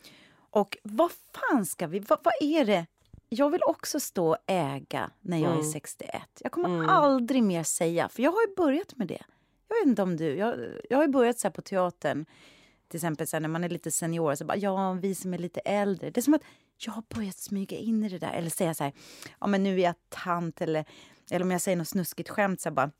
Och 0.50 0.76
vad 0.82 1.10
fan 1.34 1.66
ska 1.66 1.86
vi, 1.86 1.98
vad, 1.98 2.18
vad 2.22 2.34
är 2.40 2.64
det? 2.64 2.86
Jag 3.32 3.50
vill 3.50 3.62
också 3.66 4.00
stå 4.00 4.28
och 4.30 4.36
äga 4.46 5.10
när 5.20 5.38
jag 5.38 5.58
är 5.58 5.62
61. 5.62 6.22
Jag 6.40 6.52
kommer 6.52 6.88
aldrig 6.88 7.42
mer 7.42 7.62
säga, 7.62 8.08
för 8.08 8.22
jag 8.22 8.32
har 8.32 8.40
ju 8.48 8.54
börjat 8.54 8.96
med 8.96 9.08
det. 9.08 9.22
Jag 9.68 9.76
vet 9.76 9.86
inte 9.86 10.02
om 10.02 10.16
du, 10.16 10.36
jag, 10.36 10.56
jag 10.90 10.98
har 10.98 11.04
ju 11.04 11.10
börjat 11.10 11.38
så 11.38 11.50
på 11.50 11.62
teatern, 11.62 12.26
till 12.88 12.96
exempel 12.98 13.26
så 13.26 13.38
när 13.38 13.48
man 13.48 13.64
är 13.64 13.68
lite 13.68 13.90
senior, 13.90 14.34
så 14.34 14.44
bara, 14.44 14.56
ja, 14.56 14.92
vi 14.92 15.14
som 15.14 15.34
är 15.34 15.38
lite 15.38 15.60
äldre. 15.60 16.10
Det 16.10 16.20
är 16.20 16.22
som 16.22 16.34
att 16.34 16.42
jag 16.78 16.92
har 16.92 17.02
börjat 17.14 17.36
smyga 17.38 17.76
in 17.76 18.04
i 18.04 18.08
det 18.08 18.18
där. 18.18 18.32
Eller 18.32 18.50
säga 18.50 18.74
så 18.74 18.84
här, 18.84 18.92
ja 19.40 19.46
men 19.46 19.62
nu 19.62 19.74
är 19.80 19.84
jag 19.84 19.94
tant, 20.08 20.60
eller, 20.60 20.84
eller 21.30 21.44
om 21.44 21.50
jag 21.50 21.60
säger 21.60 21.76
något 21.76 21.88
snuskigt 21.88 22.28
skämt 22.28 22.60
så 22.60 22.70
bara, 22.70 22.90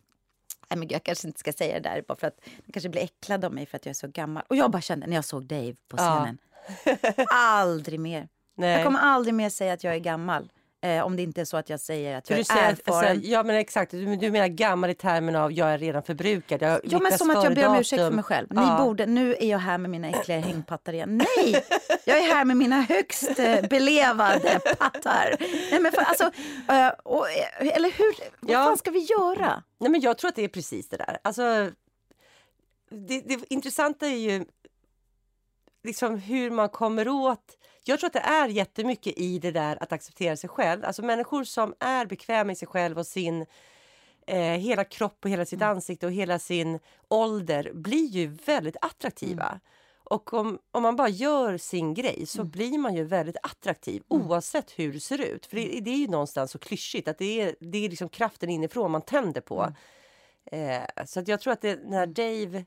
Nej, 0.70 0.78
men 0.78 0.88
jag 0.88 1.02
kanske 1.02 1.26
inte 1.28 1.40
ska 1.40 1.52
säga 1.52 1.74
det 1.80 1.88
där 1.88 2.04
bara 2.08 2.16
för 2.18 2.26
att 2.26 2.40
de 2.66 2.72
kanske 2.72 2.88
blir 2.88 3.02
äcklade 3.02 3.46
av 3.46 3.54
mig 3.54 3.66
för 3.66 3.76
att 3.76 3.86
jag 3.86 3.90
är 3.90 3.94
så 3.94 4.08
gammal. 4.08 4.42
Och 4.48 4.56
jag 4.56 4.70
bara 4.70 4.82
kände 4.82 5.06
när 5.06 5.14
jag 5.14 5.24
såg 5.24 5.44
Dave 5.46 5.74
på 5.88 5.96
Ja. 5.96 6.16
scenen. 6.20 6.38
aldrig 7.30 8.00
mer. 8.00 8.28
Nej. 8.60 8.72
Jag 8.72 8.84
kommer 8.84 9.00
aldrig 9.00 9.34
mer 9.34 9.50
säga 9.50 9.72
att 9.72 9.84
jag 9.84 9.94
är 9.94 9.98
gammal. 9.98 10.52
Eh, 10.82 11.04
om 11.06 11.16
det 11.16 11.22
inte 11.22 11.40
är 11.40 11.44
så 11.44 11.56
att 11.56 11.70
jag 11.70 11.80
säger 11.80 12.16
att 12.18 12.26
För 12.26 12.34
jag 12.34 12.40
är 12.40 12.44
säger, 12.44 12.68
erfaren. 12.68 13.10
alltså, 13.10 13.26
ja 13.30 13.42
men 13.42 13.56
exakt, 13.56 13.90
du, 13.90 14.16
du 14.16 14.30
menar 14.30 14.48
gammal 14.48 14.90
i 14.90 14.94
termen 14.94 15.36
av 15.36 15.52
jag 15.52 15.68
är 15.70 15.78
redan 15.78 16.02
förbrukad. 16.02 16.62
Jag, 16.62 16.80
Ja, 16.84 16.98
men 16.98 17.18
som 17.18 17.30
att 17.30 17.44
jag 17.44 17.54
ber 17.54 17.66
om 17.68 17.76
ursäkt 17.76 18.00
för 18.02 18.10
mig 18.10 18.24
själv. 18.24 18.46
Ni 18.50 18.60
Ja. 18.60 18.78
borde, 18.84 19.06
nu 19.06 19.34
är 19.40 19.46
jag 19.50 19.58
här 19.58 19.78
med 19.78 19.90
mina 19.90 20.08
äckliga 20.08 20.40
hängpattar 20.40 20.92
igen. 20.92 21.16
Nej! 21.36 21.64
Jag 22.04 22.18
är 22.18 22.34
här 22.34 22.44
med 22.44 22.56
mina 22.56 22.80
högst 22.82 23.38
eh, 23.38 23.62
belevade 23.68 24.60
pattar. 24.78 25.36
Nej, 25.70 25.80
men 25.80 25.92
för, 25.92 26.02
alltså, 26.02 26.24
eh, 26.68 26.88
och, 26.88 27.30
eh, 27.30 27.76
eller 27.76 27.90
hur? 27.98 28.14
Vad 28.40 28.50
Ja. 28.50 28.64
fan 28.64 28.78
ska 28.78 28.90
vi 28.90 28.98
göra? 29.18 29.62
Nej, 29.80 29.90
men 29.90 30.00
jag 30.00 30.18
tror 30.18 30.28
att 30.28 30.36
det 30.36 30.44
är 30.44 30.48
precis 30.48 30.88
det 30.88 30.96
där. 30.96 31.18
Alltså, 31.24 31.42
det, 32.90 33.20
det 33.20 33.38
intressanta 33.50 34.06
är 34.06 34.16
ju 34.16 34.44
liksom 35.84 36.18
hur 36.18 36.50
man 36.50 36.68
kommer 36.68 37.08
åt... 37.08 37.56
Jag 37.84 38.00
tror 38.00 38.06
att 38.06 38.12
det 38.12 38.18
är 38.18 38.48
jättemycket 38.48 39.18
i 39.18 39.38
det 39.38 39.50
där 39.50 39.82
att 39.82 39.92
acceptera 39.92 40.36
sig 40.36 40.50
själv. 40.50 40.84
Alltså 40.84 41.02
människor 41.02 41.44
som 41.44 41.74
är 41.80 42.06
bekväma 42.06 42.52
i 42.52 42.54
sig 42.54 42.68
själv 42.68 42.98
och 42.98 43.06
sin 43.06 43.46
eh, 44.26 44.40
hela 44.40 44.84
kropp 44.84 45.24
och 45.24 45.30
hela 45.30 45.46
sitt 45.46 45.62
ansikte 45.62 46.06
och 46.06 46.12
hela 46.12 46.38
sin 46.38 46.78
ålder 47.08 47.70
blir 47.74 48.06
ju 48.06 48.26
väldigt 48.26 48.76
attraktiva. 48.80 49.60
Och 50.04 50.34
om, 50.34 50.58
om 50.70 50.82
man 50.82 50.96
bara 50.96 51.08
gör 51.08 51.58
sin 51.58 51.94
grej 51.94 52.26
så 52.26 52.44
blir 52.44 52.78
man 52.78 52.94
ju 52.94 53.04
väldigt 53.04 53.36
attraktiv 53.42 54.02
oavsett 54.08 54.70
hur 54.70 54.92
det 54.92 55.00
ser 55.00 55.20
ut. 55.20 55.46
För 55.46 55.56
det, 55.56 55.80
det 55.80 55.90
är 55.90 55.96
ju 55.96 56.08
någonstans 56.08 56.50
så 56.50 56.58
klyschigt 56.58 57.08
att 57.08 57.18
det 57.18 57.40
är, 57.40 57.56
det 57.60 57.84
är 57.84 57.88
liksom 57.88 58.08
kraften 58.08 58.50
inifrån 58.50 58.90
man 58.90 59.02
tänder 59.02 59.40
på. 59.40 59.72
Eh, 60.44 61.04
så 61.06 61.20
att 61.20 61.28
jag 61.28 61.40
tror 61.40 61.52
att 61.52 61.60
det, 61.60 61.80
när 61.84 62.06
Dave 62.06 62.64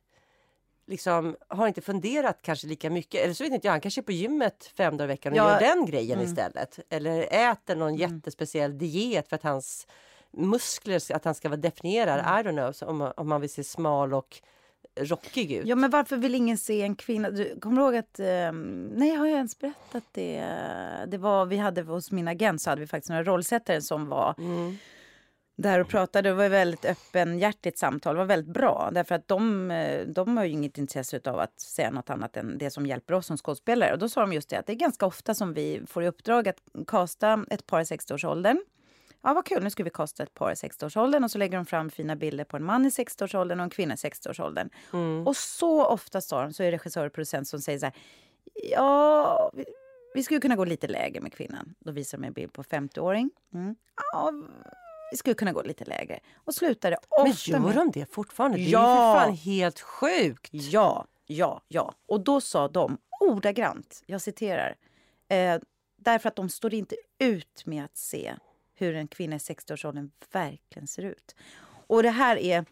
liksom 0.88 1.36
har 1.48 1.68
inte 1.68 1.82
funderat 1.82 2.42
kanske 2.42 2.68
lika 2.68 2.90
mycket. 2.90 3.22
Eller 3.22 3.34
så 3.34 3.44
vet 3.44 3.54
inte 3.54 3.68
jag, 3.68 3.72
han 3.72 3.82
kanske 3.82 4.02
är 4.02 4.04
på 4.04 4.12
gymmet 4.12 4.72
fem 4.78 4.98
dagar 4.98 5.10
i 5.10 5.14
veckan 5.14 5.32
och 5.34 5.38
Ja. 5.38 5.52
gör 5.52 5.60
den 5.60 5.86
grejen 5.86 6.22
istället. 6.22 6.80
Eller 6.90 7.28
äter 7.52 7.76
någon 7.76 7.96
jättespeciell 7.96 8.78
diet 8.78 9.30
för 9.30 9.36
att 9.36 9.44
hans 9.44 9.88
muskler, 10.32 11.16
att 11.16 11.26
han 11.26 11.36
ska 11.36 11.50
vara 11.50 11.60
definierad. 11.60 12.20
I 12.20 12.48
don't 12.48 12.74
know, 12.82 12.90
om, 12.90 13.12
om 13.18 13.30
man 13.30 13.42
vill 13.42 13.50
se 13.50 13.64
smal 13.64 14.14
och 14.14 14.42
rockig 15.00 15.52
ut. 15.52 15.68
Ja, 15.68 15.76
men 15.76 15.90
varför 15.90 16.18
vill 16.18 16.36
ingen 16.36 16.58
se 16.58 16.82
en 16.82 16.96
kvinna? 16.96 17.30
Du 17.30 17.60
kommer 17.60 17.76
du 17.78 17.84
ihåg 17.84 17.96
att... 17.96 18.20
ehm, 18.20 18.92
nej, 18.96 19.16
har 19.16 19.26
jag 19.26 19.36
ens 19.36 19.60
berättat 19.60 20.04
det? 20.12 20.46
Det 21.08 21.18
var, 21.18 21.46
vi 21.46 21.58
hade 21.58 21.82
hos 21.82 22.12
min 22.12 22.28
agent 22.28 22.62
så 22.62 22.70
hade 22.70 22.82
vi 22.82 22.88
faktiskt 22.88 23.10
några 23.10 23.24
rollsättare 23.24 23.82
som 23.82 24.08
var 24.10 24.36
där 25.56 25.80
och 25.80 25.88
pratade. 25.88 26.30
Det 26.30 26.34
var 26.34 26.46
ett 26.46 26.52
väldigt 26.52 26.86
öppenhjärtigt 26.86 27.78
samtal. 27.78 28.16
Det 28.16 28.20
var 28.20 28.26
väldigt 28.26 28.54
bra. 28.54 28.90
Därför 28.94 29.16
att 29.16 29.28
de, 29.28 29.72
eh, 29.72 30.08
de 30.08 30.38
har 30.38 30.44
ju 30.44 30.52
inget 30.52 30.78
intresse 30.78 31.22
av 31.26 31.40
att 31.40 31.60
säga 31.60 31.92
något 31.92 32.10
annat 32.10 32.38
än 32.38 32.58
det 32.58 32.70
som 32.70 32.86
hjälper 32.86 33.14
oss 33.14 33.26
som 33.26 33.38
skådespelare. 33.38 33.94
Och 33.94 34.00
då 34.00 34.10
sa 34.10 34.22
de 34.22 34.34
just 34.34 34.50
det 34.50 34.60
att 34.60 34.66
det 34.66 34.74
är 34.74 34.78
ganska 34.78 35.06
ofta 35.06 35.34
som 35.34 35.54
vi 35.54 35.82
får 35.88 36.04
i 36.04 36.08
uppdrag 36.08 36.48
att 36.48 36.58
kasta 36.88 37.46
ett 37.50 37.68
par 37.68 37.82
i 37.82 37.84
60-årsåldern. 37.84 38.58
Ja, 39.22 39.34
vad 39.34 39.46
kul, 39.46 39.64
nu 39.64 39.70
ska 39.70 39.84
vi 39.84 39.90
kasta 39.90 40.24
ett 40.24 40.34
par 40.34 40.52
i 40.52 40.54
60-årsåldern 40.54 41.24
och 41.24 41.32
så 41.32 41.38
lägger 41.38 41.58
de 41.58 41.66
fram 41.66 41.90
fina 41.90 42.16
bilder 42.16 42.44
på 42.44 42.58
en 42.58 42.64
man 42.64 42.86
i 42.86 42.90
60-årsåldern 42.90 43.60
och 43.60 43.64
en 43.64 43.70
kvinna 43.70 43.94
i 43.94 43.98
60-årsåldern. 43.98 44.70
Och 45.26 45.36
så 45.36 45.86
ofta 45.86 46.22
sa 46.22 46.42
de, 46.42 46.54
så 46.54 46.64
är 46.64 46.72
regissör 46.72 47.06
och 47.06 47.14
producent 47.14 47.48
som 47.48 47.62
säger 47.62 47.80
så 47.80 47.86
här, 47.86 47.96
ja, 48.72 49.52
vi, 49.54 49.66
vi 50.14 50.24
skulle 50.24 50.40
kunna 50.40 50.56
gå 50.56 50.66
lite 50.66 50.88
lägre 50.88 51.22
med 51.22 51.34
kvinnan. 51.34 51.76
Då 51.80 51.92
visar 51.92 52.18
de 52.18 52.28
en 52.28 52.34
bild 52.34 52.54
på 52.54 52.64
50-åring. 52.64 53.30
Mm. 53.54 53.76
Ja, 54.14 54.34
vi 55.14 55.18
skulle 55.18 55.34
kunna 55.36 55.52
gå 55.52 55.62
lite 55.62 55.86
lägre. 55.86 56.20
Och 56.36 56.56
slutade 56.56 56.98
Men 57.18 57.32
ofta 57.32 57.52
gör 57.52 57.60
med... 57.60 57.76
de 57.76 57.92
det 57.92 58.14
fortfarande? 58.14 58.58
Det 58.58 58.62
är 58.64 58.66
ju 58.66 58.72
Ja. 58.72 59.14
för 59.20 59.26
fan 59.28 59.36
helt 59.36 59.80
sjukt. 59.80 60.50
Ja, 60.54 61.06
ja, 61.26 61.62
ja. 61.68 61.94
Och 62.06 62.20
då 62.22 62.42
sa 62.42 62.68
de 62.68 62.98
ordagrant, 63.20 64.04
jag 64.06 64.22
citerar, 64.22 64.76
eh, 65.30 65.60
därför 65.98 66.30
att 66.30 66.36
de 66.36 66.50
står 66.50 66.74
inte 66.74 66.96
ut 67.20 67.64
med 67.66 67.86
att 67.86 67.98
se 67.98 68.36
hur 68.76 68.96
en 68.96 69.08
kvinna 69.08 69.36
i 69.36 69.40
60-årsåldern 69.40 70.12
verkligen 70.32 70.88
ser 70.88 71.04
ut. 71.04 71.36
Och 71.88 72.04
det 72.04 72.10
här 72.10 72.38
är... 72.38 72.66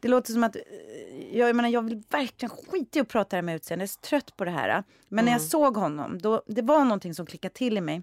Det 0.00 0.08
låter 0.08 0.32
som 0.32 0.44
att... 0.44 0.56
eh, 0.56 0.62
Jag, 1.38 1.56
menar, 1.56 1.68
jag 1.68 1.82
vill 1.82 2.02
verkligen 2.10 2.50
skita 2.50 2.98
i 2.98 3.02
att 3.02 3.08
prata 3.08 3.42
med 3.42 3.56
utseende. 3.56 3.82
Jag 3.82 3.86
är 3.86 3.92
så 3.92 4.00
trött 4.00 4.36
på 4.36 4.44
det 4.44 4.50
här. 4.50 4.84
Men 5.08 5.24
när 5.24 5.32
jag 5.32 5.40
såg 5.42 5.76
honom, 5.76 6.18
då, 6.18 6.42
det 6.46 6.62
var 6.62 6.84
någonting 6.84 7.14
som 7.14 7.26
klickade 7.26 7.54
till 7.54 7.78
i 7.78 7.80
mig. 7.80 8.02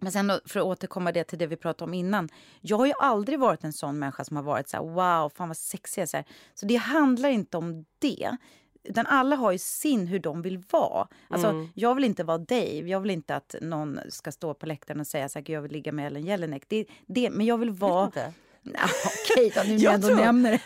Men 0.00 0.12
sen 0.12 0.26
då, 0.26 0.40
för 0.46 0.60
att 0.60 0.66
återkomma 0.66 1.12
det 1.12 1.24
till 1.24 1.38
det 1.38 1.46
vi 1.46 1.56
pratade 1.56 1.88
om 1.88 1.94
innan. 1.94 2.28
Jag 2.60 2.76
har 2.76 2.86
ju 2.86 2.92
aldrig 3.00 3.38
varit 3.40 3.64
en 3.64 3.72
sån 3.72 3.98
människa 3.98 4.24
som 4.24 4.36
har 4.36 4.44
varit 4.44 4.68
så 4.68 4.76
här, 4.76 4.84
wow, 4.84 5.28
fan 5.28 5.48
vad 5.48 5.56
sexig 5.56 6.08
så 6.08 6.16
här. 6.16 6.26
Så 6.54 6.66
det 6.66 6.76
handlar 6.76 7.28
inte 7.28 7.56
om 7.56 7.84
det. 7.98 8.36
Utan 8.84 9.06
alla 9.06 9.36
har 9.36 9.52
ju 9.52 9.58
sin 9.58 10.06
hur 10.06 10.18
de 10.18 10.42
vill 10.42 10.62
vara. 10.70 11.08
Alltså, 11.28 11.48
Mm. 11.48 11.68
Jag 11.74 11.94
vill 11.94 12.04
inte 12.04 12.24
vara 12.24 12.38
Dave. 12.38 12.88
Jag 12.88 13.00
vill 13.00 13.10
inte 13.10 13.36
att 13.36 13.54
någon 13.60 14.00
ska 14.08 14.32
stå 14.32 14.54
på 14.54 14.66
läktaren 14.66 15.00
och 15.00 15.06
säga 15.06 15.24
att 15.24 15.48
jag 15.48 15.62
vill 15.62 15.72
ligga 15.72 15.92
med 15.92 16.06
Ellen 16.06 16.24
Jelinek. 16.24 16.62
Det, 16.68 16.86
det, 17.06 17.30
men 17.30 17.46
jag 17.46 17.58
vill 17.58 17.70
vara... 17.70 18.04
Inte. 18.04 18.32
Okej 18.66 19.52
då, 19.54 19.62
nu 19.62 19.72
när 19.76 19.82
Jag 19.84 19.94
ändå 19.94 20.06
tror- 20.08 20.16
nämner 20.16 20.50
det. 20.50 20.60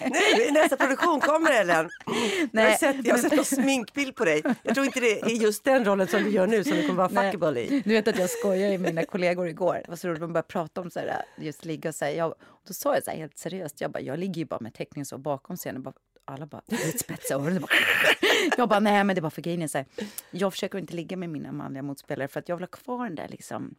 Nej, 0.10 0.52
nästa 0.52 0.76
produktion 0.76 1.20
kommer 1.20 1.50
Ellen. 1.60 1.90
Jag 2.06 2.12
har 2.14 2.48
Nej, 2.52 2.78
sett, 2.78 2.96
jag 3.06 3.14
har 3.14 3.22
sett 3.22 3.32
någon 3.36 3.44
sminkbild 3.44 4.16
på 4.16 4.24
dig. 4.24 4.42
Jag 4.62 4.74
tror 4.74 4.86
inte 4.86 5.00
det 5.00 5.20
är 5.20 5.28
just 5.28 5.64
den 5.64 5.84
rollen 5.84 6.08
som 6.08 6.22
du 6.24 6.30
gör 6.30 6.46
nu 6.46 6.64
som 6.64 6.76
du 6.76 6.82
kommer 6.82 6.94
vara 6.94 7.08
Nej. 7.08 7.32
fuckable 7.32 7.60
i. 7.60 7.80
Du 7.84 7.90
vet 7.94 8.08
att 8.08 8.18
jag 8.18 8.30
skojar 8.30 8.70
med 8.70 8.80
mina 8.80 9.04
kollegor 9.04 9.48
igår. 9.48 9.74
Det 9.84 9.88
var 9.88 9.96
så 9.96 10.08
roligt, 10.08 10.20
de 10.20 10.32
började 10.32 10.48
prata 10.48 10.80
om 10.80 10.90
så 10.90 10.98
här, 11.00 11.22
just 11.36 11.64
ligga 11.64 11.88
och 11.88 11.94
säga. 11.94 12.16
Jag, 12.16 12.34
då 12.66 12.74
sa 12.74 12.94
jag 12.94 13.04
så 13.04 13.10
här 13.10 13.18
helt 13.18 13.38
seriöst, 13.38 13.80
jag 13.80 13.90
bara, 13.90 14.00
jag 14.00 14.18
ligger 14.18 14.34
ju 14.38 14.44
bara 14.44 14.60
med 14.60 14.74
teckning 14.74 15.04
så 15.04 15.18
bakom 15.18 15.56
scenen. 15.56 15.82
Bara, 15.82 15.94
alla 16.24 16.46
bara, 16.46 16.62
spetsa 16.98 17.34
öron. 17.34 17.60
Bara, 17.60 17.68
jag 18.56 18.68
bara, 18.68 18.80
nej 18.80 19.04
men 19.04 19.16
det 19.16 19.22
var 19.22 19.30
för 19.30 19.42
grejen 19.42 19.68
så 19.68 19.78
här, 19.78 19.86
jag 20.30 20.52
försöker 20.52 20.78
inte 20.78 20.94
ligga 20.94 21.16
med 21.16 21.28
mina 21.30 21.52
manliga 21.52 21.82
motspelare 21.82 22.28
för 22.28 22.40
att 22.40 22.48
jag 22.48 22.56
vill 22.56 22.62
ha 22.62 22.68
kvar 22.68 23.04
den 23.04 23.14
där 23.14 23.28
liksom 23.28 23.74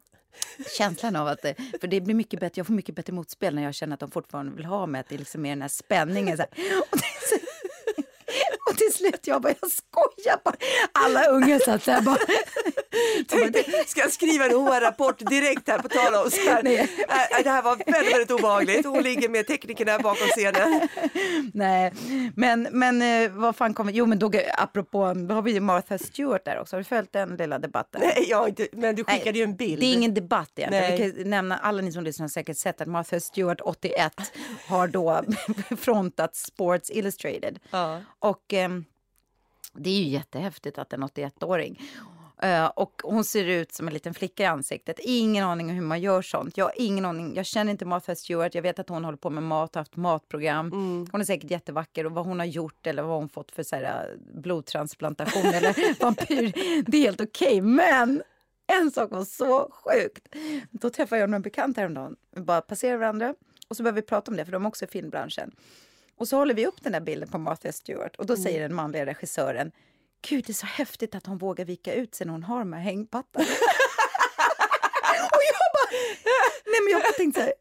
känslan 0.78 1.16
av 1.16 1.28
att 1.28 1.42
det, 1.42 1.54
för 1.80 1.88
det 1.88 2.00
blir 2.00 2.14
mycket 2.14 2.40
bättre, 2.40 2.58
jag 2.58 2.66
får 2.66 2.74
mycket 2.74 2.94
bättre 2.94 3.12
motspel 3.12 3.54
när 3.54 3.62
jag 3.62 3.74
känner 3.74 3.94
att 3.94 4.00
de 4.00 4.10
fortfarande 4.10 4.56
vill 4.56 4.64
ha 4.64 4.86
mig, 4.86 5.00
att 5.00 5.08
det 5.08 5.18
liksom 5.18 5.18
är 5.18 5.26
liksom 5.36 5.42
mer 5.42 5.50
den 5.50 5.62
här 5.62 5.68
spänningen. 5.68 6.36
Så 6.36 6.42
här. 6.42 6.50
Och, 6.90 6.98
det 6.98 7.04
är 7.04 7.28
så, 7.28 7.55
till 8.78 8.92
slut, 8.94 9.20
jag 9.26 9.42
bara, 9.42 9.54
jag 9.60 9.70
skojar 9.70 10.38
bara. 10.44 10.56
Alla 10.92 11.24
unga 11.26 11.58
satt 11.58 11.86
här 11.86 12.00
bara, 12.00 12.16
Ska 13.86 14.00
jag 14.00 14.12
skriva 14.12 14.44
en 14.44 14.50
HR-rapport 14.50 15.18
direkt 15.18 15.68
här 15.68 15.78
på 15.78 15.88
tal 15.88 16.14
om 16.14 16.30
så 16.30 16.50
här. 16.50 16.62
Nej. 16.62 16.78
Äh, 17.08 17.42
Det 17.44 17.50
här 17.50 17.62
var 17.62 17.76
väldigt, 17.92 18.12
väldigt 18.12 18.30
obehagligt. 18.30 18.86
Hon 18.86 19.02
ligger 19.02 19.28
med 19.28 19.46
teknikerna 19.46 19.98
bakom 19.98 20.28
scenen. 20.28 20.88
Nej, 21.54 21.92
men, 22.34 22.68
men 22.70 23.02
eh, 23.02 23.30
vad 23.30 23.56
fan 23.56 23.74
kommer... 23.74 23.92
Jo, 23.92 24.06
men 24.06 24.18
då, 24.18 24.30
apropå, 24.58 25.14
då 25.28 25.34
har 25.34 25.42
vi 25.42 25.52
ju 25.52 25.60
Martha 25.60 25.98
Stewart 25.98 26.44
där 26.44 26.60
också. 26.60 26.76
Har 26.76 26.80
du 26.80 26.84
följt 26.84 27.12
den 27.12 27.36
lilla 27.36 27.58
debatten? 27.58 28.00
Nej, 28.04 28.26
jag 28.28 28.48
inte, 28.48 28.68
men 28.72 28.94
du 28.94 29.04
skickade 29.04 29.30
Nej, 29.30 29.38
ju 29.38 29.44
en 29.44 29.56
bild. 29.56 29.80
Det 29.80 29.86
är 29.86 29.92
ingen 29.94 30.14
debatt 30.14 30.50
egentligen. 30.56 30.84
Nej. 30.84 31.12
Vi 31.12 31.22
kan 31.22 31.30
nämna, 31.30 31.56
alla 31.56 31.82
ni 31.82 31.92
som 31.92 32.04
lyssnar 32.04 32.24
har 32.24 32.28
säkert 32.28 32.56
sett 32.56 32.80
att 32.80 32.88
Martha 32.88 33.20
Stewart, 33.20 33.60
81, 33.60 34.12
har 34.68 34.88
då 34.88 35.24
frontat 35.80 36.36
Sports 36.36 36.90
Illustrated. 36.90 37.58
Ja. 37.70 38.00
Och 38.18 38.52
ehm, 38.52 38.65
det 39.78 39.90
är 39.90 40.02
ju 40.02 40.08
jättehäftigt 40.08 40.78
att 40.78 40.92
en 40.92 41.04
81-åring 41.04 41.80
eh, 42.42 42.66
och 42.66 43.02
hon 43.04 43.24
ser 43.24 43.44
ut 43.44 43.72
som 43.72 43.88
en 43.88 43.94
liten 43.94 44.14
flicka 44.14 44.42
i 44.42 44.46
ansiktet. 44.46 44.98
Ingen 44.98 45.44
aning 45.44 45.70
om 45.70 45.74
hur 45.74 45.82
man 45.82 46.00
gör 46.00 46.22
sånt. 46.22 46.56
Jag 46.56 46.70
ingen 46.76 47.04
aning. 47.04 47.34
Jag 47.34 47.46
känner 47.46 47.72
inte 47.72 47.84
Martha 47.84 48.14
Stewart. 48.14 48.54
Jag 48.54 48.62
vet 48.62 48.78
att 48.78 48.88
hon 48.88 49.04
håller 49.04 49.18
på 49.18 49.30
med 49.30 49.42
mat 49.42 49.76
och 49.76 49.80
haft 49.80 49.96
matprogram. 49.96 50.70
Hon 51.12 51.20
är 51.20 51.24
säkert 51.24 51.50
jättevacker 51.50 52.06
och 52.06 52.12
vad 52.12 52.26
hon 52.26 52.38
har 52.38 52.46
gjort 52.46 52.86
eller 52.86 53.02
vad 53.02 53.18
hon 53.18 53.28
fått 53.28 53.52
för 53.52 53.62
så 53.62 53.76
här, 53.76 53.82
eh, 53.84 54.40
blodtransplantation 54.40 55.46
eller 55.46 56.00
vampyr. 56.00 56.52
Det 56.86 56.96
är 56.96 57.02
helt 57.02 57.20
okej. 57.20 57.60
Men 57.60 58.22
en 58.66 58.90
sak 58.90 59.10
var 59.10 59.24
så 59.24 59.70
sjukt. 59.72 60.28
Då 60.70 60.90
träffade 60.90 61.20
jag 61.20 61.30
några 61.30 61.40
bekanta 61.40 61.80
häromdagen. 61.80 62.16
Vi 62.34 62.42
bara 62.42 62.60
passerade 62.60 62.98
varandra 62.98 63.34
och 63.68 63.76
så 63.76 63.82
började 63.82 64.00
vi 64.00 64.06
prata 64.06 64.30
om 64.30 64.36
det 64.36 64.44
för 64.44 64.52
de 64.52 64.64
är 64.64 64.68
också 64.68 64.84
i 64.84 64.88
filmbranschen. 64.88 65.52
Och 66.18 66.28
så 66.28 66.36
håller 66.36 66.54
vi 66.54 66.66
upp 66.66 66.82
den 66.82 66.92
där 66.92 67.00
bilden 67.00 67.28
på 67.28 67.38
Martha 67.38 67.72
Stewart 67.72 68.16
och 68.16 68.26
då 68.26 68.36
säger 68.36 68.60
den 68.60 68.74
manliga 68.74 69.06
regissören 69.06 69.72
Gud, 70.28 70.44
det 70.46 70.50
är 70.52 70.54
så 70.54 70.66
häftigt 70.66 71.14
att 71.14 71.26
hon 71.26 71.38
vågar 71.38 71.64
vika 71.64 71.94
ut 71.94 72.14
sig 72.14 72.26
när 72.26 72.32
hon 72.32 72.42
har 72.42 72.58
de 72.58 72.72
här 72.72 72.80
hängpattarna. 72.80 73.44
och 75.32 75.42
jag 75.50 75.72
bara, 75.74 75.98
nej 76.66 76.80
men 76.84 76.92
jag 76.92 77.02
bara 77.02 77.12
tänkte 77.12 77.40
så 77.40 77.46
här, 77.46 77.54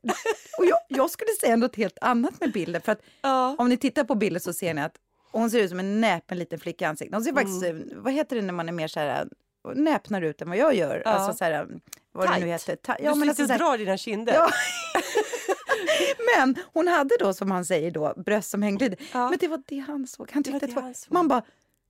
och 0.58 0.66
jag, 0.66 0.78
jag 0.88 1.10
skulle 1.10 1.30
säga 1.42 1.56
något 1.56 1.76
helt 1.76 1.98
annat 2.02 2.40
med 2.40 2.52
bilden 2.52 2.82
för 2.82 2.92
att 2.92 3.02
Ja. 3.22 3.56
om 3.60 3.70
ni 3.70 3.78
tittar 3.78 4.04
på 4.04 4.16
bilden 4.16 4.42
så 4.42 4.54
ser 4.54 4.74
ni 4.74 4.82
att 4.82 4.96
hon 5.32 5.52
ser 5.52 5.60
ut 5.60 5.70
som 5.70 5.80
en 5.80 6.02
näpen 6.02 6.38
liten 6.40 6.60
flicka 6.60 6.86
i 6.86 6.88
ansiktet. 6.88 7.16
Hon 7.16 7.24
ser 7.24 7.34
faktiskt, 7.34 7.64
Mm. 7.64 7.90
vad 7.96 8.14
heter 8.14 8.36
det 8.36 8.42
när 8.42 8.54
man 8.54 8.68
är 8.70 8.74
mer 8.74 8.88
så 8.88 9.00
här 9.00 9.28
näpnare 9.76 10.28
ut 10.28 10.42
än 10.42 10.50
vad 10.50 10.58
jag 10.58 10.76
gör? 10.76 11.02
Ja. 11.06 11.12
Alltså 11.12 11.38
så 11.38 11.44
här, 11.44 11.68
vad 12.12 12.28
det 12.28 12.34
nu 12.34 12.40
Tight. 12.46 12.52
heter. 12.70 12.76
Ta- 12.76 12.96
du 12.98 13.04
men 13.04 13.14
sitter 13.14 13.28
alltså, 13.28 13.44
och 13.44 13.60
drar 13.72 13.78
dina 13.78 13.98
kinder. 13.98 14.34
Ja. 14.34 14.50
Men 16.38 16.56
hon 16.74 16.88
hade 16.88 17.16
då, 17.20 17.34
som 17.34 17.52
han 17.52 17.66
säger, 17.66 17.92
då, 17.92 18.14
bröst 18.18 18.50
som 18.50 18.62
hängde 18.62 18.90
lite. 18.90 19.04
Ja. 19.14 19.30
Men 19.30 19.38
det 19.40 19.48
var 19.48 19.62
det 19.66 19.80
han 19.80 20.08
såg. 20.08 20.32
Han 20.32 20.44
tyckte 20.44 20.60
det 20.68 20.74
det 20.76 20.82
var... 20.82 20.94
såg. 20.94 21.14
Man 21.14 21.28
bara, 21.28 21.42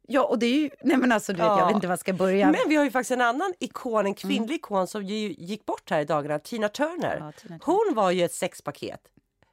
ja 0.07 0.23
och 0.23 0.39
det 0.39 0.45
är 0.45 0.53
ju... 0.53 0.69
Nej 0.83 0.97
men 0.97 1.11
alltså 1.11 1.31
du 1.33 1.37
vet, 1.37 1.45
Ja. 1.45 1.59
jag 1.59 1.65
vet 1.67 1.75
inte 1.75 1.87
var 1.87 1.91
jag 1.91 1.99
ska 1.99 2.13
börja. 2.13 2.45
Men 2.51 2.59
vi 2.69 2.75
har 2.75 2.83
ju 2.83 2.91
faktiskt 2.91 3.11
en 3.11 3.21
annan 3.21 3.53
ikon, 3.59 4.05
en 4.05 4.13
kvinnlig 4.13 4.39
Mm. 4.39 4.55
ikon 4.55 4.87
som 4.87 5.03
ju 5.03 5.15
gick 5.37 5.65
bort 5.65 5.89
här 5.89 6.01
i 6.01 6.05
dagarna, 6.05 6.39
Tina 6.39 6.69
Turner. 6.69 7.17
Ja, 7.19 7.31
Tina. 7.31 7.59
Hon 7.63 7.91
var 7.95 8.11
ju 8.11 8.25
ett 8.25 8.33
sexpaket. 8.33 9.01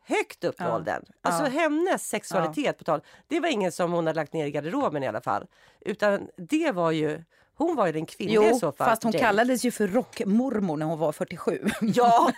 Högt 0.04 0.44
upp 0.44 0.54
Ja. 0.58 0.74
åldern. 0.76 1.04
Alltså 1.22 1.42
Ja. 1.42 1.48
hennes 1.48 2.08
sexualitet 2.08 2.78
på 2.78 2.84
tal, 2.84 3.00
det 3.28 3.40
var 3.40 3.48
ingen 3.48 3.72
som 3.72 3.92
hon 3.92 4.06
hade 4.06 4.20
lagt 4.20 4.32
ner 4.32 4.46
i 4.46 4.50
garderoben 4.50 5.02
i 5.02 5.06
alla 5.08 5.20
fall. 5.20 5.46
Utan 5.80 6.28
det 6.36 6.72
var 6.72 6.90
ju, 6.90 7.24
hon 7.56 7.76
var 7.76 7.86
ju 7.86 7.92
den 7.92 8.06
kvinnliga 8.06 8.42
i 8.42 8.48
Jo, 8.50 8.58
så 8.58 8.72
fall. 8.72 8.86
fast 8.88 9.02
hon 9.02 9.12
Jane. 9.12 9.24
kallades 9.26 9.64
ju 9.64 9.70
för 9.70 9.88
rockmormor 9.88 10.76
när 10.76 10.86
hon 10.86 10.98
var 10.98 11.12
47. 11.12 11.64
Ja, 11.80 12.32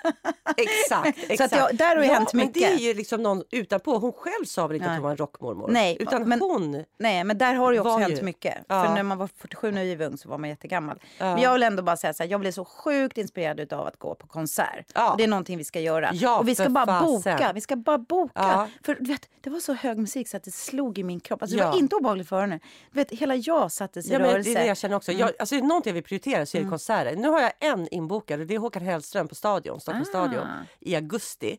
exakt. 0.56 1.18
exakt. 1.28 1.38
Så 1.38 1.44
att 1.44 1.52
jag- 1.70 1.76
där 1.76 1.96
har 1.96 2.02
ju 2.02 2.08
ja, 2.08 2.14
hänt 2.14 2.32
Men 2.32 2.46
mycket. 2.46 2.54
det 2.62 2.64
är 2.72 2.76
ju 2.78 2.94
liksom 2.94 3.22
någon 3.22 3.42
utanpå. 3.50 3.98
Hon 3.98 4.12
själv 4.12 4.44
sa 4.46 4.66
väl 4.66 4.74
inte 4.76 4.86
Nej. 4.86 4.92
att 4.94 4.98
hon 4.98 5.04
var 5.04 5.10
en 5.10 5.16
rockmormor? 5.16 5.68
Nej, 5.68 5.96
Utan 6.00 6.28
men- 6.28 6.40
hon... 6.40 6.84
Nej, 6.98 7.24
men 7.24 7.38
där 7.38 7.54
har 7.54 7.70
det 7.70 7.74
ju 7.74 7.80
också 7.80 7.96
hänt 7.98 8.18
ju. 8.18 8.22
mycket. 8.22 8.54
Ja. 8.68 8.84
För 8.84 8.94
när 8.94 9.02
man 9.02 9.18
var 9.18 9.28
47 9.38 9.70
när 9.72 9.84
vi 9.84 9.94
var 9.94 10.06
ung 10.06 10.18
så 10.18 10.28
var 10.28 10.38
man 10.38 10.48
jättegammal. 10.50 10.98
Ja. 11.18 11.24
Men 11.34 11.42
jag 11.42 11.52
vill 11.52 11.62
ändå 11.62 11.82
bara 11.82 11.96
säga 11.96 12.14
så 12.14 12.22
här, 12.22 12.30
jag 12.30 12.40
blir 12.40 12.52
så 12.52 12.64
sjukt 12.64 13.18
inspirerad 13.18 13.72
av 13.72 13.86
att 13.86 13.98
gå 13.98 14.14
på 14.14 14.26
konsert. 14.26 14.86
Ja. 14.94 15.10
Och 15.10 15.16
det 15.16 15.24
är 15.24 15.28
någonting 15.28 15.58
vi 15.58 15.64
ska 15.64 15.80
göra. 15.80 16.10
Ja, 16.12 16.38
och 16.38 16.48
vi 16.48 16.54
ska 16.54 16.68
bara 16.68 16.86
fasen. 16.86 17.36
boka. 17.36 17.52
Vi 17.54 17.60
ska 17.60 17.76
bara 17.76 17.98
boka. 17.98 18.68
För 18.84 18.94
du 19.00 19.12
vet, 19.12 19.28
det 19.40 19.50
var 19.50 19.60
så 19.60 19.72
hög 19.72 19.98
musik 19.98 20.28
så 20.28 20.36
att 20.36 20.44
det 20.44 20.50
slog 20.50 20.98
i 20.98 21.02
min 21.02 21.20
kropp. 21.20 21.42
Alltså, 21.42 21.56
det 21.56 21.64
var 21.64 21.78
inte 21.78 21.96
obehagligt 21.96 22.28
för 22.28 22.40
henne. 22.40 22.60
Du 22.92 22.98
vet, 23.00 23.10
hela 23.10 23.34
jag 23.34 23.72
sattes 23.72 24.06
i 24.06 24.12
Ja, 24.12 24.18
men 24.18 24.30
rörelse. 24.30 24.50
det 24.50 24.56
är 24.56 24.60
det 24.60 24.66
jag 24.66 24.76
känner 24.76 24.96
också. 24.96 25.12
Mm. 25.14 25.20
Jag, 25.26 25.32
alltså, 25.38 25.54
är 25.54 25.60
det 25.60 25.66
någonting 25.66 25.90
jag 25.90 25.94
vill 25.94 26.02
prioritera 26.04 26.46
så 26.46 26.58
är 26.58 26.62
det 26.62 26.68
konserter. 26.68 27.16
Nu 27.16 27.28
har 27.28 27.40
jag 27.40 27.52
en 27.60 27.88
inbokad 27.94 28.40
och 28.40 28.46
det 28.46 28.54
är 28.54 28.58
Håkan 28.58 28.82
Hellström 28.82 29.28
på 29.28 29.34
Stadion, 29.34 29.80
Stockholms 29.80 30.08
Ah. 30.08 30.10
stadion 30.10 30.46
i 30.80 30.94
augusti. 30.96 31.58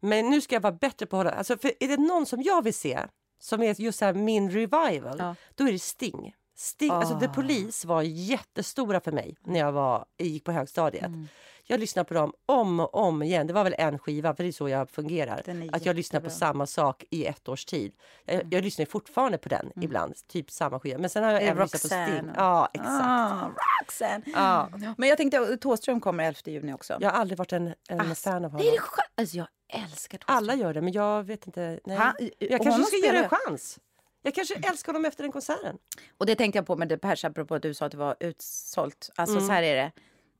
Men 0.00 0.30
nu 0.30 0.40
ska 0.40 0.54
jag 0.54 0.60
vara 0.60 0.72
bättre 0.72 1.06
på 1.06 1.16
att 1.16 1.18
hålla... 1.26 1.36
Alltså, 1.36 1.58
för 1.58 1.72
är 1.80 1.88
det 1.88 1.96
någon 1.96 2.26
som 2.26 2.42
jag 2.42 2.62
vill 2.64 2.74
se 2.74 3.00
som 3.40 3.62
är 3.62 3.80
just 3.80 3.98
så 3.98 4.12
min 4.12 4.50
revival, 4.50 5.16
Ja. 5.18 5.34
då 5.54 5.68
är 5.68 5.72
det 5.72 5.78
Sting. 5.78 6.34
Sting 6.56 6.90
alltså, 6.90 7.20
The 7.20 7.26
Ah. 7.26 7.32
Police 7.32 7.86
var 7.86 8.02
jättestora 8.02 9.00
för 9.00 9.12
mig 9.12 9.36
när 9.40 9.60
jag 9.60 9.72
var, 9.72 10.04
gick 10.18 10.44
på 10.44 10.52
högstadiet. 10.52 11.06
Mm. 11.06 11.28
Jag 11.66 11.80
lyssnade 11.80 12.08
på 12.08 12.14
dem 12.14 12.32
om 12.46 12.80
och 12.80 12.94
om 12.94 13.22
igen. 13.22 13.46
Det 13.46 13.52
var 13.52 13.64
väl 13.64 13.74
en 13.78 13.98
skiva, 13.98 14.34
för 14.34 14.42
det 14.44 14.50
är 14.50 14.52
så 14.52 14.68
jag 14.68 14.90
fungerar. 14.90 15.42
Att 15.72 15.86
jag 15.86 15.96
lyssnar 15.96 16.20
på 16.20 16.26
jättebra. 16.26 16.30
samma 16.48 16.66
sak 16.66 17.04
i 17.10 17.26
ett 17.26 17.48
års 17.48 17.64
tid. 17.64 17.92
Jag, 18.24 18.54
jag 18.54 18.64
lyssnar 18.64 18.86
fortfarande 18.86 19.38
på 19.38 19.48
den 19.48 19.72
ibland, 19.80 20.14
typ 20.28 20.50
samma 20.50 20.80
skiva. 20.80 20.98
Men 20.98 21.10
sen 21.10 21.24
har 21.24 21.30
jag 21.32 21.42
Mm. 21.42 21.52
Även 21.56 21.62
lyssnat 21.72 21.82
på? 21.82 21.88
Sting. 21.88 22.30
Ja, 22.36 22.68
exakt. 22.74 22.90
Ah, 23.02 23.50
Roxanne. 23.82 24.22
Ja. 24.34 24.68
Men 24.98 25.08
jag 25.08 25.18
tänkte, 25.18 25.56
Thåström 25.56 26.00
kommer 26.00 26.24
11 26.24 26.38
juni 26.44 26.72
också. 26.72 26.96
Jag 27.00 27.10
har 27.10 27.18
aldrig 27.20 27.38
varit 27.38 27.52
en, 27.52 27.74
en 27.88 28.00
Alltså, 28.00 28.30
fan 28.30 28.44
av 28.44 28.50
honom. 28.50 28.66
är 28.66 28.70
det. 28.72 28.78
Alltså, 29.14 29.36
jag 29.36 29.46
älskar 29.68 30.18
Thåström. 30.18 30.36
Alla 30.36 30.54
gör 30.54 30.74
det, 30.74 30.80
men 30.82 30.92
jag 30.92 31.22
vet 31.22 31.46
inte. 31.46 31.80
Nej. 31.84 31.96
Han- 31.96 32.14
jag 32.38 32.62
kanske 32.62 32.82
ska 32.82 32.96
ge 32.96 33.12
det 33.12 33.18
en 33.18 33.28
chans. 33.28 33.78
Jag 34.22 34.34
kanske 34.34 34.54
älskar 34.54 34.92
honom 34.92 35.04
efter 35.04 35.22
den 35.22 35.32
konserten. 35.32 35.76
Och 36.18 36.26
det 36.26 36.34
tänkte 36.36 36.58
jag 36.58 36.66
på 36.66 36.76
med 36.76 36.88
det 36.88 36.98
Pers, 36.98 37.24
apropå 37.24 37.54
att 37.54 37.62
du 37.62 37.74
sa 37.74 37.86
att 37.86 37.92
det 37.92 37.98
var 37.98 38.16
utsålt. 38.20 39.10
Alltså 39.16 39.36
Mm. 39.36 39.46
så 39.46 39.52
här 39.52 39.62
är 39.62 39.74
det. 39.76 39.92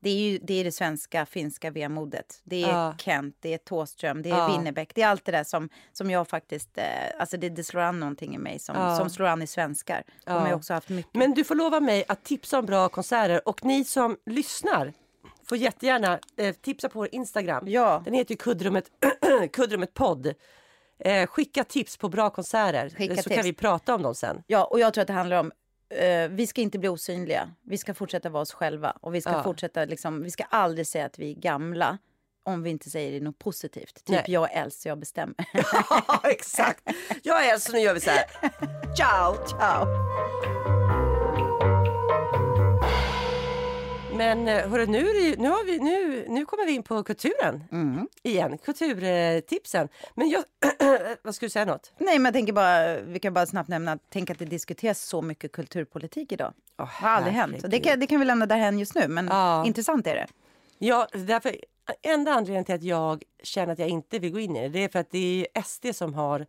Det 0.05 0.09
är 0.09 0.29
ju 0.31 0.39
det, 0.43 0.53
är 0.53 0.63
det 0.63 0.71
svenska, 0.71 1.25
finska 1.25 1.71
vemodet. 1.71 2.41
Det 2.43 2.63
är 2.63 2.67
Ja. 2.69 2.95
Kent, 2.97 3.35
det 3.39 3.53
är 3.53 3.57
Thåström, 3.57 4.21
det 4.21 4.29
är 4.29 4.37
Ja. 4.37 4.47
Winnerbäck. 4.47 4.91
Det 4.95 5.01
är 5.01 5.07
allt 5.07 5.25
det 5.25 5.31
där 5.31 5.43
som, 5.43 5.69
som 5.91 6.11
jag 6.11 6.27
faktiskt... 6.27 6.77
Eh, 6.77 6.83
alltså 7.19 7.37
det, 7.37 7.49
det 7.49 7.63
slår 7.63 7.81
an 7.81 7.99
någonting 7.99 8.35
i 8.35 8.37
mig 8.37 8.59
som, 8.59 8.75
Ja. 8.75 8.97
som 8.97 9.09
slår 9.09 9.25
an 9.27 9.41
i 9.41 9.47
svenskar. 9.47 10.03
De 10.25 10.31
har 10.31 10.53
också 10.53 10.73
haft 10.73 10.89
mycket. 10.89 11.13
Men 11.15 11.33
du 11.33 11.43
får 11.43 11.55
lova 11.55 11.79
mig 11.79 12.05
att 12.07 12.23
tipsa 12.23 12.59
om 12.59 12.65
bra 12.65 12.89
konserter 12.89 13.47
och 13.47 13.65
ni 13.65 13.83
som 13.85 14.17
lyssnar 14.25 14.93
får 15.49 15.57
jättegärna 15.57 16.19
eh, 16.37 16.55
tipsa 16.55 16.89
på 16.89 16.99
vår 16.99 17.09
Instagram. 17.11 17.63
Ja. 17.67 18.01
Den 18.05 18.13
heter 18.13 18.31
ju 18.31 18.37
Kuddrummet, 18.37 18.85
Kuddrummet 19.53 19.93
podd. 19.93 20.33
Eh, 20.99 21.27
skicka 21.27 21.63
tips 21.63 21.97
på 21.97 22.09
bra 22.09 22.29
konserter 22.29 22.89
Skicka 22.89 23.15
så 23.15 23.21
tips. 23.23 23.35
kan 23.35 23.43
vi 23.43 23.53
prata 23.53 23.95
om 23.95 24.01
dem 24.01 24.15
sen. 24.15 24.43
Ja, 24.47 24.63
och 24.65 24.79
jag 24.79 24.93
tror 24.93 25.01
att 25.01 25.07
det 25.07 25.13
handlar 25.13 25.39
om 25.39 25.51
eh, 25.95 26.29
vi 26.29 26.47
ska 26.47 26.61
inte 26.61 26.79
bli 26.79 26.89
osynliga. 26.89 27.51
Vi 27.63 27.77
ska 27.77 27.93
fortsätta 27.93 28.29
vara 28.29 28.41
oss 28.41 28.53
själva. 28.53 28.97
Och 29.01 29.15
vi 29.15 29.21
ska 29.21 29.31
Ja. 29.31 29.43
fortsätta 29.43 29.85
liksom, 29.85 30.23
vi 30.23 30.31
ska 30.31 30.43
aldrig 30.43 30.87
säga 30.87 31.05
att 31.05 31.19
vi 31.19 31.31
är 31.31 31.35
gamla 31.35 31.97
om 32.43 32.63
vi 32.63 32.69
inte 32.69 32.89
säger 32.89 33.11
det 33.11 33.19
något 33.25 33.39
positivt. 33.39 33.95
Typ 33.95 34.09
Nej. 34.09 34.23
jag 34.27 34.53
är 34.55 34.61
äldst 34.63 34.81
så 34.81 34.87
jag 34.89 34.99
bestämmer. 34.99 35.35
Ja, 36.07 36.21
exakt. 36.23 36.81
Jag 37.23 37.45
är 37.45 37.53
äldst 37.53 37.65
så 37.67 37.73
nu 37.73 37.79
gör 37.79 37.93
vi 37.93 37.99
så 37.99 38.09
här. 38.09 38.25
Ciao! 38.95 39.47
Ciao! 39.47 40.74
Men 44.17 44.47
eh, 44.47 44.69
hörru, 44.69 44.85
nu, 44.85 45.35
nu, 45.37 45.47
har 45.49 45.65
vi, 45.65 45.79
nu, 45.79 46.25
nu 46.29 46.45
kommer 46.45 46.65
vi 46.65 46.71
in 46.71 46.83
på 46.83 47.03
kulturen 47.03 47.63
Mm. 47.71 48.07
igen. 48.23 48.57
Kulturtipsen. 48.57 49.89
Men 50.15 50.29
jag... 50.29 50.43
vad 51.23 51.35
skulle 51.35 51.47
du 51.47 51.51
säga 51.51 51.65
något? 51.65 51.93
Nej, 51.97 52.19
men 52.19 52.25
jag 52.25 52.33
tänker 52.33 52.53
bara, 52.53 52.99
vi 53.01 53.19
kan 53.19 53.33
bara 53.33 53.45
snabbt 53.45 53.69
nämna, 53.69 53.97
tänk 54.09 54.29
att 54.29 54.39
det 54.39 54.45
diskuteras 54.45 55.01
så 55.01 55.21
mycket 55.21 55.51
kulturpolitik 55.51 56.31
idag. 56.31 56.53
Åh, 56.77 56.85
Det 56.85 57.05
har 57.05 57.09
aldrig 57.09 57.33
hänt. 57.33 57.65
Det 57.67 57.79
kan, 57.79 57.99
det 57.99 58.07
kan 58.07 58.19
vi 58.19 58.25
lämna 58.25 58.45
därhen 58.45 58.79
just 58.79 58.95
nu, 58.95 59.07
men 59.07 59.27
Ja. 59.27 59.65
intressant 59.65 60.07
är 60.07 60.15
det. 60.15 60.27
Ja, 60.77 61.07
därför, 61.13 61.55
enda 62.01 62.31
anledningen 62.31 62.65
till 62.65 62.75
att 62.75 62.83
jag 62.83 63.23
känner 63.43 63.73
att 63.73 63.79
jag 63.79 63.89
inte 63.89 64.19
vill 64.19 64.31
gå 64.31 64.39
in 64.39 64.55
i 64.55 64.61
det, 64.61 64.69
det 64.69 64.83
är 64.83 64.89
för 64.89 64.99
att 64.99 65.11
det 65.11 65.47
är 65.53 65.61
SD 65.63 65.85
som 65.93 66.13
har 66.13 66.45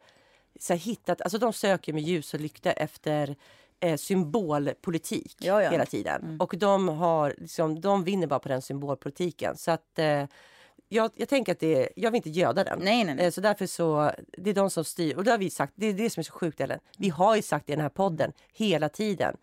så 0.61 0.73
här, 0.73 0.81
hittat, 0.81 1.21
alltså 1.23 1.39
de 1.39 1.53
söker 1.53 1.93
med 1.93 2.03
ljus 2.03 2.35
och 2.35 2.41
lykta 2.41 2.73
efter 2.73 3.37
eh, 3.81 3.97
symbolpolitik 3.97 5.37
Ja, 5.41 5.63
ja. 5.63 5.71
hela 5.71 5.87
tiden. 5.87 6.37
Och 6.41 6.55
de, 6.59 6.89
har, 6.89 7.35
liksom, 7.39 7.81
de 7.81 8.05
vinner 8.05 8.27
bara 8.27 8.41
på 8.41 8.49
den 8.49 8.63
symbolpolitiken. 8.63 9.57
Så 9.57 9.71
att 9.71 9.99
eh, 9.99 10.25
jag, 10.89 11.11
jag 11.15 11.29
tänker 11.29 11.53
att 11.53 11.61
det, 11.61 11.89
jag 11.97 12.11
vill 12.11 12.17
inte 12.17 12.31
göda 12.31 12.65
den. 12.65 12.79
Nej, 12.83 13.05
nej, 13.05 13.15
nej. 13.15 13.25
Eh, 13.27 13.31
Så 13.31 13.41
därför 13.41 13.67
så, 13.67 14.11
det 14.39 14.51
är 14.51 14.55
de 14.55 14.71
som 14.71 14.85
styr. 14.85 15.17
Och 15.17 15.25
det 15.25 15.31
har 15.31 15.39
vi 15.39 15.51
sagt, 15.51 15.73
det 15.77 15.87
är 15.87 15.93
det 15.93 16.11
som 16.11 16.21
är 16.21 16.25
så 16.25 16.33
sjukt 16.33 16.61
Ellen. 16.61 16.79
Vi 16.99 17.09
har 17.09 17.37
ju 17.37 17.43
sagt 17.43 17.69
i 17.69 17.73
den 17.73 17.81
här 17.81 17.89
podden 17.89 18.33
hela 18.53 18.89
tiden. 18.89 19.37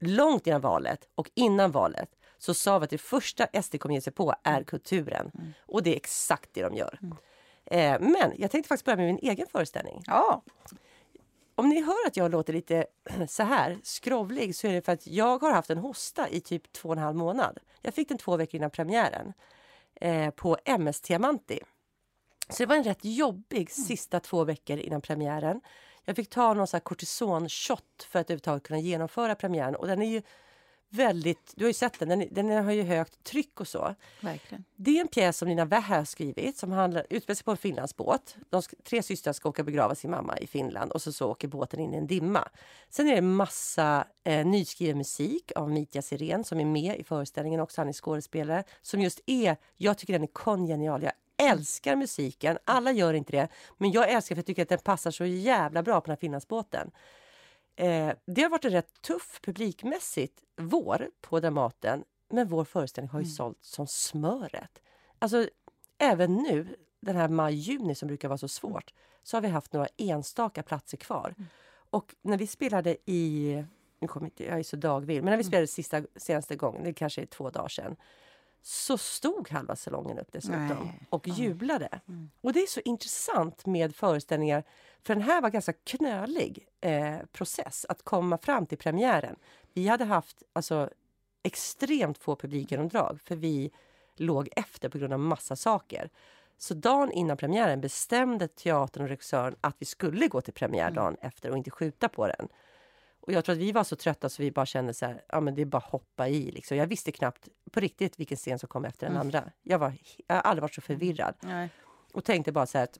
Långt 0.00 0.46
innan 0.46 0.60
valet 0.60 1.08
och 1.14 1.30
innan 1.34 1.70
valet 1.70 2.08
så 2.38 2.54
sa 2.54 2.78
vi 2.78 2.84
att 2.84 2.90
det 2.90 2.98
första 2.98 3.62
SD 3.62 3.78
kommer 3.80 3.94
ge 3.94 4.00
sig 4.00 4.12
på 4.12 4.34
är 4.42 4.62
kulturen. 4.62 5.54
Och 5.66 5.82
det 5.82 5.90
är 5.92 5.96
exakt 5.96 6.50
det 6.52 6.62
de 6.62 6.74
gör. 6.74 6.98
Eh, 7.66 8.00
men 8.00 8.32
jag 8.36 8.50
tänkte 8.50 8.68
faktiskt 8.68 8.84
börja 8.84 8.96
med 8.96 9.06
min 9.06 9.18
egen 9.30 9.46
föreställning. 9.46 10.02
Ja, 10.06 10.42
Om 11.60 11.68
ni 11.68 11.82
hör 11.82 12.06
att 12.06 12.16
jag 12.16 12.30
låter 12.30 12.52
lite 12.52 12.86
så 13.28 13.42
här 13.42 13.78
skrovlig 13.82 14.56
så 14.56 14.66
är 14.66 14.72
det 14.72 14.82
för 14.82 14.92
att 14.92 15.06
jag 15.06 15.42
har 15.42 15.52
haft 15.52 15.70
en 15.70 15.78
hosta 15.78 16.28
i 16.28 16.40
typ 16.40 16.72
två 16.72 16.88
och 16.88 16.94
en 16.94 17.02
halv 17.02 17.16
månad. 17.16 17.58
Jag 17.82 17.94
fick 17.94 18.08
den 18.08 18.18
två 18.18 18.36
veckor 18.36 18.58
innan 18.58 18.70
premiären 18.70 19.32
eh, 20.00 20.30
på 20.30 20.58
MS 20.64 21.00
Diamanti. 21.00 21.60
Så 22.48 22.62
det 22.62 22.66
var 22.66 22.76
en 22.76 22.84
rätt 22.84 23.04
jobbig 23.04 23.70
sista 23.70 24.20
två 24.20 24.44
veckor 24.44 24.78
innan 24.78 25.00
premiären. 25.00 25.60
Jag 26.04 26.16
fick 26.16 26.30
ta 26.30 26.54
någon 26.54 26.66
kortison-shot 26.66 28.02
för 28.08 28.18
att 28.18 28.26
överhuvudtaget 28.26 28.62
kunna 28.62 28.80
genomföra 28.80 29.34
premiären. 29.34 29.76
Och 29.76 29.86
den 29.86 30.02
är 30.02 30.10
ju 30.10 30.22
väldigt, 30.90 31.52
du 31.56 31.64
har 31.64 31.68
ju 31.68 31.74
sett 31.74 31.98
den, 31.98 32.08
den, 32.08 32.28
den 32.30 32.64
har 32.64 32.72
ju 32.72 32.82
högt 32.82 33.24
tryck 33.24 33.60
och 33.60 33.68
så. 33.68 33.94
verkligen. 34.20 34.64
Det 34.76 34.96
är 34.96 35.00
en 35.00 35.08
pjäs 35.08 35.38
som 35.38 35.48
Nina 35.48 35.64
Wähä 35.64 35.96
har 35.96 36.04
skrivit 36.04 36.56
som 36.56 36.72
handlar, 36.72 37.06
utspelar 37.10 37.34
sig 37.34 37.44
på 37.44 37.50
en 37.50 37.56
Finlandsbåt. 37.56 38.36
De 38.50 38.62
tre 38.84 39.02
systrar 39.02 39.32
ska 39.32 39.48
åka 39.48 39.62
och 39.62 39.66
begrava 39.66 39.94
sin 39.94 40.10
mamma 40.10 40.38
i 40.38 40.46
Finland 40.46 40.92
och 40.92 41.02
så, 41.02 41.12
så 41.12 41.30
åker 41.30 41.48
båten 41.48 41.80
in 41.80 41.94
i 41.94 41.96
en 41.96 42.06
dimma. 42.06 42.48
Sen 42.88 43.08
är 43.08 43.14
det 43.14 43.22
massa 43.22 44.04
eh, 44.24 44.46
nyskriven 44.46 44.98
musik 44.98 45.52
av 45.56 45.70
Mitja 45.70 46.02
Sirén 46.02 46.44
som 46.44 46.60
är 46.60 46.64
med 46.64 47.00
i 47.00 47.04
föreställningen 47.04 47.60
också. 47.60 47.80
Han 47.80 47.88
är 47.88 47.92
skådespelare 47.92 48.64
som 48.82 49.00
just 49.00 49.20
är, 49.26 49.56
jag 49.76 49.98
tycker 49.98 50.12
den 50.12 50.22
är 50.22 50.26
kongenial. 50.26 51.02
Jag 51.02 51.12
älskar 51.50 51.96
musiken. 51.96 52.58
Alla 52.64 52.92
gör 52.92 53.14
inte 53.14 53.32
det, 53.32 53.48
men 53.78 53.90
jag 53.92 54.10
älskar 54.10 54.34
för 54.34 54.38
jag 54.38 54.46
tycker 54.46 54.62
att 54.62 54.68
den 54.68 54.78
passar 54.78 55.10
så 55.10 55.24
jävla 55.24 55.82
bra 55.82 56.00
på 56.00 56.06
den 56.06 56.12
här 56.12 56.20
Finlandsbåten. 56.20 56.90
Eh, 57.80 58.12
det 58.26 58.42
har 58.42 58.50
varit 58.50 58.64
en 58.64 58.70
rätt 58.70 59.02
tuff 59.02 59.40
publikmässigt 59.42 60.42
vår 60.56 61.10
på 61.20 61.40
Dramaten. 61.40 62.04
Men 62.28 62.48
vår 62.48 62.64
föreställning 62.64 63.10
har 63.10 63.20
ju 63.20 63.26
sålt 63.26 63.58
som 63.60 63.86
smöret. 63.86 64.82
Alltså 65.18 65.48
även 65.98 66.34
nu, 66.34 66.76
den 67.00 67.16
här 67.16 67.28
maj-juni 67.28 67.94
som 67.94 68.08
brukar 68.08 68.28
vara 68.28 68.38
så 68.38 68.48
svårt, 68.48 68.94
så 69.22 69.36
har 69.36 69.42
vi 69.42 69.48
haft 69.48 69.72
några 69.72 69.86
enstaka 69.96 70.62
platser 70.62 70.96
kvar. 70.96 71.34
Och 71.90 72.14
när 72.22 72.38
vi 72.38 72.46
spelade 72.46 72.96
i, 73.06 73.64
nu 74.00 74.08
kommer 74.08 74.26
inte, 74.26 74.44
jag 74.44 74.58
är 74.58 74.62
så 74.62 74.76
dagvill, 74.76 75.22
men 75.22 75.30
när 75.30 75.36
vi 75.38 75.44
spelade 75.44 75.66
sista, 75.66 76.02
senaste 76.16 76.56
gången, 76.56 76.84
det 76.84 76.92
kanske 76.92 77.22
är 77.22 77.26
två 77.26 77.50
dagar 77.50 77.68
sedan, 77.68 77.96
så 78.62 78.98
stod 78.98 79.50
halva 79.50 79.76
salongen 79.76 80.18
upp 80.18 80.32
dessutom 80.32 80.66
Nej. 80.68 81.06
och 81.10 81.28
jublade. 81.28 82.00
Och 82.40 82.52
det 82.52 82.60
är 82.60 82.66
så 82.66 82.80
intressant 82.84 83.66
med 83.66 83.96
föreställningar, 83.96 84.64
för 85.02 85.14
den 85.14 85.22
här 85.22 85.42
var 85.42 85.50
ganska 85.50 85.72
knölig 85.72 86.66
eh, 86.80 87.18
process 87.32 87.86
att 87.88 88.02
komma 88.02 88.38
fram 88.38 88.66
till 88.66 88.78
premiären. 88.78 89.36
Vi 89.72 89.88
hade 89.88 90.04
haft 90.04 90.42
alltså, 90.52 90.90
extremt 91.42 92.18
få 92.18 92.36
publikgenomdrag 92.36 93.20
för 93.24 93.36
vi 93.36 93.70
låg 94.16 94.48
efter 94.56 94.88
på 94.88 94.98
grund 94.98 95.12
av 95.12 95.20
massa 95.20 95.56
saker. 95.56 96.10
Så 96.58 96.74
dagen 96.74 97.12
innan 97.12 97.36
premiären 97.36 97.80
bestämde 97.80 98.48
teatern 98.48 99.02
och 99.02 99.08
regissören 99.08 99.56
att 99.60 99.76
vi 99.78 99.86
skulle 99.86 100.28
gå 100.28 100.40
till 100.40 100.54
premiär 100.54 100.90
dagen 100.90 101.16
efter 101.20 101.50
och 101.50 101.56
inte 101.56 101.70
skjuta 101.70 102.08
på 102.08 102.26
den. 102.26 102.48
Och 103.30 103.36
jag 103.36 103.44
tror 103.44 103.52
att 103.52 103.60
vi 103.60 103.72
var 103.72 103.84
så 103.84 103.96
trötta 103.96 104.28
så 104.28 104.42
vi 104.42 104.50
bara 104.50 104.66
kände 104.66 104.94
så 104.94 105.06
här, 105.06 105.22
ja 105.28 105.40
men 105.40 105.54
det 105.54 105.62
är 105.62 105.66
bara 105.66 105.82
hoppa 105.86 106.28
i 106.28 106.50
liksom. 106.50 106.76
Jag 106.76 106.86
visste 106.86 107.12
knappt 107.12 107.48
på 107.70 107.80
riktigt 107.80 108.20
vilken 108.20 108.36
scen 108.36 108.58
som 108.58 108.68
kom 108.68 108.84
efter 108.84 109.06
den 109.06 109.16
andra. 109.16 109.50
Jag, 109.62 109.78
var, 109.78 109.92
jag 110.26 110.34
har 110.34 110.42
aldrig 110.42 110.62
varit 110.62 110.74
så 110.74 110.80
förvirrad 110.80 111.34
Nej. 111.40 111.68
och 112.12 112.24
tänkte 112.24 112.52
bara 112.52 112.66
så 112.66 112.78
här 112.78 112.84
att 112.84 112.98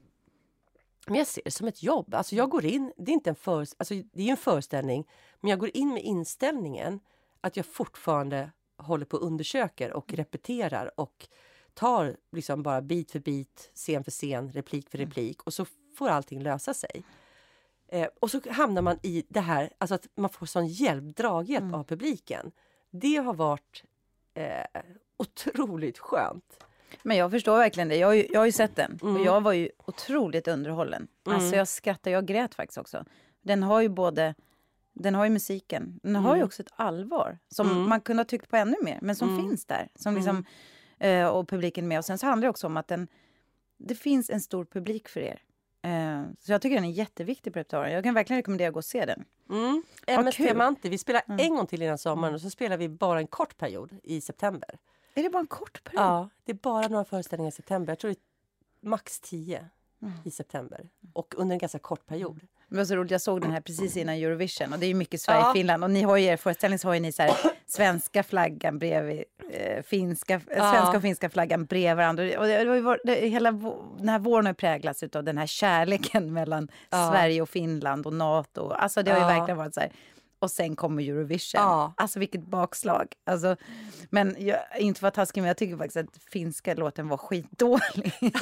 men 1.06 1.16
jag 1.16 1.26
ser 1.26 1.42
det 1.44 1.50
som 1.50 1.68
ett 1.68 1.82
jobb. 1.82 2.14
Alltså 2.14 2.34
jag 2.34 2.50
går 2.50 2.64
in, 2.64 2.92
det 2.96 3.10
är 3.10 3.14
inte 3.14 3.30
en 3.30 3.36
för, 3.36 3.60
alltså 3.60 3.94
det 4.12 4.22
är 4.22 4.30
en 4.30 4.36
föreställning, 4.36 5.08
men 5.40 5.50
jag 5.50 5.58
går 5.58 5.70
in 5.76 5.88
med 5.88 6.02
inställningen 6.02 7.00
att 7.40 7.56
jag 7.56 7.66
fortfarande 7.66 8.50
håller 8.76 9.06
på 9.06 9.16
och 9.16 9.26
undersöker 9.26 9.92
och 9.92 10.12
repeterar 10.12 11.00
och 11.00 11.28
tar 11.74 12.16
liksom 12.32 12.62
bara 12.62 12.82
bit 12.82 13.10
för 13.10 13.18
bit, 13.18 13.70
scen 13.74 14.04
för 14.04 14.10
scen, 14.10 14.52
replik 14.52 14.90
för 14.90 14.98
replik 14.98 15.42
och 15.42 15.54
så 15.54 15.66
får 15.96 16.08
allting 16.08 16.42
lösa 16.42 16.74
sig. 16.74 17.04
Eh, 17.92 18.08
och 18.20 18.30
så 18.30 18.40
hamnar 18.50 18.82
man 18.82 18.98
i 19.02 19.24
det 19.28 19.40
här, 19.40 19.70
alltså 19.78 19.94
att 19.94 20.06
man 20.14 20.30
får 20.30 20.46
sån 20.46 20.66
hjälp, 20.66 21.16
draghjälp 21.16 21.74
av 21.74 21.84
publiken. 21.84 22.52
Det 22.90 23.16
har 23.16 23.34
varit 23.34 23.84
eh, 24.34 24.80
otroligt 25.16 25.98
skönt. 25.98 26.64
Men 27.02 27.16
jag 27.16 27.30
förstår 27.30 27.58
verkligen 27.58 27.88
det. 27.88 27.96
Jag 27.96 28.06
har 28.08 28.14
ju, 28.14 28.26
jag 28.30 28.40
har 28.40 28.46
ju 28.46 28.52
sett 28.52 28.76
den 28.76 28.98
Mm. 29.02 29.16
och 29.16 29.22
jag 29.22 29.40
var 29.40 29.52
ju 29.52 29.70
otroligt 29.86 30.48
underhållen. 30.48 31.08
Alltså 31.24 31.56
jag 31.56 31.68
skrattade, 31.68 32.10
jag 32.10 32.26
grät 32.26 32.54
faktiskt 32.54 32.78
också. 32.78 33.04
Den 33.42 33.62
har 33.62 33.80
ju 33.80 33.88
både, 33.88 34.34
den 34.92 35.14
har 35.14 35.24
ju 35.24 35.30
musiken, 35.30 36.00
den 36.02 36.16
har 36.16 36.30
ju 36.34 36.38
Mm. 36.38 36.46
också 36.46 36.62
ett 36.62 36.72
allvar 36.76 37.38
som 37.48 37.88
man 37.88 38.00
kunde 38.00 38.20
ha 38.20 38.24
tyckt 38.24 38.48
på 38.50 38.56
ännu 38.56 38.76
mer, 38.82 38.98
men 39.02 39.16
som 39.16 39.38
finns 39.38 39.66
där. 39.66 39.88
Som 39.94 40.14
liksom, 40.14 40.44
eh, 40.98 41.26
och 41.26 41.48
publiken 41.48 41.88
med. 41.88 41.98
Och 41.98 42.04
sen 42.04 42.18
så 42.18 42.26
handlar 42.26 42.46
det 42.46 42.50
också 42.50 42.66
om 42.66 42.76
att 42.76 42.88
den, 42.88 43.08
det 43.78 43.94
finns 43.94 44.30
en 44.30 44.40
stor 44.40 44.64
publik 44.64 45.08
för 45.08 45.20
er. 45.20 45.42
Eh, 45.82 46.22
så 46.40 46.52
jag 46.52 46.62
tycker 46.62 46.76
den 46.76 46.84
är 46.84 46.90
jätteviktig 46.90 47.52
på 47.52 47.58
repertoaren. 47.58 47.92
Jag 47.92 48.04
kan 48.04 48.14
verkligen 48.14 48.38
rekommendera 48.38 48.68
att 48.68 48.74
gå 48.74 48.78
och 48.78 48.84
se 48.84 49.04
den. 49.06 49.24
Mm. 49.50 49.82
Vad 50.06 50.18
MS 50.18 50.36
kul. 50.36 50.46
Diamanti. 50.46 50.88
Vi 50.88 50.98
spelar 50.98 51.22
en 51.26 51.54
gång 51.56 51.66
till 51.66 51.82
innan 51.82 51.98
sommaren 51.98 52.34
och 52.34 52.40
så 52.40 52.50
spelar 52.50 52.76
vi 52.76 52.88
bara 52.88 53.18
en 53.18 53.26
kort 53.26 53.56
period 53.58 53.96
i 54.02 54.20
september. 54.20 54.78
Är 55.14 55.22
det 55.22 55.30
bara 55.30 55.38
en 55.40 55.46
kort 55.46 55.84
period? 55.84 56.02
Ja, 56.04 56.28
det 56.44 56.52
är 56.52 56.56
bara 56.56 56.88
några 56.88 57.04
föreställningar 57.04 57.48
i 57.48 57.52
september. 57.52 57.90
Jag 57.92 57.98
tror 57.98 58.10
det 58.10 58.18
är 58.86 58.88
max 58.88 59.20
tio 59.20 59.66
Mm. 60.02 60.14
i 60.24 60.30
september. 60.30 60.88
Och 61.12 61.34
under 61.36 61.54
en 61.54 61.58
ganska 61.58 61.78
kort 61.78 62.06
period. 62.06 62.40
Det 62.70 62.76
var 62.76 62.84
så 62.84 62.96
roligt, 62.96 63.10
jag 63.10 63.20
såg 63.20 63.40
den 63.40 63.50
här 63.50 63.60
precis 63.60 63.96
innan 63.96 64.14
Eurovision 64.14 64.72
och 64.72 64.78
det 64.78 64.86
är 64.86 64.88
ju 64.88 64.94
mycket 64.94 65.20
Sverige-Finland 65.20 65.84
och 65.84 65.90
ni 65.90 66.02
har 66.02 66.16
ju 66.16 66.24
er 66.24 66.36
föreställning 66.36 66.78
så 66.78 66.88
har 66.88 66.94
ju 66.94 67.00
ni 67.00 67.12
så 67.12 67.22
här 67.22 67.32
svenska 67.66 68.22
flaggan 68.22 68.78
bredvid 68.78 69.24
eh, 69.52 69.82
finska, 69.82 70.34
eh, 70.34 70.40
Ja. 70.56 70.72
svenska 70.72 70.96
och 70.96 71.02
finska 71.02 71.30
flaggan 71.30 71.64
bredvid 71.64 71.96
varandra. 71.96 72.22
Och 72.40 72.46
det, 72.46 72.64
det, 72.64 72.80
var 72.80 73.00
det, 73.04 73.14
hela 73.14 73.52
den 73.98 74.08
här 74.08 74.18
våren 74.18 74.46
har 74.46 74.52
präglats 74.52 75.02
av 75.02 75.24
den 75.24 75.38
här 75.38 75.46
kärleken 75.46 76.32
mellan 76.32 76.68
Ja. 76.90 77.10
Sverige 77.12 77.42
och 77.42 77.48
Finland 77.48 78.06
och 78.06 78.12
NATO. 78.14 78.70
Alltså 78.70 79.02
det 79.02 79.10
har 79.10 79.18
ju 79.18 79.24
Ja. 79.24 79.38
verkligen 79.38 79.58
varit 79.58 79.74
så 79.74 79.80
här. 79.80 79.90
Och 80.40 80.50
sen 80.50 80.76
kommer 80.76 81.02
Eurovision. 81.02 81.60
Ja. 81.60 81.94
Alltså 81.96 82.18
vilket 82.18 82.46
bakslag. 82.46 83.06
Alltså, 83.26 83.56
men 84.10 84.36
jag, 84.38 84.58
inte 84.78 85.00
för 85.00 85.08
att 85.08 85.14
taskig 85.14 85.40
men 85.40 85.48
jag 85.48 85.56
tycker 85.56 85.76
faktiskt 85.76 85.96
att 85.96 86.22
finska 86.32 86.74
låten 86.74 87.08
var 87.08 87.16
skitdålig. 87.16 88.12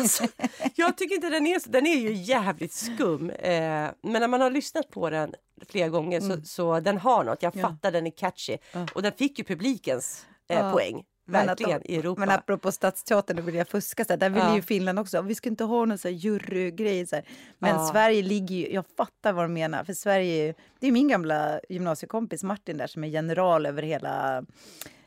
Jag 0.75 0.97
tycker 0.97 1.15
inte 1.15 1.29
den 1.31 1.47
är 1.47 1.71
den 1.71 1.87
är 1.87 1.97
ju 1.97 2.13
jävligt 2.13 2.73
skum. 2.73 3.31
Eh, 3.31 3.89
men 4.03 4.21
när 4.21 4.29
man 4.29 4.41
har 4.41 4.51
lyssnat 4.51 4.91
på 4.91 5.11
den 5.11 5.35
flera 5.69 5.89
gånger 5.89 6.21
så, 6.21 6.41
så 6.45 6.81
den 6.81 6.99
har 6.99 7.25
något. 7.25 7.43
Jag 7.43 7.55
Mm. 7.57 7.63
Ja. 7.63 7.69
fattar 7.69 7.93
den 7.93 8.07
är 8.07 8.11
catchy. 8.11 8.59
Och 8.95 9.03
den 9.03 9.13
fick 9.13 9.39
ju 9.39 9.45
publikens 9.45 10.27
eh, 10.49 10.59
Ja. 10.59 10.73
poäng. 10.73 11.05
Verkligen 11.29 11.83
i 11.91 11.97
Europa. 11.97 12.21
Men 12.21 12.31
apropå 12.31 12.73
Stadsteatern, 12.73 13.37
då 13.37 13.43
vill 13.43 13.55
jag 13.55 13.69
fuska. 13.69 14.05
Så 14.05 14.13
här, 14.13 14.19
där 14.19 14.31
vill 14.31 14.43
Ja. 14.43 14.55
ju 14.57 14.63
Finland 14.63 14.99
också, 14.99 15.23
vi 15.23 15.35
ska 15.35 15.49
inte 15.49 15.65
ha 15.65 15.85
någon 15.85 15.99
så 15.99 16.09
här 16.09 16.15
jurygrej. 16.15 17.07
Så 17.07 17.17
här. 17.17 17.25
Men 17.59 17.71
Ja. 17.71 17.89
Sverige 17.93 18.23
ligger 18.23 18.57
ju, 18.57 18.73
jag 18.73 18.85
fattar 18.97 19.33
vad 19.33 19.45
de 19.45 19.53
menar. 19.53 19.85
För 19.85 19.93
Sverige, 19.93 20.55
det 20.81 20.87
är 20.87 20.93
min 20.93 21.09
gamla 21.09 21.61
gymnasiekompis 21.69 22.43
Martin 22.43 22.77
där 22.77 22.87
som 22.87 23.05
är 23.05 23.09
general 23.09 23.67
över 23.67 23.83
hela, 23.83 24.45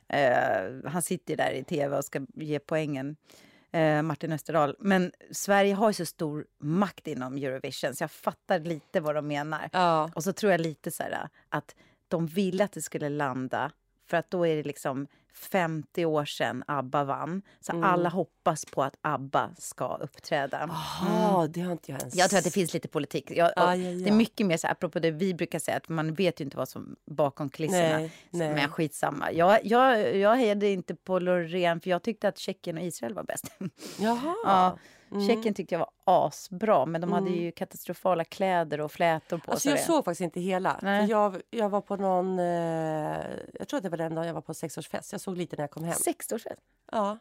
eh, 0.07 0.89
han 0.91 1.01
sitter 1.01 1.35
där 1.37 1.51
i 1.51 1.63
tv 1.63 1.97
och 1.97 2.05
ska 2.05 2.21
ge 2.35 2.59
poängen. 2.59 3.15
Eh, 3.73 4.01
Martin 4.01 4.31
Österdahl. 4.31 4.75
Men 4.79 5.11
Sverige 5.31 5.73
har 5.73 5.89
ju 5.89 5.93
så 5.93 6.05
stor 6.05 6.45
makt 6.59 7.07
inom 7.07 7.35
Eurovision 7.37 7.95
så 7.95 8.03
jag 8.03 8.11
fattar 8.11 8.59
lite 8.59 8.99
vad 8.99 9.15
de 9.15 9.27
menar. 9.27 9.69
Ja. 9.73 10.11
Och 10.15 10.23
så 10.23 10.33
tror 10.33 10.51
jag 10.51 10.61
lite 10.61 10.91
så 10.91 11.03
här 11.03 11.29
att 11.49 11.75
de 12.07 12.27
ville 12.27 12.63
att 12.63 12.71
det 12.71 12.81
skulle 12.81 13.09
landa 13.09 13.71
för 14.09 14.17
att 14.17 14.31
då 14.31 14.47
är 14.47 14.55
det 14.55 14.63
liksom 14.63 15.07
50 15.33 16.05
år 16.05 16.25
sedan 16.25 16.63
ABBA 16.67 17.03
vann. 17.03 17.41
Så 17.59 17.71
Mm. 17.71 17.83
alla 17.83 18.09
hoppas 18.09 18.65
på 18.65 18.83
att 18.83 18.95
ABBA 19.01 19.49
ska 19.57 19.95
uppträda. 19.95 20.69
Jaha, 20.69 21.47
det 21.47 21.61
har 21.61 21.71
inte 21.71 21.91
jag 21.91 21.99
ens... 22.01 22.15
Jag 22.15 22.29
tror 22.29 22.37
att 22.37 22.43
det 22.43 22.51
finns 22.51 22.73
lite 22.73 22.87
politik. 22.87 23.31
Jag, 23.31 23.51
Ja, 23.55 23.63
och 23.71 23.71
ja, 23.71 23.75
ja. 23.75 24.03
Det 24.03 24.09
är 24.09 24.13
mycket 24.13 24.47
mer 24.47 24.57
så 24.57 24.67
här, 24.67 24.71
apropå 24.71 24.99
det 24.99 25.11
vi 25.11 25.33
brukar 25.33 25.59
säga, 25.59 25.77
att 25.77 25.89
man 25.89 26.13
vet 26.13 26.39
ju 26.41 26.45
inte 26.45 26.57
vad 26.57 26.69
som 26.69 26.95
bakom 27.05 27.49
kulisserna. 27.49 27.97
Nej, 27.97 28.11
nej. 28.29 28.53
Men 28.53 28.69
skitsamma. 28.69 29.31
Jag, 29.31 29.65
jag, 29.65 30.15
jag 30.17 30.35
hejade 30.35 30.67
inte 30.67 30.95
på 30.95 31.19
Loreen 31.19 31.81
för 31.81 31.89
jag 31.89 32.03
tyckte 32.03 32.27
att 32.27 32.37
Tjeckien 32.37 32.77
och 32.77 32.83
Israel 32.83 33.13
var 33.13 33.23
bäst. 33.23 33.51
Jaha. 33.99 34.35
ja, 34.45 34.77
Mm. 35.13 35.27
Tjeckien 35.27 35.53
tyckte 35.53 35.75
jag 35.75 35.79
var 35.79 35.89
asbra 36.11 36.85
men 36.85 37.01
de 37.01 37.11
hade 37.11 37.29
ju 37.29 37.51
katastrofala 37.51 38.23
kläder 38.23 38.81
och 38.81 38.91
flätor 38.91 39.37
på 39.37 39.41
Mm. 39.41 39.53
Alltså 39.53 39.69
sig. 39.69 39.71
jag 39.71 39.79
såg 39.79 40.05
faktiskt 40.05 40.21
inte 40.21 40.39
hela. 40.39 40.79
Nej. 40.81 41.05
För 41.07 41.11
jag, 41.11 41.41
jag 41.49 41.69
var 41.69 41.81
på 41.81 41.95
någon... 41.95 42.39
Eh, 42.39 42.45
jag 43.59 43.67
tror 43.67 43.77
att 43.77 43.83
det 43.83 43.89
var 43.89 43.97
den 43.97 44.15
dagen 44.15 44.27
jag 44.27 44.33
var 44.33 44.41
på 44.41 44.53
sexårsfest. 44.53 45.11
Jag 45.11 45.21
såg 45.21 45.37
lite 45.37 45.55
när 45.55 45.63
jag 45.63 45.71
kom 45.71 45.83
hem. 45.83 45.93
60-årsfest. 45.93 46.59
Ja, 46.91 47.17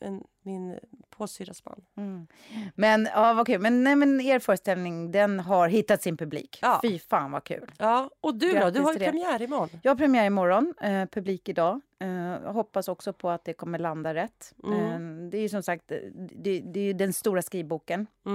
en, 0.00 0.24
min 0.42 0.78
påsyrras 1.10 1.64
man. 1.64 1.84
Mm. 1.96 2.26
Men 2.74 3.08
ja, 3.14 3.32
vad 3.34 3.46
kul. 3.46 3.60
Men, 3.60 3.84
nej, 3.84 3.96
men 3.96 4.20
er 4.20 4.38
föreställning 4.38 5.12
den 5.12 5.40
har 5.40 5.68
hittat 5.68 6.02
sin 6.02 6.16
publik. 6.16 6.58
Ja. 6.62 6.78
Fy 6.82 6.98
fan 6.98 7.32
vad 7.32 7.44
kul. 7.44 7.70
Ja, 7.78 8.10
och 8.20 8.34
du 8.34 8.52
då? 8.52 8.70
Du 8.70 8.80
har 8.80 8.92
ju 8.92 8.98
premiär 8.98 9.42
imorgon. 9.42 9.68
Jag 9.82 9.90
har 9.90 9.96
premiär 9.96 10.24
imorgon, 10.26 10.74
eh, 10.80 11.06
publik 11.06 11.48
idag. 11.48 11.80
Eh, 12.00 12.52
hoppas 12.52 12.88
också 12.88 13.12
på 13.12 13.30
att 13.30 13.44
det 13.44 13.52
kommer 13.52 13.78
landa 13.78 14.14
rätt. 14.14 14.54
Mm. 14.64 14.80
Eh, 14.80 15.30
det 15.30 15.38
är 15.38 15.42
ju 15.42 15.48
som 15.48 15.62
sagt 15.62 15.92
eh, 15.92 15.98
det, 16.14 16.60
det 16.60 16.80
är 16.80 16.94
den 16.94 17.12
stora 17.12 17.42
skrivboken 17.42 18.06
Mm. 18.26 18.33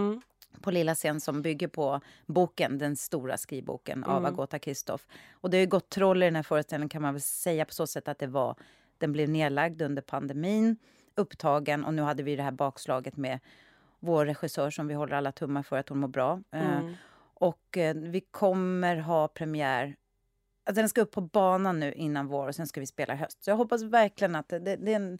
På 0.62 0.72
Lilla 0.72 0.96
scen 0.96 1.20
som 1.20 1.42
bygger 1.42 1.68
på 1.68 2.02
boken, 2.26 2.78
den 2.78 2.96
stora 2.96 3.38
skrivboken 3.38 4.04
av 4.04 4.18
Mm. 4.18 4.34
Agota 4.34 4.60
Kristoff. 4.60 5.08
Och 5.32 5.50
det 5.50 5.58
har 5.58 5.62
ju 5.62 5.68
gått 5.68 5.90
troll 5.90 6.24
i 6.24 6.26
den 6.26 6.36
här 6.36 6.44
föreställningen 6.44 6.90
kan 6.90 7.02
man 7.02 7.14
väl 7.14 7.22
säga 7.22 7.66
på 7.66 7.74
så 7.74 7.88
sätt 7.88 8.08
att 8.08 8.20
det 8.20 8.28
var, 8.28 8.56
den 8.98 9.12
blev 9.12 9.30
nedlagd 9.30 9.82
under 9.82 10.02
pandemin, 10.02 10.78
upptagen 11.16 11.86
och 11.86 11.94
nu 11.94 12.02
hade 12.02 12.24
vi 12.24 12.36
det 12.36 12.44
här 12.44 12.52
bakslaget 12.52 13.18
med 13.18 13.40
vår 14.00 14.26
regissör 14.26 14.70
som 14.70 14.88
vi 14.88 14.94
håller 14.94 15.14
alla 15.16 15.32
tummar 15.32 15.64
för 15.64 15.78
att 15.78 15.90
hon 15.90 16.00
mår 16.00 16.08
bra. 16.08 16.42
Eh, 16.52 16.78
Mm. 16.80 16.94
och 17.34 17.78
eh, 17.78 17.96
vi 17.96 18.22
kommer 18.22 18.96
ha 18.96 19.28
premiär 19.28 19.96
Alltså 20.64 20.82
den 20.82 20.90
ska 20.90 21.02
upp 21.02 21.12
på 21.12 21.22
banan 21.22 21.80
nu 21.80 21.94
innan 21.94 22.28
vår 22.28 22.48
och 22.48 22.56
sen 22.56 22.68
ska 22.68 22.80
vi 22.80 22.86
spela 22.86 23.14
i 23.14 23.18
höst. 23.18 23.44
Så 23.44 23.50
jag 23.50 23.58
hoppas 23.58 23.84
verkligen 23.84 24.36
att 24.36 24.50
det, 24.50 24.60
det, 24.60 24.76
den, 24.76 25.20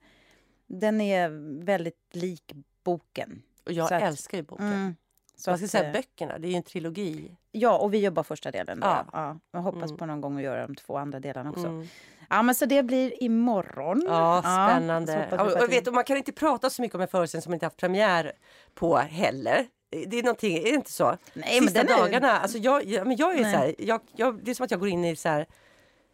den 0.68 1.02
är 1.02 1.30
väldigt 1.66 2.10
lik 2.12 2.54
boken. 2.84 3.42
Och 3.70 3.74
jag 3.74 3.94
att- 3.94 4.04
älskar 4.04 4.38
ju 4.38 4.44
boken. 4.44 4.66
Mm. 4.66 4.96
Så 5.36 5.50
Man 5.52 5.58
ska 5.58 5.66
att, 5.66 5.72
säga 5.72 5.88
eh, 5.88 5.94
böckerna, 5.94 6.38
det 6.40 6.48
är 6.48 6.50
ju 6.50 6.56
en 6.56 6.64
trilogi. 6.64 7.36
Ja, 7.52 7.78
och 7.78 7.94
vi 7.94 7.98
gör 7.98 8.12
bara 8.12 8.24
första 8.24 8.52
delen. 8.52 8.80
Då. 8.80 8.88
Ja. 8.88 9.06
Ja. 9.14 9.40
Jag 9.52 9.60
hoppas 9.60 9.84
Mm. 9.84 9.98
på 9.98 10.06
någon 10.06 10.22
gång 10.22 10.38
att 10.38 10.44
göra 10.44 10.68
de 10.68 10.76
två 10.76 10.98
andra 10.98 11.20
delarna 11.20 11.50
också. 11.50 11.68
Mm. 11.68 11.88
Ja, 12.30 12.42
men 12.44 12.56
så 12.56 12.66
det 12.66 12.84
blir 12.84 13.24
imorgon. 13.24 14.04
Ja, 14.08 14.42
spännande. 14.42 15.28
Ja, 15.32 15.44
och, 15.44 15.64
och 15.64 15.72
vet, 15.72 15.86
du, 15.86 15.92
man 15.92 16.04
kan 16.04 16.18
inte 16.18 16.32
prata 16.32 16.70
så 16.70 16.82
mycket 16.82 16.96
om 16.96 17.02
en 17.02 17.08
föreställning 17.08 17.42
som 17.42 17.50
man 17.52 17.56
inte 17.56 17.66
haft 17.66 17.78
premiär 17.78 18.32
på 18.74 18.98
heller. 18.98 19.68
Det 20.08 20.20
är 20.20 20.24
någonting, 20.24 20.58
är 20.58 20.64
det 20.64 20.70
inte 20.70 20.92
så? 20.92 21.18
Nej, 21.34 21.60
men 21.62 21.70
Sista 21.70 21.84
den 21.84 21.94
är- 21.96 22.00
dagarna, 22.00 22.40
alltså 22.40 22.58
jag, 22.58 22.86
jag, 22.86 23.08
men 23.08 23.18
jag 23.18 23.38
är 23.38 23.42
Nej. 23.42 23.54
så 23.54 23.58
här, 23.60 23.76
jag, 23.80 24.02
jag, 24.16 24.44
det 24.44 24.52
är 24.52 24.56
som 24.56 24.64
att 24.64 24.72
jag 24.72 24.80
går 24.80 24.90
in 24.90 25.06
i 25.06 25.16
så 25.16 25.30
här, 25.30 25.46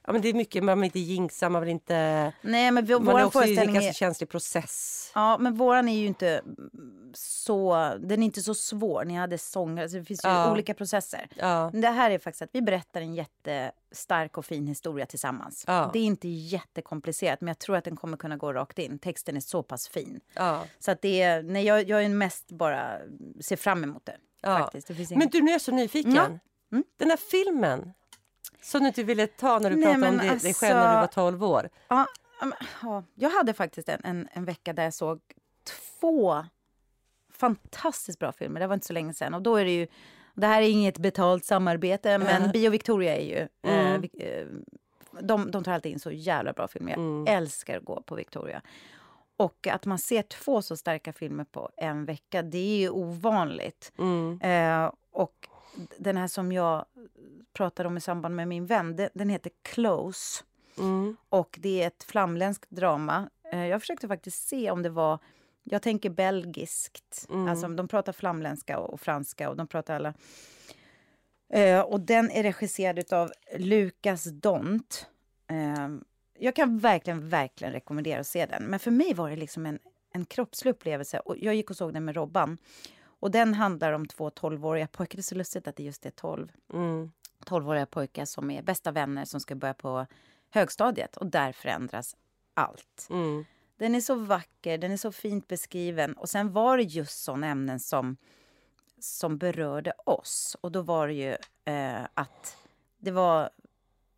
ja 0.07 0.13
men 0.13 0.21
det 0.21 0.29
är 0.29 0.33
mycket, 0.33 0.63
man 0.63 0.79
vill 0.79 0.85
inte 0.85 0.99
jinxa, 0.99 1.49
man 1.49 1.61
vill 1.61 1.71
inte, 1.71 2.33
Nej, 2.41 2.71
men 2.71 2.85
vi, 2.85 2.99
man 2.99 3.07
är 3.07 3.13
vår 3.13 3.25
också 3.25 3.43
i 3.43 3.57
en 3.57 3.73
ganska 3.73 3.89
är... 3.89 3.93
känslig 3.93 4.29
process. 4.29 5.11
Ja, 5.15 5.37
men 5.37 5.55
våran 5.55 5.87
är 5.87 5.99
ju 5.99 6.07
inte 6.07 6.41
så... 7.13 7.73
Den 7.99 8.21
är 8.21 8.25
inte 8.25 8.41
så 8.41 8.53
svår. 8.53 9.05
Ni 9.05 9.13
hade 9.13 9.37
sånger, 9.37 9.83
alltså 9.83 9.97
det 9.97 10.05
finns 10.05 10.25
ju 10.25 10.29
Ja. 10.29 10.51
olika 10.51 10.73
processer. 10.73 11.27
Ja. 11.35 11.71
Det 11.73 11.87
här 11.87 12.11
är 12.11 12.19
faktiskt 12.19 12.41
att 12.41 12.49
vi 12.51 12.61
berättar 12.61 13.01
en 13.01 13.15
jättestark 13.15 14.37
och 14.37 14.45
fin 14.45 14.67
historia 14.67 15.05
tillsammans. 15.05 15.63
Ja. 15.67 15.89
Det 15.93 15.99
är 15.99 16.03
inte 16.03 16.27
jättekomplicerat, 16.27 17.41
men 17.41 17.47
jag 17.47 17.59
tror 17.59 17.75
att 17.75 17.83
den 17.83 17.95
kommer 17.95 18.17
kunna 18.17 18.37
gå 18.37 18.53
rakt 18.53 18.79
in. 18.79 18.99
Texten 18.99 19.35
är 19.35 19.41
så 19.41 19.63
pass 19.63 19.87
fin. 19.87 20.19
Så 20.79 20.91
att 20.91 21.01
det 21.01 21.21
är, 21.21 21.43
nej, 21.43 21.65
jag, 21.65 21.89
jag 21.89 22.03
är 22.03 22.09
mest 22.09 22.51
bara 22.51 22.97
ser 23.41 23.55
fram 23.55 23.83
emot 23.83 24.05
det. 24.05 24.17
Faktiskt. 24.43 24.87
Det 24.87 25.15
Men 25.15 25.29
du, 25.29 25.41
nu 25.41 25.51
är 25.51 25.53
jag 25.53 25.61
så 25.61 25.71
nyfiken. 25.71 26.39
Mm. 26.71 26.83
Den 26.97 27.09
här 27.09 27.17
filmen 27.17 27.93
som 28.65 28.81
du 28.81 28.87
inte 28.87 29.03
ville 29.03 29.27
ta 29.27 29.59
när 29.59 29.69
du 29.69 29.75
Nej, 29.75 29.85
pratade 29.85 30.07
om 30.09 30.15
men 30.15 30.27
dig, 30.27 30.37
dig 30.39 30.53
själv 30.53 30.75
när 30.75 30.81
du 30.93 30.97
alltså- 30.97 31.21
var 31.21 31.31
12 31.31 31.43
år. 31.43 31.69
Ja, 31.87 32.05
ja, 32.39 32.45
men, 32.45 32.57
ja, 32.81 33.03
jag 33.15 33.29
hade 33.29 33.53
faktiskt 33.53 33.89
en, 33.89 34.01
en, 34.03 34.27
en 34.31 34.45
vecka 34.45 34.73
där 34.73 34.83
jag 34.83 34.93
såg 34.93 35.19
två 35.99 36.45
fantastiskt 37.31 38.19
bra 38.19 38.31
filmer. 38.31 38.59
Det 38.59 38.67
var 38.67 38.73
inte 38.73 38.87
så 38.87 38.93
länge 38.93 39.13
sedan. 39.13 39.33
Och 39.33 39.41
då 39.41 39.55
är 39.55 39.65
det 39.65 39.71
ju... 39.71 39.87
Det 40.33 40.47
här 40.47 40.61
är 40.61 40.69
inget 40.69 40.97
betalt 40.97 41.45
samarbete, 41.45 42.17
men 42.17 42.43
Ja. 42.43 42.51
Bio 42.51 42.69
Victoria 42.69 43.17
är 43.17 43.25
ju... 43.25 43.47
Eh, 43.71 43.85
Mm. 43.95 44.03
eh, 44.19 44.45
de, 45.21 45.51
de 45.51 45.63
tar 45.63 45.71
alltid 45.71 45.91
in 45.91 45.99
så 45.99 46.11
jävla 46.11 46.53
bra 46.53 46.67
filmer. 46.67 46.91
Jag 46.91 46.99
Mm. 46.99 47.37
älskar 47.37 47.77
att 47.77 47.85
gå 47.85 48.01
på 48.01 48.15
Victoria. 48.15 48.61
Och 49.37 49.67
att 49.67 49.85
man 49.85 49.97
ser 49.99 50.21
två 50.21 50.61
så 50.61 50.77
starka 50.77 51.13
filmer 51.13 51.43
på 51.43 51.69
en 51.77 52.05
vecka, 52.05 52.41
det 52.41 52.57
är 52.57 52.77
ju 52.77 52.89
ovanligt. 52.89 53.91
Mm. 53.97 54.41
Eh, 54.41 54.91
och 55.11 55.47
den 55.97 56.17
här 56.17 56.27
som 56.27 56.51
jag 56.51 56.85
pratade 57.53 57.89
om 57.89 57.97
i 57.97 58.01
samband 58.01 58.35
med 58.35 58.47
min 58.47 58.65
vän, 58.65 58.95
den, 58.95 59.09
den 59.13 59.29
heter 59.29 59.51
Close. 59.61 60.43
Mm. 60.77 61.17
Och 61.29 61.57
det 61.61 61.83
är 61.83 61.87
ett 61.87 62.03
flamländskt 62.03 62.69
drama. 62.69 63.29
Eh, 63.51 63.65
Jag 63.65 63.81
försökte 63.81 64.07
faktiskt 64.07 64.47
se 64.47 64.71
om 64.71 64.81
det 64.83 64.89
var... 64.89 65.19
Jag 65.63 65.81
tänker 65.81 66.09
belgiskt. 66.09 67.27
Mm. 67.29 67.47
Alltså, 67.47 67.67
de 67.67 67.87
pratar 67.87 68.13
flamländska 68.13 68.79
och 68.79 69.01
franska 69.01 69.49
och 69.49 69.55
de 69.55 69.67
pratar 69.67 69.95
alla... 69.95 70.13
Eh, 71.49 71.79
och 71.79 71.99
den 71.99 72.31
är 72.31 72.43
regisserad 72.43 73.13
av 73.13 73.31
Lukas 73.57 74.23
Dont. 74.23 75.09
Eh, 75.47 75.89
jag 76.39 76.55
kan 76.55 76.79
verkligen, 76.79 77.29
verkligen 77.29 77.73
rekommendera 77.73 78.19
att 78.19 78.27
se 78.27 78.45
den. 78.45 78.63
Men 78.63 78.79
för 78.79 78.91
mig 78.91 79.13
var 79.13 79.29
det 79.29 79.35
liksom 79.35 79.65
en, 79.65 79.79
en 80.13 80.25
kroppslig 80.25 80.71
upplevelse. 80.71 81.19
Och 81.19 81.37
jag 81.37 81.55
gick 81.55 81.69
och 81.69 81.77
såg 81.77 81.93
den 81.93 82.05
med 82.05 82.15
Robban. 82.15 82.57
Och 83.25 83.31
den 83.31 83.53
handlar 83.53 83.91
om 83.91 84.05
två 84.05 84.29
12-åriga 84.29 84.87
pojkar. 84.87 85.17
Det 85.17 85.21
är 85.21 85.23
så 85.23 85.35
lustigt 85.35 85.67
att 85.67 85.75
det 85.75 85.83
just 85.83 86.05
är 86.05 86.09
12. 86.09 86.51
Mm. 86.73 87.11
12-åriga 87.45 87.85
pojkar 87.85 88.25
som 88.25 88.51
är 88.51 88.61
bästa 88.61 88.91
vänner 88.91 89.25
som 89.25 89.39
ska 89.39 89.55
börja 89.55 89.73
på 89.73 90.05
högstadiet 90.49 91.17
och 91.17 91.27
där 91.27 91.51
förändras 91.51 92.15
allt. 92.53 93.07
Mm. 93.09 93.45
Den 93.77 93.95
är 93.95 94.01
så 94.01 94.15
vacker, 94.15 94.77
den 94.77 94.91
är 94.91 94.97
så 94.97 95.11
fint 95.11 95.47
beskriven 95.47 96.13
och 96.13 96.29
sen 96.29 96.53
var 96.53 96.77
det 96.77 96.83
just 96.83 97.23
sådana 97.23 97.47
ämnen 97.47 97.79
som, 97.79 98.17
som 98.99 99.37
berörde 99.37 99.93
oss 100.05 100.57
och 100.61 100.71
då 100.71 100.81
var 100.81 101.07
det 101.07 101.13
ju 101.13 101.35
eh, 101.73 102.07
att 102.13 102.57
det 102.97 103.11
var 103.11 103.49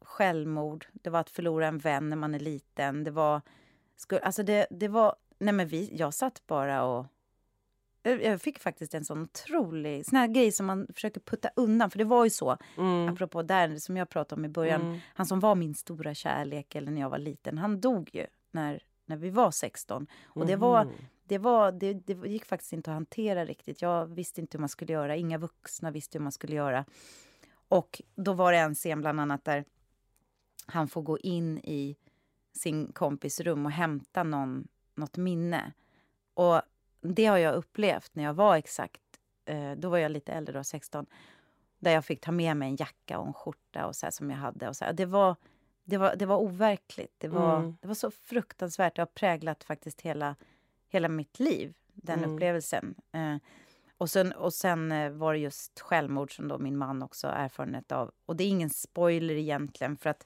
självmord, 0.01 0.87
det 0.93 1.09
var 1.09 1.19
att 1.19 1.29
förlora 1.29 1.67
en 1.67 1.77
vän 1.77 2.09
när 2.09 2.17
man 2.17 2.35
är 2.35 2.39
liten, 2.39 3.03
det 3.03 3.11
var, 3.11 3.41
alltså 4.21 4.43
det, 4.43 4.67
det 4.69 4.87
var, 4.87 5.15
nej 5.39 5.53
men 5.53 5.67
vi, 5.67 5.95
jag 5.95 6.13
satt 6.13 6.47
bara 6.47 6.83
och 6.83 7.05
jag 8.09 8.41
fick 8.41 8.59
faktiskt 8.59 8.93
en 8.93 9.05
sån 9.05 9.21
otrolig 9.21 10.05
sån 10.05 10.17
här 10.17 10.27
grej 10.27 10.51
som 10.51 10.65
man 10.65 10.87
försöker 10.93 11.21
putta 11.21 11.49
undan. 11.55 11.91
För 11.91 11.97
det 11.97 12.03
var 12.03 12.23
ju 12.23 12.29
så, 12.29 12.57
Mm. 12.77 13.13
apropå 13.13 13.43
där 13.43 13.77
som 13.77 13.97
jag 13.97 14.09
pratade 14.09 14.39
om 14.39 14.45
i 14.45 14.49
början. 14.49 14.81
Mm. 14.81 14.99
Han 15.13 15.25
som 15.25 15.39
var 15.39 15.55
min 15.55 15.75
stora 15.75 16.13
kärlek 16.13 16.75
eller 16.75 16.91
när 16.91 17.01
jag 17.01 17.09
var 17.09 17.17
liten, 17.17 17.57
han 17.57 17.81
dog 17.81 18.09
ju 18.13 18.25
när, 18.51 18.83
när 19.05 19.17
vi 19.17 19.29
var 19.29 19.51
16. 19.51 20.07
Och 20.25 20.45
det 20.45 20.55
var, 20.55 20.83
Mhm. 20.85 20.93
det, 21.23 21.37
var, 21.37 21.71
det, 21.71 21.93
det 21.93 22.13
gick 22.27 22.45
faktiskt 22.45 22.73
inte 22.73 22.91
att 22.91 22.95
hantera 22.95 23.45
riktigt. 23.45 23.81
Jag 23.81 24.05
visste 24.15 24.41
inte 24.41 24.57
hur 24.57 24.59
man 24.59 24.69
skulle 24.69 24.93
göra, 24.93 25.15
inga 25.15 25.37
vuxna 25.37 25.91
visste 25.91 26.17
hur 26.17 26.23
man 26.23 26.31
skulle 26.31 26.55
göra. 26.55 26.85
Och 27.67 28.01
då 28.15 28.33
var 28.33 28.51
det 28.51 28.57
en 28.57 28.75
scen 28.75 29.01
bland 29.01 29.19
annat 29.19 29.45
där 29.45 29.65
han 30.65 30.87
får 30.87 31.01
gå 31.01 31.17
in 31.19 31.57
i 31.57 31.95
sin 32.53 32.91
kompis 32.91 33.39
rum 33.39 33.65
och 33.65 33.71
hämta 33.71 34.23
någon, 34.23 34.67
något 34.95 35.17
minne. 35.17 35.73
Och 36.33 36.61
det 37.15 37.25
har 37.25 37.37
jag 37.37 37.55
upplevt 37.55 38.15
när 38.15 38.23
jag 38.23 38.33
var 38.33 38.55
exakt, 38.55 39.01
eh, 39.45 39.71
då 39.71 39.89
var 39.89 39.97
jag 39.97 40.11
lite 40.11 40.31
äldre 40.33 40.57
då, 40.57 40.63
16. 40.63 41.05
Där 41.79 41.91
jag 41.91 42.05
fick 42.05 42.21
ta 42.21 42.31
med 42.31 42.57
mig 42.57 42.69
en 42.69 42.75
jacka 42.75 43.19
och 43.19 43.27
en 43.27 43.33
skjorta 43.33 43.85
och 43.87 43.95
så 43.95 44.05
här, 44.05 44.11
som 44.11 44.29
jag 44.29 44.37
hade. 44.37 44.67
Och 44.69 44.75
så 44.75 44.85
här. 44.85 44.93
Det, 44.93 45.05
var, 45.05 45.35
det, 45.83 45.97
var, 45.97 46.15
det 46.15 46.25
var 46.25 46.37
overkligt. 46.37 47.13
Det 47.17 47.27
var, 47.27 47.57
Mm. 47.59 47.77
det 47.81 47.87
var 47.87 47.95
så 47.95 48.11
fruktansvärt. 48.11 48.95
Det 48.95 49.01
har 49.01 49.05
präglat 49.07 49.63
faktiskt 49.63 50.01
hela, 50.01 50.35
hela 50.89 51.07
mitt 51.07 51.39
liv, 51.39 51.73
den 51.93 52.19
Mm. 52.19 52.33
upplevelsen. 52.33 52.95
Eh, 53.11 53.35
och 53.97 54.09
sen, 54.09 54.31
och 54.31 54.53
sen 54.53 54.91
eh, 54.91 55.09
var 55.11 55.33
det 55.33 55.39
just 55.39 55.79
självmord 55.79 56.35
som 56.35 56.47
då 56.47 56.57
min 56.57 56.77
man 56.77 57.03
också 57.03 57.27
har 57.27 57.33
erfarenhet 57.33 57.91
av. 57.91 58.11
Och 58.25 58.35
det 58.35 58.43
är 58.43 58.47
ingen 58.49 58.69
spoiler 58.69 59.33
egentligen, 59.35 59.97
för 59.97 60.09
att, 60.09 60.25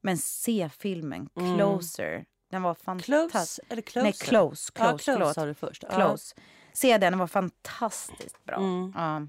men 0.00 0.18
se 0.18 0.68
filmen, 0.68 1.28
Mm. 1.36 1.56
Den 2.50 2.62
var 2.62 2.74
fantastisk. 2.74 3.06
Close 3.68 3.82
closer? 3.82 4.02
Nej, 4.02 4.12
Close. 4.12 4.72
Close, 4.72 4.72
ja, 4.78 4.98
close 4.98 5.12
förlåt. 5.12 5.34
sa 5.34 5.46
du 5.46 5.54
först. 5.54 5.84
Ja. 5.88 5.94
Close. 5.94 6.34
Se 6.72 6.98
den, 6.98 7.12
den 7.12 7.18
var 7.18 7.26
fantastiskt 7.26 8.44
bra. 8.44 8.56
Mm. 8.56 8.92
Ja. 8.96 9.22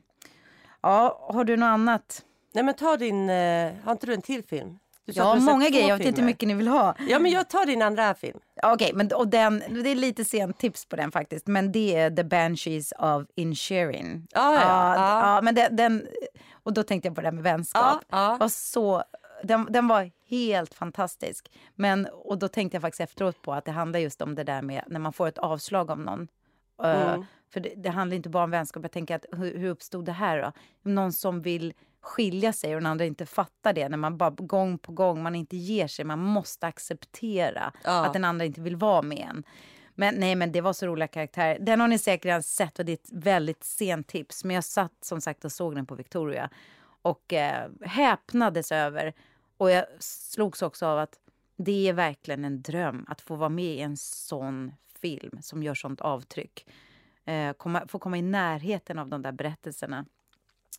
ja, 0.82 1.28
har 1.34 1.44
du 1.44 1.58
något 1.58 1.68
annat? 1.68 2.26
Nej 2.54 2.64
men 2.64 2.74
ta 2.74 2.98
din, 2.98 3.30
eh, 3.30 3.74
har 3.84 3.92
inte 3.92 4.06
du 4.06 4.14
en 4.14 4.22
till 4.22 4.44
film? 4.44 4.80
Jag 5.06 5.24
har 5.24 5.40
många 5.40 5.70
grejer, 5.70 5.90
jag 5.90 5.98
vet 5.98 6.08
inte 6.08 6.22
hur 6.22 6.26
mycket 6.26 6.48
ni 6.48 6.54
vill 6.54 6.68
ha. 6.68 6.96
Ja 7.10 7.20
men 7.20 7.32
jag 7.32 7.50
tar 7.50 7.66
din 7.66 7.82
andra 7.82 8.14
film. 8.14 8.40
Okej, 8.64 8.92
men 8.94 9.12
och 9.14 9.28
den, 9.28 9.64
det 9.84 9.90
är 9.90 9.96
lite 9.96 10.26
sent 10.26 10.58
tips 10.58 10.86
på 10.86 10.96
den 10.96 11.12
faktiskt. 11.12 11.48
Men 11.48 11.72
det 11.72 11.96
är 11.96 12.12
The 12.12 12.24
Banshees 12.24 12.94
of 13.00 13.24
Inisherin. 13.36 14.28
Ja, 14.32 14.54
ja, 14.54 14.62
ja, 14.62 14.96
ja. 14.96 15.36
ja, 15.36 15.42
men 15.42 15.56
den, 15.56 15.76
den, 15.76 16.08
och 16.64 16.74
då 16.74 16.84
tänkte 16.84 17.08
jag 17.08 17.16
på 17.16 17.22
det 17.22 17.28
här 17.28 17.32
med 17.32 17.44
vänskap. 17.44 18.04
Ja, 18.10 18.32
ja. 18.32 18.38
Var 18.40 18.50
så, 18.50 19.04
den, 19.44 19.68
den 19.70 19.88
var 19.88 20.12
helt 20.30 20.74
fantastisk. 20.74 21.52
Men, 21.76 22.06
och 22.06 22.40
då 22.40 22.48
tänkte 22.48 22.76
jag 22.76 22.82
faktiskt 22.82 23.02
efteråt 23.02 23.42
på 23.42 23.54
att 23.54 23.66
det 23.66 23.72
handlar 23.72 24.00
just 24.00 24.22
om 24.22 24.36
det 24.36 24.44
där 24.44 24.62
med 24.62 24.84
när 24.88 25.00
man 25.00 25.14
får 25.14 25.28
ett 25.28 25.38
avslag 25.38 25.92
av 25.92 26.00
någon. 26.00 26.28
Eh, 26.84 27.14
Mm. 27.14 27.26
För 27.54 27.60
det, 27.60 27.74
det 27.78 27.90
handlar 27.90 28.16
inte 28.16 28.30
bara 28.30 28.44
om 28.44 28.52
vänskap. 28.52 28.84
Jag 28.84 28.92
tänker 28.92 29.16
att 29.16 29.26
hur, 29.32 29.58
hur 29.58 29.70
uppstod 29.70 30.06
det 30.06 30.12
här 30.12 30.42
då? 30.42 30.52
Någon 30.92 31.14
som 31.14 31.42
vill 31.42 31.74
skilja 32.02 32.54
sig 32.54 32.76
och 32.76 32.82
den 32.82 32.86
andra 32.92 33.06
inte 33.06 33.26
fattar 33.26 33.74
det. 33.74 33.90
När 33.90 33.98
man 33.98 34.18
bara 34.18 34.30
gång 34.30 34.78
på 34.78 34.92
gång, 34.92 35.24
man 35.24 35.36
inte 35.36 35.58
ger 35.58 35.88
sig. 35.88 36.06
Man 36.06 36.20
måste 36.20 36.68
acceptera 36.68 37.74
Ja. 37.84 38.06
att 38.06 38.14
den 38.14 38.26
andra 38.26 38.46
inte 38.46 38.62
vill 38.62 38.76
vara 38.76 39.02
med 39.02 39.28
en. 39.30 39.44
Men 39.96 40.16
nej, 40.16 40.36
men 40.36 40.52
det 40.52 40.62
var 40.62 40.74
så 40.74 40.88
roliga 40.88 41.08
karaktärer. 41.08 41.58
Den 41.60 41.82
har 41.82 41.88
ni 41.88 41.98
säkert 42.00 42.26
redan 42.26 42.44
sett 42.44 42.80
och 42.80 42.86
det 42.86 42.92
är 42.92 42.94
ett 42.94 43.12
väldigt 43.12 43.64
sent 43.64 44.08
tips. 44.08 44.44
Men 44.44 44.54
jag 44.56 44.64
satt 44.64 44.94
som 45.02 45.22
sagt 45.22 45.46
och 45.46 45.52
såg 45.52 45.76
den 45.76 45.86
på 45.86 45.96
Victoria 45.96 46.50
och 47.02 47.34
eh, 47.34 47.70
häpnades 47.82 48.72
över 48.72 49.14
och 49.60 49.72
jag 49.72 49.86
slogs 50.00 50.62
också 50.62 50.86
av 50.86 51.00
att 51.00 51.20
det 51.58 51.88
är 51.88 51.94
verkligen 51.94 52.46
en 52.46 52.62
dröm 52.62 53.06
att 53.08 53.22
få 53.22 53.36
vara 53.36 53.50
med 53.50 53.76
i 53.76 53.80
en 53.80 53.98
sån 53.98 54.74
film 55.02 55.40
som 55.42 55.64
gör 55.64 55.76
sånt 55.76 56.02
avtryck. 56.02 56.66
Eh, 57.26 57.54
komma, 57.54 57.88
få 57.88 58.00
komma 58.00 58.18
i 58.18 58.22
närheten 58.22 59.00
av 59.00 59.10
de 59.10 59.22
där 59.22 59.32
berättelserna. 59.32 60.06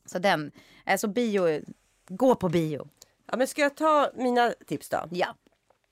Så 0.04 0.18
den, 0.18 0.52
alltså 0.84 1.08
bio, 1.08 1.60
gå 2.08 2.34
på 2.34 2.48
bio. 2.48 2.88
Ja, 3.26 3.36
men 3.36 3.46
ska 3.46 3.62
jag 3.62 3.76
ta 3.76 4.10
mina 4.14 4.52
tips 4.66 4.88
då? 4.88 5.08
Ja. 5.10 5.34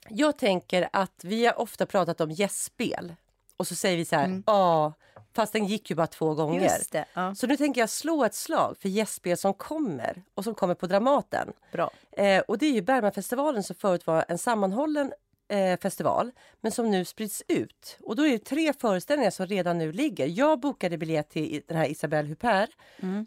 Jag 0.08 0.38
tänker 0.38 0.88
att 0.92 1.24
vi 1.24 1.46
har 1.46 1.60
ofta 1.60 1.86
pratat 1.86 2.20
om 2.20 2.30
gästspel 2.30 3.14
och 3.56 3.66
så 3.66 3.74
säger 3.74 3.96
vi 3.96 4.04
så 4.04 4.16
här, 4.16 4.42
ja, 4.46 4.92
fast 5.38 5.52
den 5.52 5.66
gick 5.66 5.90
ju 5.90 5.96
bara 5.96 6.06
två 6.06 6.34
gånger. 6.34 6.62
Just 6.62 6.92
det. 6.92 7.04
Ja. 7.14 7.34
Så 7.34 7.46
nu 7.46 7.56
tänker 7.56 7.80
jag 7.80 7.90
slå 7.90 8.24
ett 8.24 8.34
slag 8.34 8.76
för 8.80 8.88
gästspel 8.88 9.36
som 9.36 9.54
kommer 9.54 10.22
och 10.34 10.44
som 10.44 10.54
kommer 10.54 10.74
på 10.74 10.86
Dramaten. 10.86 11.52
Bra. 11.72 11.90
Eh, 12.12 12.40
och 12.48 12.58
det 12.58 12.66
är 12.66 12.72
ju 12.72 12.82
Bergmanfestivalen 12.82 13.62
som 13.62 13.76
förut 13.76 14.06
var 14.06 14.24
en 14.28 14.38
sammanhållen 14.38 15.12
eh, 15.48 15.78
festival 15.78 16.30
men 16.60 16.72
som 16.72 16.90
nu 16.90 17.04
sprids 17.04 17.42
ut. 17.48 17.98
Och 18.02 18.16
då 18.16 18.26
är 18.26 18.30
det 18.30 18.38
tre 18.38 18.72
föreställningar 18.72 19.30
som 19.30 19.46
redan 19.46 19.78
nu 19.78 19.92
ligger. 19.92 20.26
Jag 20.26 20.60
bokade 20.60 20.98
biljett 20.98 21.30
till 21.30 21.62
den 21.66 21.76
här 21.76 21.90
Isabelle 21.90 22.28
Huppert 22.28 22.70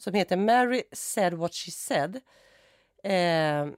som 0.01 0.13
heter 0.13 0.37
Mary 0.37 0.83
said 0.91 1.33
what 1.33 1.55
she 1.55 1.71
said. 1.71 2.21
Eh, 3.03 3.73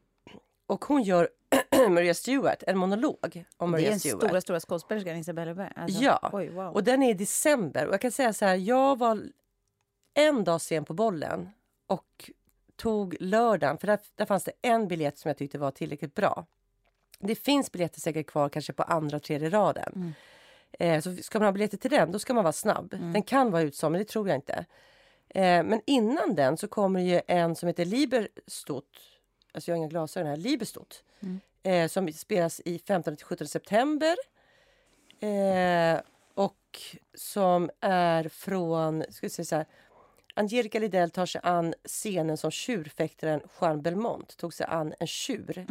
och 0.67 0.85
hon 0.85 1.03
gör 1.03 1.29
Maria 1.89 2.13
Stewart, 2.13 2.63
en 2.67 2.77
monolog 2.77 3.17
om 3.57 3.71
Det 3.71 3.77
är 3.77 3.81
Maria 3.81 3.89
den 3.89 3.99
stora, 3.99 4.41
stora 4.41 4.59
skådespelerskan 4.59 5.15
Isabella 5.17 5.53
Berg. 5.53 5.71
Alltså, 5.75 6.03
Ja, 6.03 6.29
Oj, 6.33 6.49
wow. 6.49 6.73
och 6.73 6.83
den 6.83 7.03
är 7.03 7.09
i 7.09 7.13
december. 7.13 7.87
Och 7.87 7.93
jag 7.93 8.01
kan 8.01 8.11
säga 8.11 8.33
så 8.33 8.45
här, 8.45 8.55
jag 8.55 8.97
var 8.99 9.21
en 10.13 10.43
dag 10.43 10.61
sen 10.61 10.85
på 10.85 10.93
bollen 10.93 11.49
och 11.87 12.29
tog 12.75 13.15
lördagen, 13.19 13.77
för 13.77 13.87
där, 13.87 13.99
där 14.15 14.25
fanns 14.25 14.43
det 14.43 14.51
en 14.61 14.87
biljett 14.87 15.17
som 15.17 15.29
jag 15.29 15.37
tyckte 15.37 15.57
var 15.57 15.71
tillräckligt 15.71 16.15
bra. 16.15 16.45
Det 17.19 17.35
finns 17.35 17.71
biljetter 17.71 17.99
säkert 17.99 18.27
kvar 18.27 18.49
kanske 18.49 18.73
på 18.73 18.83
andra 18.83 19.17
och 19.17 19.23
tredje 19.23 19.49
raden. 19.49 20.13
Eh, 20.79 21.01
så 21.01 21.15
ska 21.15 21.39
man 21.39 21.45
ha 21.45 21.51
biljetter 21.51 21.77
till 21.77 21.91
den, 21.91 22.11
då 22.11 22.19
ska 22.19 22.33
man 22.33 22.43
vara 22.43 22.51
snabb. 22.53 22.89
Den 22.89 23.23
kan 23.23 23.51
vara 23.51 23.61
utsåld, 23.61 23.91
men 23.91 23.99
det 23.99 24.05
tror 24.05 24.27
jag 24.27 24.37
inte. 24.37 24.65
Eh, 25.29 25.63
men 25.63 25.81
innan 25.85 26.35
den 26.35 26.57
så 26.57 26.67
kommer 26.67 26.99
ju 26.99 27.21
en 27.27 27.55
som 27.55 27.67
heter 27.67 27.85
Liberstot, 27.85 28.85
alltså 29.53 29.71
jag 29.71 29.75
har 29.75 29.77
inga 29.77 29.87
glasögon 29.87 30.29
här, 30.29 30.37
Liberstot, 30.37 31.03
eh, 31.63 31.87
som 31.87 32.13
spelas 32.13 32.61
i 32.65 32.77
15-17 32.77 33.45
september. 33.45 34.15
Eh, 35.19 36.01
och 36.33 36.79
som 37.13 37.69
är 37.79 38.29
från, 38.29 39.03
ska 39.09 39.25
vi 39.25 39.29
säga 39.29 39.45
så 39.45 39.55
här, 39.55 39.65
Angelica 40.35 40.79
Lidell 40.79 41.09
tar 41.09 41.25
sig 41.25 41.41
an 41.43 41.73
scenen 41.85 42.37
som 42.37 42.51
tjurfäktaren 42.51 43.41
Jean 43.61 43.81
Belmont 43.81 44.37
tog 44.37 44.53
sig 44.53 44.65
an 44.69 44.93
en 44.99 45.07
tjur. 45.07 45.65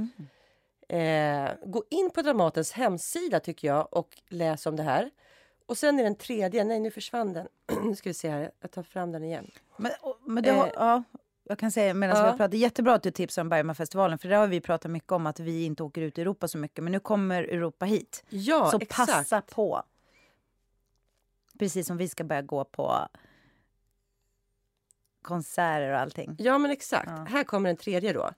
Eh, 0.88 1.50
gå 1.64 1.84
in 1.90 2.10
på 2.10 2.22
Dramatens 2.22 2.72
hemsida 2.72 3.40
tycker 3.40 3.68
jag 3.68 3.88
och 3.90 4.18
läs 4.28 4.66
om 4.66 4.76
det 4.76 4.82
här. 4.82 5.10
Och 5.66 5.78
sen 5.78 5.98
är 5.98 6.04
den 6.04 6.14
tredje, 6.14 6.64
nej 6.64 6.80
nu 6.80 6.90
försvann 6.90 7.32
den. 7.32 7.48
nu 7.84 7.96
ska 7.96 8.10
vi 8.10 8.14
se 8.14 8.30
här, 8.30 8.50
jag 8.60 8.70
tar 8.70 8.82
fram 8.82 9.12
den 9.12 9.24
igen. 9.24 9.50
Men, 9.76 9.92
men 10.26 10.42
det 10.42 10.50
har, 10.50 10.66
Eh, 10.66 10.72
ja, 10.74 11.02
jag 11.52 11.58
kan 11.58 11.72
säga 11.72 11.94
medan 11.94 12.16
ja. 12.16 12.32
vi 12.32 12.38
pratar, 12.38 12.56
jättebra 12.56 12.94
att 12.94 13.02
du 13.02 13.10
tipsar 13.10 13.42
om 13.42 13.48
Bergmanfestivalen 13.48 14.18
för 14.18 14.28
det 14.28 14.36
har 14.36 14.46
vi 14.46 14.60
pratat 14.60 14.90
mycket 14.90 15.12
om 15.12 15.26
att 15.26 15.40
vi 15.40 15.64
inte 15.64 15.82
åker 15.82 16.02
ut 16.02 16.18
i 16.18 16.20
Europa 16.20 16.48
så 16.48 16.58
mycket 16.58 16.84
men 16.84 16.92
nu 16.92 17.00
kommer 17.00 17.42
Europa 17.42 17.84
hit. 17.86 18.24
Ja, 18.28 18.70
så 18.70 18.78
exakt. 18.80 19.12
passa 19.12 19.40
på. 19.40 19.82
Precis 21.58 21.86
som 21.86 21.96
vi 21.96 22.08
ska 22.08 22.24
börja 22.24 22.42
gå 22.42 22.64
på 22.64 23.08
konserter 25.22 25.92
och 25.92 25.98
allting. 25.98 26.36
Ja 26.38 26.58
men 26.58 26.70
exakt, 26.70 27.08
Ja. 27.10 27.24
här 27.28 27.44
kommer 27.44 27.68
den 27.68 27.76
tredje 27.76 28.12
då. 28.12 28.30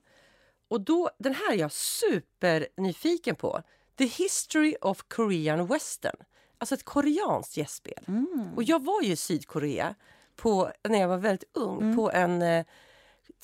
Och 0.67 0.81
då, 0.81 1.09
den 1.17 1.35
här 1.35 1.53
är 1.53 1.57
jag 1.57 1.71
supernyfiken 1.71 3.35
på. 3.35 3.61
The 3.97 4.05
History 4.05 4.75
of 4.81 5.03
Korean 5.07 5.67
Western. 5.67 6.15
Alltså 6.57 6.75
ett 6.75 6.85
koreanskt 6.85 7.57
gästspel. 7.57 8.03
Mm. 8.07 8.49
Och 8.55 8.63
jag 8.63 8.83
var 8.85 9.01
ju 9.01 9.11
i 9.11 9.15
Sydkorea 9.15 9.95
på, 10.35 10.71
när 10.89 10.99
jag 11.01 11.07
var 11.07 11.17
väldigt 11.17 11.49
ung 11.53 11.81
Mm. 11.81 11.95
på 11.95 12.11
en 12.11 12.41
eh, 12.41 12.65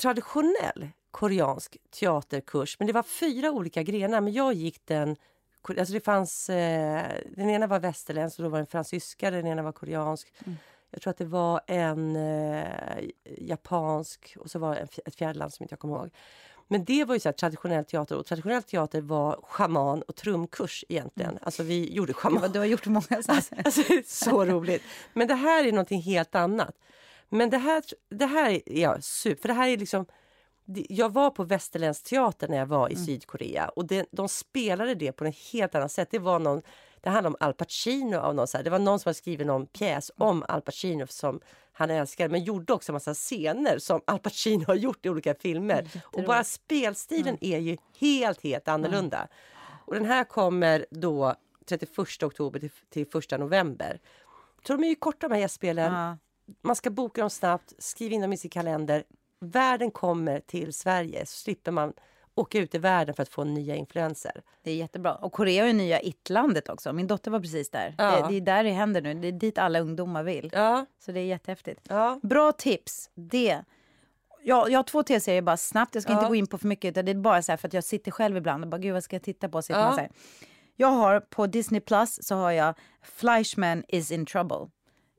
traditionell 0.02 0.90
koreansk 1.12 1.78
teaterkurs. 2.00 2.76
Men 2.80 2.88
det 2.88 2.94
var 2.94 3.04
fyra 3.04 3.52
olika 3.52 3.84
grenar, 3.84 4.22
men 4.22 4.34
jag 4.34 4.54
gick 4.54 4.86
den... 4.86 5.16
Alltså 5.80 5.94
det 5.94 6.00
fanns, 6.06 6.50
eh, 6.50 7.02
den 7.36 7.50
ena 7.50 7.68
var 7.68 7.80
västerländsk 7.80 8.40
och 8.40 8.44
då 8.44 8.50
var 8.50 8.58
den 8.58 8.68
fransyska, 8.68 9.32
den 9.32 9.48
ena 9.48 9.62
var 9.62 9.72
koreansk. 9.72 10.34
Mm. 10.46 10.58
Jag 10.90 11.02
tror 11.02 11.12
att 11.12 11.18
det 11.18 11.26
var 11.26 11.62
en 11.68 12.16
eh, 12.16 12.66
japansk 13.38 14.36
och 14.40 14.52
så 14.52 14.60
var 14.60 14.76
det 14.76 14.88
ett 15.06 15.16
fjärde 15.16 15.40
land 15.40 15.54
som 15.54 15.64
inte 15.64 15.74
jag 15.74 15.80
kommer 15.80 15.96
ihåg. 15.96 16.10
Men 16.68 16.84
det 16.86 17.06
var 17.06 17.14
ju 17.16 17.20
så 17.20 17.28
här 17.30 17.34
traditionell 17.34 17.86
teater 17.86 18.16
och 18.18 18.26
traditionell 18.26 18.64
teater 18.64 19.02
var 19.02 19.40
schaman 19.44 20.02
och 20.02 20.16
trumkurs 20.16 20.86
egentligen. 20.90 21.38
Alltså 21.42 21.64
vi 21.64 21.94
gjorde 21.94 22.14
schaman. 22.14 22.42
har- 22.42 22.50
du 22.50 22.60
har 22.60 22.66
gjort 22.66 22.86
många 22.86 23.02
sådana. 23.24 23.42
Alltså, 23.66 23.82
så 24.06 24.46
roligt. 24.46 24.84
Men 25.14 25.28
det 25.28 25.36
här 25.36 25.64
är 25.64 25.72
någonting 25.72 26.02
helt 26.02 26.36
annat. 26.36 26.76
Men 27.34 27.50
det 27.50 27.58
här, 27.58 27.84
det 28.10 28.26
här 28.26 28.50
är 28.50 28.62
ja, 28.66 29.02
super, 29.02 29.42
för 29.42 29.48
det 29.48 29.54
här 29.54 29.68
är 29.68 29.78
liksom 29.78 30.06
jag 30.90 31.14
var 31.14 31.30
på 31.30 31.44
Västerländsk 31.44 32.04
teater 32.04 32.48
när 32.48 32.58
jag 32.58 32.66
var 32.66 32.90
i 32.90 32.96
Sydkorea 32.96 33.70
och 33.70 33.88
det, 33.88 34.06
de 34.12 34.30
spelade 34.30 34.96
det 34.96 35.12
på 35.12 35.26
ett 35.26 35.36
helt 35.36 35.76
annat 35.76 35.92
sätt. 35.92 36.08
Det 36.12 36.20
var 36.20 36.40
någon, 36.40 36.62
det 37.02 37.10
handlade 37.10 37.28
om 37.28 37.48
Al 37.48 37.54
Pacino. 37.54 38.18
Av 38.18 38.36
någon, 38.36 38.48
så 38.48 38.58
här, 38.58 38.64
det 38.64 38.70
var 38.70 38.80
någon 38.80 39.00
som 39.00 39.10
hade 39.10 39.18
skrivit 39.18 39.48
någon 39.48 39.66
pjäs 39.66 40.12
om 40.18 40.46
Al 40.48 40.62
Pacino 40.62 41.08
som 41.08 41.40
han 41.72 41.90
älskade 41.90 42.30
men 42.30 42.44
gjorde 42.44 42.74
också 42.74 42.92
en 42.92 42.94
massa 42.94 43.14
scener 43.14 43.80
som 43.80 44.02
Al 44.08 44.20
Pacino 44.20 44.66
har 44.68 44.76
gjort 44.76 45.06
i 45.06 45.10
olika 45.10 45.36
filmer. 45.36 45.90
Och 46.04 46.24
bara 46.24 46.44
spelstilen 46.44 47.38
är 47.42 47.58
ju 47.60 47.78
helt, 48.00 48.44
helt 48.44 48.68
annorlunda. 48.68 49.28
Och 49.86 49.94
den 49.94 50.06
här 50.06 50.24
kommer 50.24 50.86
då 50.92 51.36
31 51.66 52.24
oktober 52.24 52.60
till, 52.60 52.72
till 52.90 53.08
1 53.32 53.40
november. 53.40 54.00
Så 54.68 54.74
de 54.74 54.84
är 54.84 54.88
ju 54.88 54.96
korta 54.96 55.28
de 55.28 55.34
här 55.34 55.42
gästspelen. 55.42 56.18
Man 56.62 56.76
ska 56.76 56.90
boka 56.90 57.22
dem 57.22 57.30
snabbt, 57.30 57.74
skriv 57.78 58.12
in 58.12 58.22
dem 58.22 58.34
i 58.34 58.38
sin 58.38 58.50
kalender. 58.52 59.04
Världen 59.40 59.92
kommer 59.92 60.40
till 60.40 60.74
Sverige 60.74 61.26
så 61.26 61.38
slipper 61.38 61.72
man 61.72 61.94
åka 62.36 62.60
ut 62.60 62.76
i 62.76 62.78
världen 62.78 63.16
för 63.16 63.24
att 63.24 63.30
få 63.30 63.44
nya 63.44 63.76
influenser. 63.76 64.42
Det 64.64 64.72
är 64.72 64.76
jättebra. 64.76 65.16
Och 65.16 65.32
Korea 65.32 65.68
är 65.68 65.74
nya 65.74 66.02
it-landet 66.02 66.70
också. 66.70 66.94
Min 66.94 67.08
dotter 67.08 67.32
var 67.32 67.40
precis 67.40 67.70
där. 67.70 67.96
Ja. 67.98 68.12
Det, 68.22 68.28
det 68.30 68.36
är 68.38 68.42
där 68.42 68.64
det 68.64 68.70
händer 68.72 69.02
nu. 69.02 69.14
Det 69.14 69.28
är 69.28 69.32
dit 69.32 69.58
alla 69.58 69.80
ungdomar 69.80 70.24
vill. 70.24 70.50
Ja, 70.54 70.86
Så 71.00 71.12
det 71.12 71.20
är 71.20 71.24
jättehäftigt. 71.26 71.82
ja. 71.90 72.20
Bra 72.24 72.52
tips. 72.52 73.10
Det. 73.14 73.62
Ja, 74.44 74.68
jag 74.70 74.80
har 74.80 74.84
två 74.84 75.04
tv-serier 75.04 75.42
bara 75.42 75.58
snabbt. 75.58 75.96
Jag 75.96 76.04
ska 76.04 76.14
inte 76.14 76.26
gå 76.28 76.36
in 76.36 76.48
på 76.48 76.58
för 76.58 76.68
mycket. 76.68 76.90
Utan 76.92 77.06
det 77.06 77.12
är 77.12 77.16
bara 77.16 77.42
så 77.42 77.52
här 77.52 77.58
för 77.58 77.68
att 77.68 77.74
jag 77.74 77.84
sitter 77.84 78.12
själv 78.12 78.38
ibland 78.38 78.64
och 78.64 78.70
bara 78.70 78.78
gud 78.78 78.94
vad 78.94 79.04
ska 79.04 79.16
jag 79.16 79.24
titta 79.24 79.50
på? 79.50 79.62
Sitter 79.62 79.80
Ja. 79.80 79.86
man 79.86 79.96
så 79.96 80.02
här. 80.02 80.12
Jag 80.76 80.88
har 80.88 81.20
på 81.20 81.48
Disney 81.48 81.82
Plus 81.82 82.20
så 82.28 82.36
har 82.36 82.52
jag 82.52 82.76
Fleischman 83.02 83.84
is 83.88 84.12
in 84.12 84.26
trouble. 84.26 84.68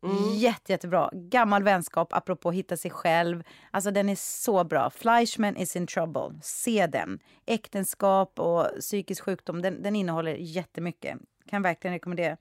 Mm. 0.03 0.35
Jätte, 0.35 0.73
jättebra. 0.73 1.11
Gammal 1.13 1.63
vänskap 1.63 2.13
apropå 2.13 2.51
hitta 2.51 2.77
sig 2.77 2.91
själv. 2.91 3.43
Alltså 3.71 3.91
den 3.91 4.09
är 4.09 4.17
så 4.17 4.65
bra. 4.65 4.91
Fleischman 4.91 5.57
is 5.57 5.77
in 5.77 5.87
trouble. 5.87 6.41
Se 6.43 6.87
den. 6.87 7.19
Äktenskap 7.47 8.39
och 8.41 8.69
psykisk 8.81 9.25
sjukdom. 9.25 9.63
Den, 9.63 9.83
den 9.83 9.97
innehåller 9.97 10.35
jättemycket. 10.35 11.19
Kan 11.51 11.63
verkligen 11.63 11.95
rekommendera. 11.95 12.37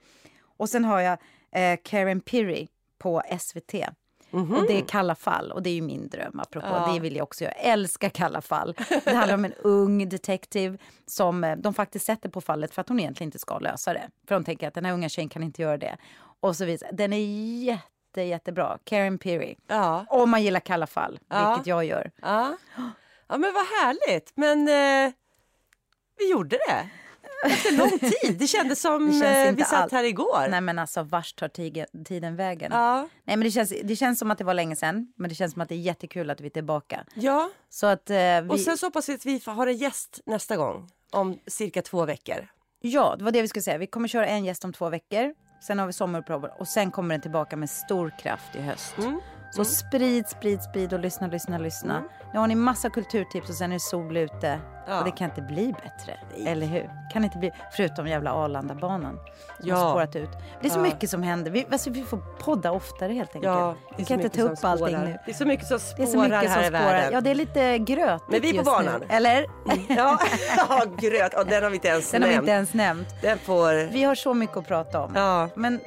Och 0.57 0.70
sen 0.70 0.86
har 0.86 0.99
jag 0.99 1.18
eh, 1.51 1.80
Karen 1.84 2.22
Pirry 2.22 2.68
på 2.97 3.22
SVT. 3.39 3.74
Och 4.32 4.68
det 4.68 4.78
är 4.78 4.82
Kalla 4.88 5.16
fall 5.16 5.51
och 5.51 5.64
det 5.64 5.70
är 5.70 5.74
ju 5.74 5.82
min 5.82 6.09
dröm 6.09 6.39
apropå. 6.39 6.68
Ja. 6.68 6.93
Det 6.93 6.99
vill 6.99 7.16
jag 7.16 7.24
också 7.24 7.43
göra. 7.43 7.53
Jag 7.57 7.66
älskar 7.66 8.09
Kalla 8.09 8.41
fall. 8.41 8.76
Det 9.03 9.14
handlar 9.14 9.34
om 9.34 9.45
en 9.45 9.53
ung 9.64 10.09
detektiv 10.09 10.82
som 11.05 11.43
eh, 11.43 11.55
de 11.57 11.74
faktiskt 11.74 12.05
sätter 12.05 12.30
på 12.30 12.41
fallet 12.41 12.74
för 12.74 12.82
att 12.82 12.89
hon 12.89 12.99
egentligen 12.99 13.28
inte 13.28 13.39
ska 13.39 13.59
lösa 13.59 13.93
det. 13.93 14.09
För 14.28 14.36
de 14.36 14.43
tänker 14.43 14.68
att 14.68 14.74
den 14.74 14.86
här 14.86 14.93
unga 14.93 15.09
tjejen 15.09 15.30
kan 15.30 15.43
inte 15.43 15.62
göra 15.62 15.78
det. 15.78 15.97
Och 16.42 16.56
så 16.56 16.66
vidare. 16.66 16.89
Den 16.94 17.14
är 17.14 17.18
jätte, 17.64 18.22
jättebra. 18.22 18.78
Karen 18.84 19.18
Pirry. 19.18 19.56
ja. 19.68 20.06
Om 20.10 20.30
man 20.30 20.44
gillar 20.44 20.60
Kalla 20.60 20.88
fall, 20.88 21.20
Ja. 21.30 21.50
vilket 21.50 21.68
jag 21.68 21.86
gör. 21.86 22.12
Ja. 22.22 22.58
ja, 23.28 23.38
men 23.38 23.54
vad 23.54 23.66
härligt. 23.66 24.32
Men 24.36 24.60
eh, 25.08 25.14
vi 26.18 26.32
gjorde 26.32 26.58
det. 26.68 26.89
Efter 27.46 27.78
lång 27.78 28.00
tid. 28.00 28.38
Det 28.39 28.48
kändes 28.48 28.82
som 28.88 29.20
Det 29.20 29.48
eh, 29.48 29.56
vi 29.56 29.64
satt 29.64 29.74
allt. 29.82 29.92
här 29.92 30.04
igår. 30.04 30.48
Nej 30.50 30.62
men 30.62 30.80
alltså 30.80 31.04
vart 31.04 31.36
tar 31.36 31.48
tigen- 31.48 32.04
tiden 32.06 32.36
vägen? 32.36 32.72
Ja. 32.74 32.98
Nej 33.24 33.38
men 33.38 33.39
det 33.39 33.52
känns, 33.52 33.74
det 33.84 33.96
känns 33.96 34.20
som 34.20 34.32
att 34.32 34.38
det 34.38 34.44
var 34.44 34.54
länge 34.54 34.76
sedan. 34.76 35.14
Men 35.16 35.30
det 35.30 35.36
känns 35.36 35.54
som 35.54 35.62
att 35.62 35.70
det 35.70 35.76
är 35.76 35.80
jättekul 35.80 36.30
att 36.30 36.42
vi 36.42 36.46
är 36.46 36.50
tillbaka. 36.50 37.04
ja, 37.14 37.50
Så 37.70 37.88
att 37.88 38.10
eh, 38.10 38.16
vi... 38.16 38.48
och 38.50 38.60
sen 38.60 38.78
så 38.78 38.86
hoppas 38.86 39.10
vi 39.10 39.14
att 39.14 39.26
vi 39.26 39.42
har 39.46 39.68
en 39.68 39.78
gäst 39.78 40.20
nästa 40.26 40.58
gång 40.58 40.89
om 41.12 41.39
cirka 41.48 41.82
två 41.82 42.06
veckor. 42.06 42.48
Ja, 42.80 43.16
det 43.18 43.24
var 43.24 43.32
det 43.32 43.42
vi 43.42 43.48
skulle 43.48 43.64
säga. 43.64 43.78
Vi 43.78 43.88
kommer 43.88 44.08
köra 44.08 44.28
en 44.28 44.46
gäst 44.46 44.66
om 44.66 44.74
två 44.74 44.89
veckor. 44.89 45.34
Sen 45.62 45.80
har 45.80 45.88
vi 45.88 45.93
sommaruppehåll 45.93 46.49
och 46.57 46.68
sen 46.68 46.91
kommer 46.91 47.16
den 47.16 47.22
tillbaka 47.22 47.57
med 47.57 47.70
stor 47.70 48.09
kraft 48.09 48.55
i 48.55 48.62
höst. 48.62 48.97
Mm. 48.97 49.20
Så 49.56 49.66
sprid, 49.66 50.28
sprid, 50.30 50.64
sprid 50.64 50.93
och 50.93 50.99
lyssna, 50.99 51.28
lyssna, 51.28 51.58
lyssna. 51.58 52.04
Nu 52.34 52.39
har 52.39 52.47
ni 52.47 52.56
massa 52.56 52.89
kulturtips 52.89 53.49
och 53.49 53.56
sen 53.56 53.72
är 53.72 53.80
sol 53.80 54.18
ute. 54.18 54.60
Ja. 54.88 54.99
Och 54.99 55.06
det 55.06 55.12
kan 55.12 55.30
inte 55.30 55.41
bli 55.41 55.74
bättre. 55.84 56.20
Eller 56.52 56.68
hur? 56.68 56.89
Kan 57.14 57.24
inte 57.24 57.38
bli, 57.38 57.52
förutom 57.72 58.08
jävla 58.08 58.32
Arlandabanan 58.32 59.20
som 59.60 59.70
Ja. 59.70 59.76
har 59.76 59.89
spårat 59.91 60.16
ut. 60.16 60.30
Det 60.62 60.68
är 60.68 60.72
så 60.72 60.80
Ja. 60.80 60.84
mycket 60.84 61.10
som 61.10 61.24
händer. 61.24 61.52
Vi, 61.52 61.66
alltså, 61.72 61.89
vi 61.89 62.04
får 62.04 62.18
podda 62.18 62.72
oftare 62.72 63.14
helt 63.14 63.36
enkelt. 63.36 63.54
Ja, 63.54 63.76
det 63.89 63.95
vi 63.97 64.06
kan 64.06 64.22
inte 64.22 64.38
ta 64.38 64.41
upp 64.43 64.60
allting 64.64 64.88
spårar. 64.88 65.06
nu. 65.06 65.18
Det 65.26 65.32
är 65.32 65.36
så 65.36 65.45
mycket 65.45 65.68
som 65.68 65.80
Det 65.97 66.04
är 66.04 66.08
spårar 66.08 66.24
så 66.30 66.30
mycket 66.36 66.49
här 66.49 66.56
som 66.56 66.64
i 66.64 66.78
spårar. 66.78 66.91
världen. 66.93 67.14
Ja, 67.14 67.22
det 67.22 67.30
är 67.32 67.36
lite 67.36 67.78
grötigt 67.78 68.28
Men 68.32 68.41
vi 68.41 68.49
är 68.49 68.58
på 68.58 68.64
banan. 68.64 68.99
Nu. 69.10 69.16
Eller? 69.16 69.45
Ja, 69.97 70.20
ja 70.58 70.84
gröt. 70.97 71.34
Ja, 71.36 71.43
den 71.43 71.64
har 71.64 71.70
vi 71.70 71.76
inte 71.76 71.88
ens 71.88 72.12
Den 72.12 72.22
har 72.22 72.30
vi 72.30 72.36
nämnt. 72.36 72.43
inte 72.43 72.52
ens 72.52 72.74
nämnt. 72.74 73.22
Den 73.22 73.38
får... 73.39 73.91
Vi 73.91 74.04
har 74.04 74.16
så 74.16 74.34
mycket 74.34 74.58
att 74.58 74.68
prata 74.68 75.02
om. 75.02 75.12
Ja. 75.16 75.49
Men 75.56 75.80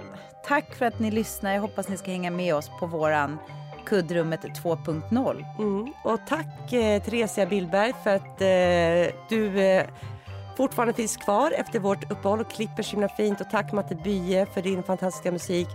tack 0.47 0.74
för 0.74 0.86
att 0.86 0.99
ni 0.99 1.11
lyssnar. 1.11 1.53
Jag 1.53 1.61
hoppas 1.61 1.88
ni 1.88 1.97
ska 1.97 2.11
hänga 2.11 2.30
med 2.30 2.55
oss 2.55 2.70
på 2.80 2.86
våran 2.86 3.38
kuddrummet 3.86 4.45
2.0. 4.45 5.45
Mm. 5.59 5.92
Och 6.05 6.20
tack 6.28 6.72
eh, 6.72 7.03
Theresia 7.03 7.47
Billberg 7.47 7.92
för 8.05 8.14
att 8.16 8.40
eh, 8.40 9.14
du 9.28 9.61
eh, 9.61 9.86
fortfarande 10.57 10.95
finns 10.95 11.16
kvar 11.16 11.51
efter 11.51 11.78
vårt 11.78 12.11
uppehåll 12.12 12.40
och 12.40 12.51
klipper 12.51 12.82
så 12.82 12.90
himla 12.90 13.09
fint. 13.09 13.40
Och 13.40 13.51
tack 13.51 13.72
Matte 13.72 13.95
Bye 13.95 14.47
för 14.47 14.62
din 14.62 14.82
fantastiska 14.82 15.32
musik. 15.32 15.68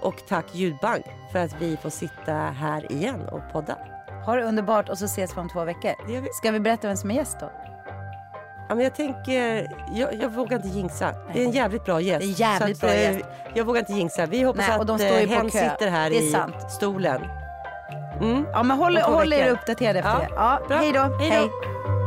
Och 0.00 0.26
tack 0.28 0.54
Ljudbank 0.54 1.04
för 1.32 1.38
att 1.38 1.54
vi 1.60 1.76
får 1.76 1.90
sitta 1.90 2.32
här 2.34 2.92
igen 2.92 3.28
och 3.28 3.40
podda. 3.52 3.78
Ha 4.26 4.36
det 4.36 4.42
underbart 4.42 4.88
och 4.88 4.98
så 4.98 5.04
ses 5.04 5.36
vi 5.36 5.40
om 5.40 5.48
två 5.48 5.64
veckor. 5.64 5.92
Ska 6.32 6.50
vi 6.50 6.60
berätta 6.60 6.88
vem 6.88 6.96
som 6.96 7.10
är 7.10 7.14
gäst 7.14 7.40
då? 7.40 7.71
Ja, 8.72 8.76
men 8.76 8.84
jag 8.84 8.94
tänker, 8.94 9.68
jag, 9.92 10.14
jag 10.14 10.28
vågar 10.28 10.56
inte 10.56 10.68
jinxa. 10.68 11.14
Det 11.32 11.40
är 11.40 11.44
en 11.44 11.50
jävligt 11.50 11.84
bra 11.84 12.00
gäst. 12.00 12.20
Det 12.20 12.26
är 12.26 12.40
jävligt 12.40 12.80
bra 12.80 12.90
eh, 12.90 13.12
gäst. 13.12 13.24
Jag 13.54 13.64
vågar 13.64 13.80
inte 13.80 13.92
jinxa. 13.92 14.26
Vi 14.26 14.42
hoppas 14.42 14.68
Nej, 14.68 14.76
och 14.76 14.80
att 14.82 14.86
de 14.86 14.98
står 14.98 15.08
ju 15.18 15.22
eh, 15.22 15.28
på 15.28 15.34
hen 15.34 15.50
sitter 15.50 15.88
här 15.90 16.10
Det 16.10 16.16
är 16.18 16.22
i 16.22 16.30
sant. 16.30 16.54
stolen. 16.70 17.22
Mm. 18.20 18.46
Ja, 18.52 18.62
men 18.62 18.76
håll, 18.78 18.96
håll 18.96 19.32
er 19.32 19.50
uppdaterade 19.50 19.98
efter 19.98 20.10
Ja, 20.12 20.18
det. 20.18 20.34
Ja, 20.34 20.60
bra. 20.68 20.76
hej 20.76 20.92
då. 20.92 21.00
Hej 21.00 21.30
då. 21.30 22.01